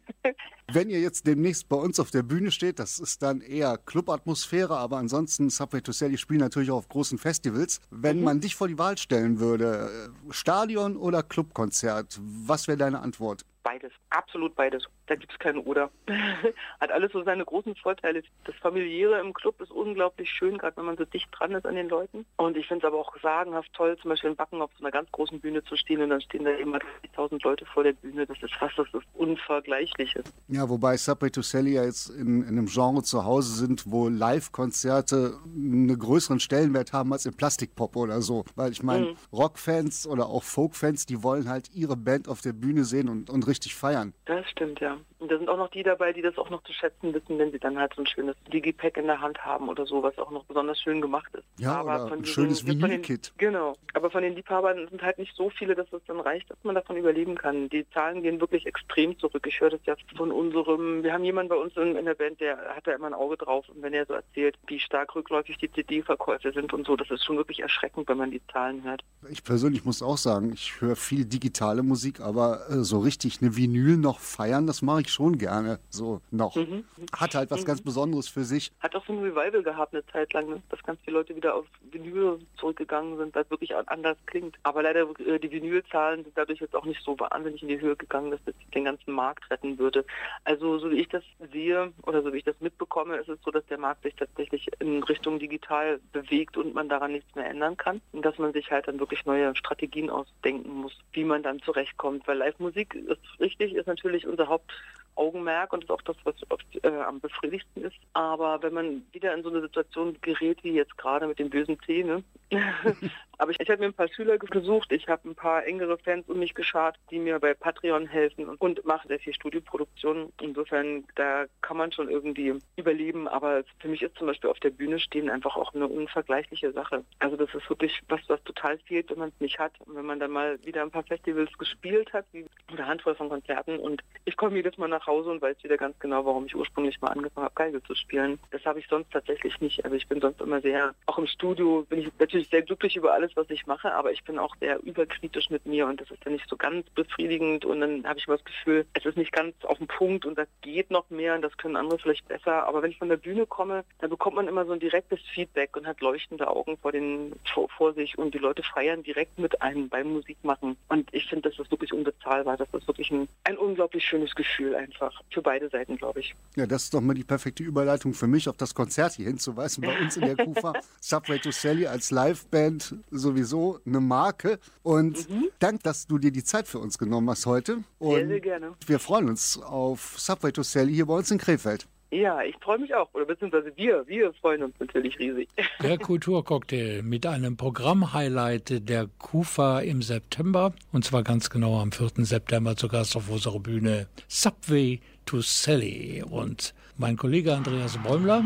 Wenn 0.71 0.91
ihr 0.91 1.01
jetzt 1.01 1.27
demnächst 1.27 1.69
bei 1.71 1.77
uns 1.77 1.99
auf 1.99 2.11
der 2.11 2.23
Bühne 2.23 2.51
steht, 2.51 2.79
das 2.79 2.99
ist 2.99 3.23
dann 3.23 3.41
eher 3.41 3.79
Clubatmosphäre, 3.79 4.77
aber 4.77 4.99
ansonsten 4.99 5.49
Subway 5.49 5.81
to 5.81 5.93
Sally 5.93 6.19
spielen 6.19 6.41
natürlich 6.41 6.71
auch 6.71 6.77
auf 6.77 6.89
großen 6.91 7.17
Festivals. 7.17 7.81
Wenn 7.91 8.23
man 8.23 8.41
dich 8.41 8.55
vor 8.55 8.69
die 8.69 8.79
Wahl 8.79 8.99
stellen 8.99 9.41
würde, 9.41 10.11
äh, 10.29 10.33
Stadion 10.33 10.99
oder 10.99 11.23
Clubkonzert, 11.23 12.19
was 12.21 12.58
wäre 12.67 12.79
deine 12.79 13.01
Antwort? 13.01 13.45
Beides, 13.69 13.93
absolut 14.09 14.55
beides. 14.55 14.89
Da 15.09 15.15
gibt 15.15 15.31
es 15.31 15.39
kein 15.39 15.59
Oder. 15.59 15.91
Hat 16.81 16.91
alles 16.91 17.13
so 17.13 17.23
seine 17.23 17.45
großen 17.45 17.75
Vorteile. 17.77 18.23
Das 18.45 18.55
Familiäre 18.57 19.21
im 19.21 19.35
Club 19.35 19.61
ist 19.61 19.71
unglaublich 19.71 20.31
schön, 20.31 20.57
gerade 20.57 20.75
wenn 20.79 20.87
man 20.87 20.97
so 20.97 21.05
dicht 21.05 21.29
dran 21.33 21.53
ist 21.53 21.67
an 21.67 21.75
den 21.75 21.91
Leuten. 21.91 22.25
Und 22.37 22.57
ich 22.57 22.67
finde 22.67 22.87
es 22.87 22.91
aber 22.91 22.99
auch 22.99 23.15
sagenhaft 23.23 23.71
toll, 23.75 23.99
zum 24.01 24.09
Beispiel 24.09 24.31
in 24.31 24.37
Backen 24.37 24.63
auf 24.63 24.71
so 24.79 24.83
einer 24.83 24.91
ganz 24.91 25.13
großen 25.13 25.39
Bühne 25.39 25.63
zu 25.65 25.77
stehen 25.77 26.01
und 26.01 26.09
dann 26.09 26.23
stehen 26.23 26.45
da 26.47 26.51
immer 26.53 26.79
30.000 27.15 27.45
Leute 27.45 27.67
vor 27.67 27.85
der 27.85 27.93
Bühne. 27.93 28.25
Das 28.25 28.43
ist 28.43 28.55
was, 28.59 28.73
das 28.75 28.87
ist 28.95 29.07
Unvergleichliches. 29.13 30.25
Ja, 30.49 30.67
wobei 30.67 30.97
Subway 30.97 31.29
to 31.29 31.43
Sally 31.43 31.75
ja 31.75 31.85
jetzt 31.85 32.09
in, 32.09 32.41
in 32.45 32.49
einem 32.49 32.67
Genre 32.69 33.03
zu 33.03 33.27
Hause 33.27 33.53
sind, 33.55 33.85
wo 33.91 34.09
Live-Konzerte 34.09 35.39
einen 35.45 35.99
größeren 35.99 36.41
Stellenwert 36.41 36.95
haben 36.95 37.13
als 37.13 37.27
im 37.27 37.35
Plastikpop 37.35 37.97
oder 37.97 38.23
so. 38.23 38.47
Weil 38.57 38.73
ich 38.73 38.83
meine, 38.83 39.09
Mhm. 39.09 39.17
Rockfans 39.31 40.07
oder 40.07 40.27
auch 40.29 40.43
Folkfans, 40.43 41.05
die 41.05 41.23
wollen 41.23 41.51
halt 41.51 41.71
ihre 41.75 41.97
Band 41.99 42.29
auf 42.29 42.41
der 42.41 42.55
Bühne 42.55 42.85
sehen 42.85 43.11
und, 43.11 43.29
und 43.29 43.47
richtig 43.47 43.58
feiern. 43.67 44.15
Das 44.25 44.49
stimmt, 44.51 44.81
ja. 44.81 44.99
Und 45.19 45.33
da 45.33 45.39
sind 45.39 45.49
auch 45.49 45.57
noch 45.57 45.71
die 45.71 45.83
dabei, 45.83 46.13
die 46.13 46.23
das 46.23 46.39
auch 46.39 46.49
noch 46.49 46.63
zu 46.63 46.73
schätzen 46.73 47.13
wissen, 47.13 47.39
wenn 47.39 47.51
sie 47.51 47.59
dann 47.59 47.77
halt 47.77 47.93
so 47.95 48.03
ein 48.03 48.07
schönes 48.07 48.37
Digipack 48.53 48.97
in 48.97 49.07
der 49.07 49.21
Hand 49.21 49.45
haben 49.45 49.69
oder 49.69 49.85
so, 49.85 50.03
was 50.03 50.17
auch 50.19 50.31
noch 50.31 50.45
besonders 50.45 50.81
schön 50.81 51.01
gemacht 51.01 51.35
ist. 51.35 51.45
Ja, 51.59 51.83
oder 51.83 52.09
von 52.09 52.19
ein 52.19 52.25
schönes 52.25 52.65
Vinylkit. 52.65 53.33
Genau. 53.37 53.75
Aber 53.95 54.11
von 54.11 54.23
den 54.23 54.37
Liebhabern 54.37 54.87
sind 54.89 55.03
halt 55.03 55.19
nicht 55.19 55.35
so 55.35 55.51
viele, 55.51 55.75
dass 55.75 55.93
es 55.93 56.03
dann 56.07 56.21
reicht, 56.21 56.49
dass 56.51 56.59
man 56.63 56.77
davon 56.77 56.97
überleben 56.97 57.35
kann. 57.37 57.69
Die 57.69 57.89
Zahlen 57.91 58.23
gehen 58.23 58.41
wirklich 58.41 58.65
extrem 58.67 59.19
zurück. 59.19 59.45
Ich 59.49 59.61
höre 59.61 59.71
das 59.71 59.81
ja 59.87 59.97
von 60.17 60.31
unserem, 60.31 61.03
wir 61.03 61.13
haben 61.13 61.25
jemanden 61.25 61.49
bei 61.49 61.57
uns 61.57 61.77
in, 61.77 61.97
in 61.97 62.05
der 62.05 62.15
Band, 62.15 62.41
der 62.41 62.57
hat 62.77 62.87
da 62.87 62.93
immer 62.93 63.09
ein 63.09 63.15
Auge 63.15 63.37
drauf. 63.37 63.69
Und 63.69 63.83
wenn 63.83 63.93
er 63.93 64.07
so 64.07 64.15
erzählt, 64.15 64.57
wie 64.69 64.79
stark 64.79 65.17
rückläufig 65.17 65.59
die 65.59 65.71
CD-Verkäufe 65.71 66.53
sind 66.53 66.73
und 66.73 66.87
so, 66.87 66.95
das 66.95 67.11
ist 67.11 67.25
schon 67.25 67.37
wirklich 67.37 67.61
erschreckend, 67.61 68.09
wenn 68.09 68.19
man 68.19 68.31
die 68.31 68.43
Zahlen 68.53 68.85
hört. 68.85 69.03
Ich 69.31 69.43
persönlich 69.43 69.85
muss 69.85 70.01
auch 70.01 70.19
sagen, 70.19 70.53
ich 70.53 70.81
höre 70.81 70.95
viel 70.95 71.25
digitale 71.25 71.83
Musik, 71.83 72.21
aber 72.21 72.71
äh, 72.71 72.85
so 72.85 73.01
richtig 73.01 73.38
eine 73.41 73.57
Vinyl 73.57 73.97
noch 73.97 74.19
feiern, 74.21 74.67
das 74.67 74.83
mache 74.83 75.03
ich 75.03 75.11
schon 75.11 75.39
gerne. 75.39 75.79
So 75.91 76.21
noch. 76.31 76.57
Mhm. 76.57 76.85
Hat 77.17 77.35
halt 77.35 77.51
was 77.51 77.65
ganz 77.65 77.81
Besonderes 77.81 78.29
für 78.29 78.45
sich. 78.45 78.71
Hat 78.81 78.95
auch 78.97 79.05
so 79.07 79.13
ein 79.13 79.21
Revival 79.21 79.63
gehabt 79.63 79.95
eine 79.95 80.05
Zeit 80.07 80.33
lang, 80.33 80.49
ne? 80.49 80.63
dass 80.71 80.83
ganz 80.83 81.01
viele 81.05 81.19
Leute 81.19 81.35
wieder 81.37 81.55
auf 81.55 81.67
Vinyl 81.91 82.39
zurückgegangen 82.59 83.17
sind, 83.19 83.35
weil 83.35 83.45
es 83.45 83.51
wirklich 83.51 83.75
an- 83.75 83.89
anders 83.89 84.17
klingt. 84.27 84.57
Aber 84.63 84.83
leider 84.83 85.07
äh, 85.27 85.39
die 85.39 85.51
Vinylzahlen 85.51 86.25
sind 86.25 86.37
dadurch 86.37 86.61
jetzt 86.61 86.75
auch 86.75 86.85
nicht 86.85 87.03
so 87.03 87.19
wahnsinnig 87.19 87.63
in 87.63 87.69
die 87.69 87.81
Höhe 87.81 87.97
gegangen, 87.97 88.31
dass 88.31 88.41
das 88.45 88.55
den 88.75 88.85
ganzen 88.85 89.13
Markt 89.13 89.51
retten 89.51 89.79
würde. 89.79 90.05
Also 90.45 90.79
so 90.79 90.91
wie 90.91 90.97
ich 91.01 91.09
das 91.09 91.23
sehe 91.53 91.93
oder 92.03 92.23
so 92.23 92.33
wie 92.33 92.39
ich 92.39 92.45
das 92.45 92.61
mitbekomme, 92.61 93.17
ist 93.17 93.29
es 93.29 93.39
so, 93.45 93.51
dass 93.51 93.65
der 93.67 93.79
Markt 93.79 94.03
sich 94.03 94.15
tatsächlich 94.15 94.69
in 94.81 95.03
Richtung 95.05 95.39
digital 95.39 96.01
bewegt 96.13 96.57
und 96.57 96.75
man 96.75 96.89
daran 96.89 97.13
nichts 97.13 97.35
mehr 97.35 97.47
ändern 97.49 97.77
kann. 97.77 98.01
Und 98.13 98.25
dass 98.25 98.39
man 98.39 98.53
sich 98.53 98.71
halt 98.71 98.89
dann 98.89 98.99
wirklich 98.99 99.25
neue 99.27 99.55
Strategien 99.57 100.11
ausdenken 100.11 100.73
muss, 100.73 100.97
wie 101.13 101.25
man 101.25 101.43
dann 101.43 101.61
zurechtkommt. 101.61 102.27
Weil 102.27 102.39
Live-Musik 102.39 102.95
ist 102.95 103.21
richtig, 103.41 103.75
ist 103.75 103.87
natürlich 103.87 104.27
unser 104.27 104.49
Hauptaugenmerk 104.49 105.73
und 105.73 105.85
ist 105.85 105.91
auch 105.91 106.03
das, 106.03 106.17
was 106.25 106.35
oft 106.51 106.67
äh, 106.83 106.89
am 106.89 107.21
befriedigsten 107.21 107.85
ist. 107.85 107.97
Aber 108.13 108.63
wenn 108.63 108.75
man 108.75 109.03
wieder 109.13 109.35
in 109.35 109.43
so 109.43 109.51
eine 109.51 109.61
Situation 109.61 110.17
gerät, 110.21 110.63
wie 110.63 110.73
jetzt 110.73 110.97
gerade 110.99 111.27
mit 111.27 111.39
den 111.39 111.51
bösen 111.51 111.79
Zähnen, 111.87 112.25
aber 113.39 113.53
ich, 113.53 113.61
ich 113.61 113.71
habe 113.71 113.81
mir 113.81 113.87
ein 113.87 113.95
paar 113.95 114.09
Schüler 114.09 114.39
gesucht, 114.39 114.93
ich 114.93 115.09
habe 115.09 115.29
ein 115.29 115.35
paar 115.35 115.65
engere 115.65 115.97
Fans 115.99 116.29
um 116.29 116.39
mich 116.39 116.55
geschart, 116.55 116.97
die 117.11 117.19
mir 117.19 117.39
bei 117.39 117.55
Patreon 117.55 118.07
helfen 118.07 118.47
und, 118.47 118.61
und 118.61 118.85
mache 118.85 119.09
sehr 119.09 119.21
viel 119.21 119.35
Studioproduktion. 119.35 120.33
Insofern, 120.41 121.05
da 121.15 121.47
kann 121.63 121.77
man 121.77 121.93
schon 121.93 122.11
irgendwie 122.11 122.55
überleben, 122.77 123.29
aber 123.29 123.63
für 123.79 123.89
mich 123.89 124.03
ist 124.03 124.17
zum 124.17 124.27
Beispiel 124.27 124.51
auf 124.51 124.61
der 124.61 124.71
Bühne 124.71 124.99
stehen 124.99 125.31
einfach 125.31 125.57
auch 125.57 125.75
eine 125.75 125.87
unvergleichliche 125.87 126.73
Sache. 126.73 127.05
Also 127.19 127.37
das 127.37 127.55
ist 127.55 127.69
wirklich 127.69 128.01
was, 128.09 128.21
was 128.29 128.43
total 128.45 128.79
fehlt, 128.79 129.11
wenn 129.11 129.19
man 129.19 129.29
es 129.29 129.41
nicht 129.41 129.59
hat. 129.59 129.73
Und 129.81 129.95
wenn 129.97 130.07
man 130.07 130.21
dann 130.21 130.31
mal 130.31 130.59
wieder 130.65 130.83
ein 130.83 130.91
paar 130.91 131.05
Festivals 131.05 131.57
gespielt 131.59 132.13
hat, 132.13 132.27
wie 132.33 132.47
eine 132.69 132.87
Handvoll 132.87 133.15
von 133.15 133.29
Konzerten 133.29 133.79
und 133.79 134.03
ich 134.25 134.37
komme 134.37 134.57
jedes 134.57 134.77
Mal 134.79 134.89
nach 134.89 135.07
Hause 135.07 135.31
und 135.31 135.43
weiß 135.43 135.63
wieder 135.63 135.77
ganz 135.77 135.99
genau, 135.99 136.25
warum 136.25 136.47
ich 136.47 136.57
ursprünglich 136.57 137.01
mal 137.01 137.09
angefangen 137.09 137.45
habe, 137.45 137.55
Geige 137.55 137.83
zu 137.83 137.95
spielen. 137.95 138.39
Das 138.51 138.65
habe 138.65 138.81
ich 138.81 138.89
sonst 138.89 139.11
tatsächlich 139.13 139.61
nicht. 139.61 139.85
Also 139.85 139.97
ich 139.97 140.07
bin 140.09 140.21
sonst 140.21 140.41
immer 140.41 140.61
sehr, 140.61 140.95
auch 141.07 141.19
im 141.19 141.27
Studio 141.27 141.87
bin 141.89 142.01
ich 142.01 142.09
natürlich 142.19 142.49
sehr 142.49 142.63
glücklich 142.63 142.97
über 142.97 143.13
alles, 143.13 143.28
was 143.37 143.51
ich 143.51 143.67
mache, 143.67 143.95
aber 143.95 144.13
ich 144.13 144.25
bin 144.25 144.39
auch 144.39 144.55
sehr 144.61 144.83
überkritisch 144.83 145.51
mit 145.51 145.67
mir 145.67 145.87
und 145.87 146.01
das 146.01 146.11
ist 146.11 146.25
dann 146.25 146.35
nicht 146.35 146.49
so 146.49 146.57
ganz 146.57 146.89
befriedigend 146.91 147.65
und 147.65 147.81
dann 147.81 148.07
habe 148.07 148.19
ich 148.19 148.27
immer 148.27 148.37
das 148.37 148.45
Gefühl, 148.45 148.87
es 148.95 149.05
ist 149.05 149.17
nicht 149.17 149.33
ganz 149.33 149.55
auf 149.65 149.79
den 149.79 149.87
Punkt 149.87 150.25
und 150.25 150.37
da 150.39 150.45
geht 150.61 150.91
noch 150.91 151.09
mehr 151.11 151.35
und 151.35 151.43
das 151.43 151.57
können 151.57 151.77
andere 151.77 151.99
vielleicht 151.99 152.27
besser. 152.29 152.67
Aber 152.67 152.83
wenn 152.83 152.91
ich 152.91 152.99
von 152.99 153.09
der 153.09 153.17
Bühne 153.17 153.47
komme, 153.47 153.85
dann 153.99 154.11
bekommt 154.11 154.37
man 154.37 154.49
immer 154.49 154.65
so 154.65 154.73
ein 154.73 154.81
direktes 154.81 155.21
Feedback 155.35 155.77
und 155.77 155.87
hat 155.87 156.01
leuchtende 156.01 156.49
Augen 156.49 156.77
vor, 156.79 156.93
den, 156.93 157.33
vor, 157.53 157.69
vor 157.71 157.95
sich 157.95 158.19
und 158.19 158.35
die 158.35 158.39
Leute 158.39 158.63
feiern 158.63 159.03
direkt 159.03 159.39
mit 159.39 159.61
einem 159.63 159.89
beim 159.89 160.13
Musikmachen. 160.13 160.77
Und 160.89 161.09
ich 161.13 161.27
finde, 161.27 161.49
das 161.49 161.59
ist 161.59 161.71
wirklich 161.71 161.93
unbezahlbar. 161.93 162.57
Das 162.57 162.69
ist 162.73 162.87
wirklich 162.87 163.11
ein, 163.11 163.29
ein 163.45 163.57
unglaublich 163.57 164.05
schönes 164.05 164.35
Gefühl 164.35 164.75
einfach. 164.75 165.23
Für 165.31 165.43
beide 165.43 165.69
Seiten, 165.69 165.97
glaube 165.97 166.21
ich. 166.21 166.35
Ja, 166.57 166.67
das 166.67 166.85
ist 166.85 166.95
doch 166.95 167.01
mal 167.01 167.15
die 167.15 167.25
perfekte 167.25 167.63
Überleitung 167.63 168.15
für 168.15 168.27
mich, 168.27 168.49
auf 168.49 168.57
das 168.57 168.75
Konzert 168.75 169.15
hier 169.15 169.27
hinzuweisen. 169.27 169.85
Bei 169.85 169.99
uns 169.99 170.17
in 170.17 170.23
der 170.23 170.37
Kufa 170.37 170.73
Subway 171.01 171.39
to 171.39 171.51
Sally 171.51 171.87
als 171.87 172.11
Liveband 172.11 172.97
sowieso 173.19 173.81
eine 173.87 174.01
Marke. 174.01 174.59
Und 174.83 175.27
dank, 175.59 175.83
dass 175.83 176.07
du 176.07 176.19
dir 176.19 176.31
die 176.33 176.45
Zeit 176.45 176.67
für 176.69 176.79
uns 176.79 176.99
genommen 176.99 177.29
hast 177.31 177.47
heute. 177.47 177.79
Und 177.99 178.15
Sehr, 178.15 178.29
sehr 178.29 178.41
gerne. 178.41 178.73
wir 178.87 178.99
freuen 178.99 179.29
uns 179.29 179.61
auf 179.61 180.19
Subway 180.19 180.53
to 180.53 180.63
Sally 180.63 180.95
hier 180.95 181.07
bei 181.07 181.15
uns 181.15 181.31
in 181.31 181.39
Krefeld. 181.39 181.87
Ja, 182.11 182.41
ich 182.43 182.57
freue 182.63 182.79
mich 182.79 182.95
auch. 182.95 183.13
Oder 183.13 183.27
beziehungsweise 183.27 183.71
wir, 183.77 184.07
wir 184.07 184.33
freuen 184.35 184.63
uns 184.63 184.75
natürlich 184.81 185.19
riesig. 185.19 185.49
Der 185.83 185.99
Kulturcocktail 185.99 187.03
mit 187.03 187.27
einem 187.27 187.57
Programmhighlight 187.59 188.89
der 188.89 189.09
KUFA 189.19 189.81
im 189.81 190.01
September. 190.01 190.73
Und 190.93 191.05
zwar 191.05 191.23
ganz 191.23 191.51
genau 191.51 191.79
am 191.79 191.93
4. 191.93 192.25
September 192.25 192.77
zu 192.77 192.89
Gast 192.89 193.15
auf 193.15 193.29
unserer 193.29 193.61
Bühne 193.61 194.07
Subway 194.27 195.01
to 195.27 195.43
Sally. 195.43 196.25
Und 196.29 196.73
mein 196.97 197.17
Kollege 197.19 197.55
Andreas 197.55 197.99
Bäumler, 197.99 198.43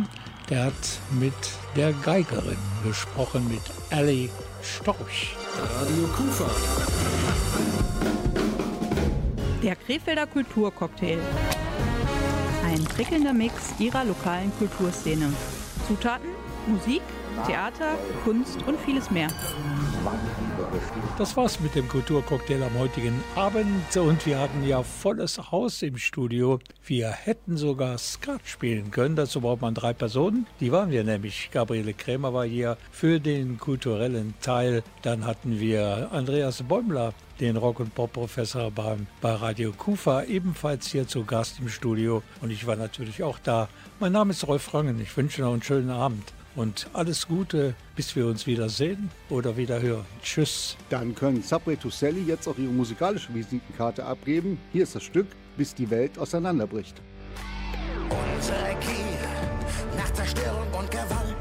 der 0.50 0.64
hat 0.64 1.00
mit 1.20 1.32
der 1.76 1.92
Geigerin 1.92 2.58
gesprochen, 2.84 3.48
mit 3.48 3.62
Ellie 3.90 4.28
Storch. 4.62 5.34
Radio 5.56 6.06
Kufa. 6.16 6.50
Der 9.62 9.76
Krefelder 9.76 10.26
Kulturcocktail. 10.26 11.18
Ein 12.64 12.84
prickelnder 12.84 13.32
Mix 13.32 13.54
ihrer 13.78 14.04
lokalen 14.04 14.52
Kulturszene. 14.58 15.32
Zutaten, 15.86 16.28
Musik, 16.66 17.02
Theater, 17.46 17.98
Kunst 18.24 18.58
und 18.66 18.78
vieles 18.80 19.10
mehr. 19.10 19.28
Das 21.18 21.36
war's 21.36 21.60
mit 21.60 21.74
dem 21.74 21.88
Kulturcocktail 21.88 22.62
am 22.62 22.78
heutigen 22.78 23.22
Abend 23.36 23.96
und 23.96 24.24
wir 24.24 24.38
hatten 24.38 24.66
ja 24.66 24.82
volles 24.82 25.50
Haus 25.50 25.82
im 25.82 25.98
Studio. 25.98 26.58
Wir 26.84 27.10
hätten 27.10 27.56
sogar 27.56 27.98
Skat 27.98 28.40
spielen 28.44 28.90
können. 28.90 29.16
Dazu 29.16 29.40
braucht 29.40 29.60
man 29.60 29.74
drei 29.74 29.92
Personen. 29.92 30.46
Die 30.60 30.72
waren 30.72 30.90
wir 30.90 31.04
nämlich. 31.04 31.50
Gabriele 31.52 31.94
Krämer 31.94 32.32
war 32.32 32.44
hier 32.44 32.76
für 32.90 33.20
den 33.20 33.58
kulturellen 33.58 34.34
Teil. 34.40 34.82
Dann 35.02 35.26
hatten 35.26 35.60
wir 35.60 36.08
Andreas 36.12 36.62
Bäumler, 36.62 37.12
den 37.40 37.56
Rock- 37.56 37.80
und 37.80 37.94
Pop-Professor 37.94 38.70
bei 38.70 38.96
Radio 39.22 39.72
Kufa, 39.72 40.24
ebenfalls 40.24 40.86
hier 40.86 41.06
zu 41.06 41.24
Gast 41.24 41.60
im 41.60 41.68
Studio. 41.68 42.22
Und 42.40 42.50
ich 42.50 42.66
war 42.66 42.76
natürlich 42.76 43.22
auch 43.22 43.38
da. 43.38 43.68
Mein 44.00 44.12
Name 44.12 44.30
ist 44.30 44.46
Rolf 44.46 44.72
Rangen. 44.72 45.00
Ich 45.00 45.16
wünsche 45.16 45.42
noch 45.42 45.52
einen 45.52 45.62
schönen 45.62 45.90
Abend. 45.90 46.32
Und 46.54 46.86
alles 46.92 47.26
Gute, 47.26 47.74
bis 47.96 48.14
wir 48.14 48.26
uns 48.26 48.46
wiedersehen 48.46 49.10
oder 49.30 49.56
wieder 49.56 49.80
hören. 49.80 50.04
Tschüss. 50.22 50.76
Dann 50.90 51.14
können 51.14 51.42
Subway 51.42 51.76
to 51.76 51.88
Sally 51.88 52.22
jetzt 52.24 52.46
auch 52.46 52.58
ihre 52.58 52.72
musikalische 52.72 53.32
Visitenkarte 53.32 54.04
abgeben. 54.04 54.60
Hier 54.70 54.82
ist 54.82 54.94
das 54.94 55.02
Stück, 55.02 55.28
bis 55.56 55.74
die 55.74 55.88
Welt 55.88 56.18
auseinanderbricht. 56.18 57.00
Unsere 58.10 58.76
Gier 58.80 59.96
nach 59.96 60.12
Zerstörung 60.12 60.66
und 60.78 60.90
Gewalt. 60.90 61.36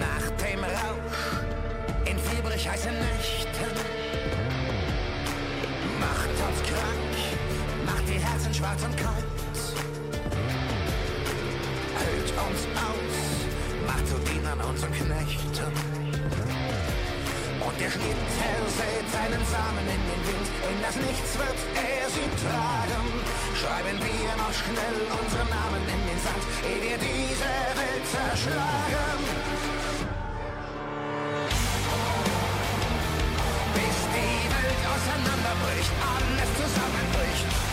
Nach 0.00 0.30
dem 0.44 0.60
Rausch 0.60 2.10
in 2.10 2.18
fiebrig 2.18 2.68
heißen 2.68 2.92
Nächten. 2.92 3.72
Macht 6.00 6.28
uns 6.28 6.62
krank, 6.68 7.86
macht 7.86 8.08
die 8.08 8.18
Herzen 8.18 8.52
schwarz 8.52 8.82
und 8.82 8.96
kalt. 8.96 9.24
Hält 12.02 12.30
uns 12.46 12.62
aus, 12.86 13.12
macht 13.86 14.06
zu 14.08 14.18
Dienern 14.26 14.58
zu 14.76 14.86
Knechten. 14.86 15.72
Und 17.62 17.76
der 17.78 17.90
Schnitt 17.94 18.20
zersäht 18.38 19.06
seinen 19.14 19.44
Samen 19.46 19.86
in 19.86 20.02
den 20.10 20.22
Wind. 20.26 20.48
In 20.66 20.78
das 20.82 20.96
Nichts 20.96 21.30
wird 21.38 21.60
er 21.78 22.06
sie 22.10 22.28
tragen. 22.42 23.06
Schreiben 23.54 23.98
wir 24.02 24.32
noch 24.34 24.50
schnell 24.50 24.98
unsere 25.14 25.46
Namen 25.46 25.82
in 25.94 26.02
den 26.10 26.20
Sand, 26.26 26.42
ehe 26.66 26.80
wir 26.82 26.98
diese 26.98 27.54
Welt 27.78 28.04
zerschlagen. 28.10 29.18
Bis 33.78 33.98
die 34.16 34.42
Welt 34.56 34.82
auseinanderbricht, 34.90 35.92
alles 36.02 36.50
zusammenbricht. 36.58 37.71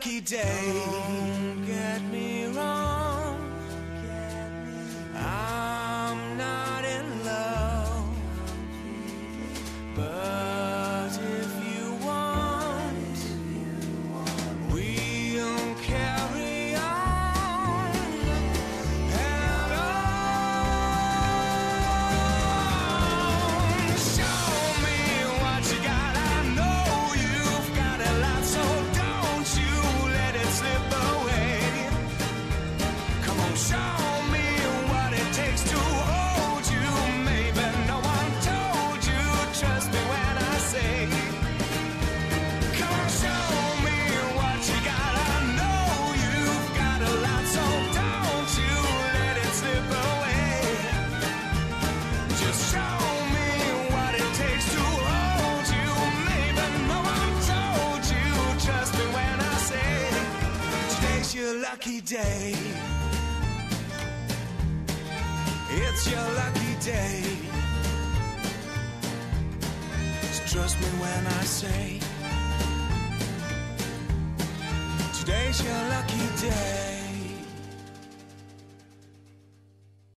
Lucky 0.00 0.20
day. 0.22 0.72
Don't 0.72 1.66
get 1.66 2.02
me 2.10 2.29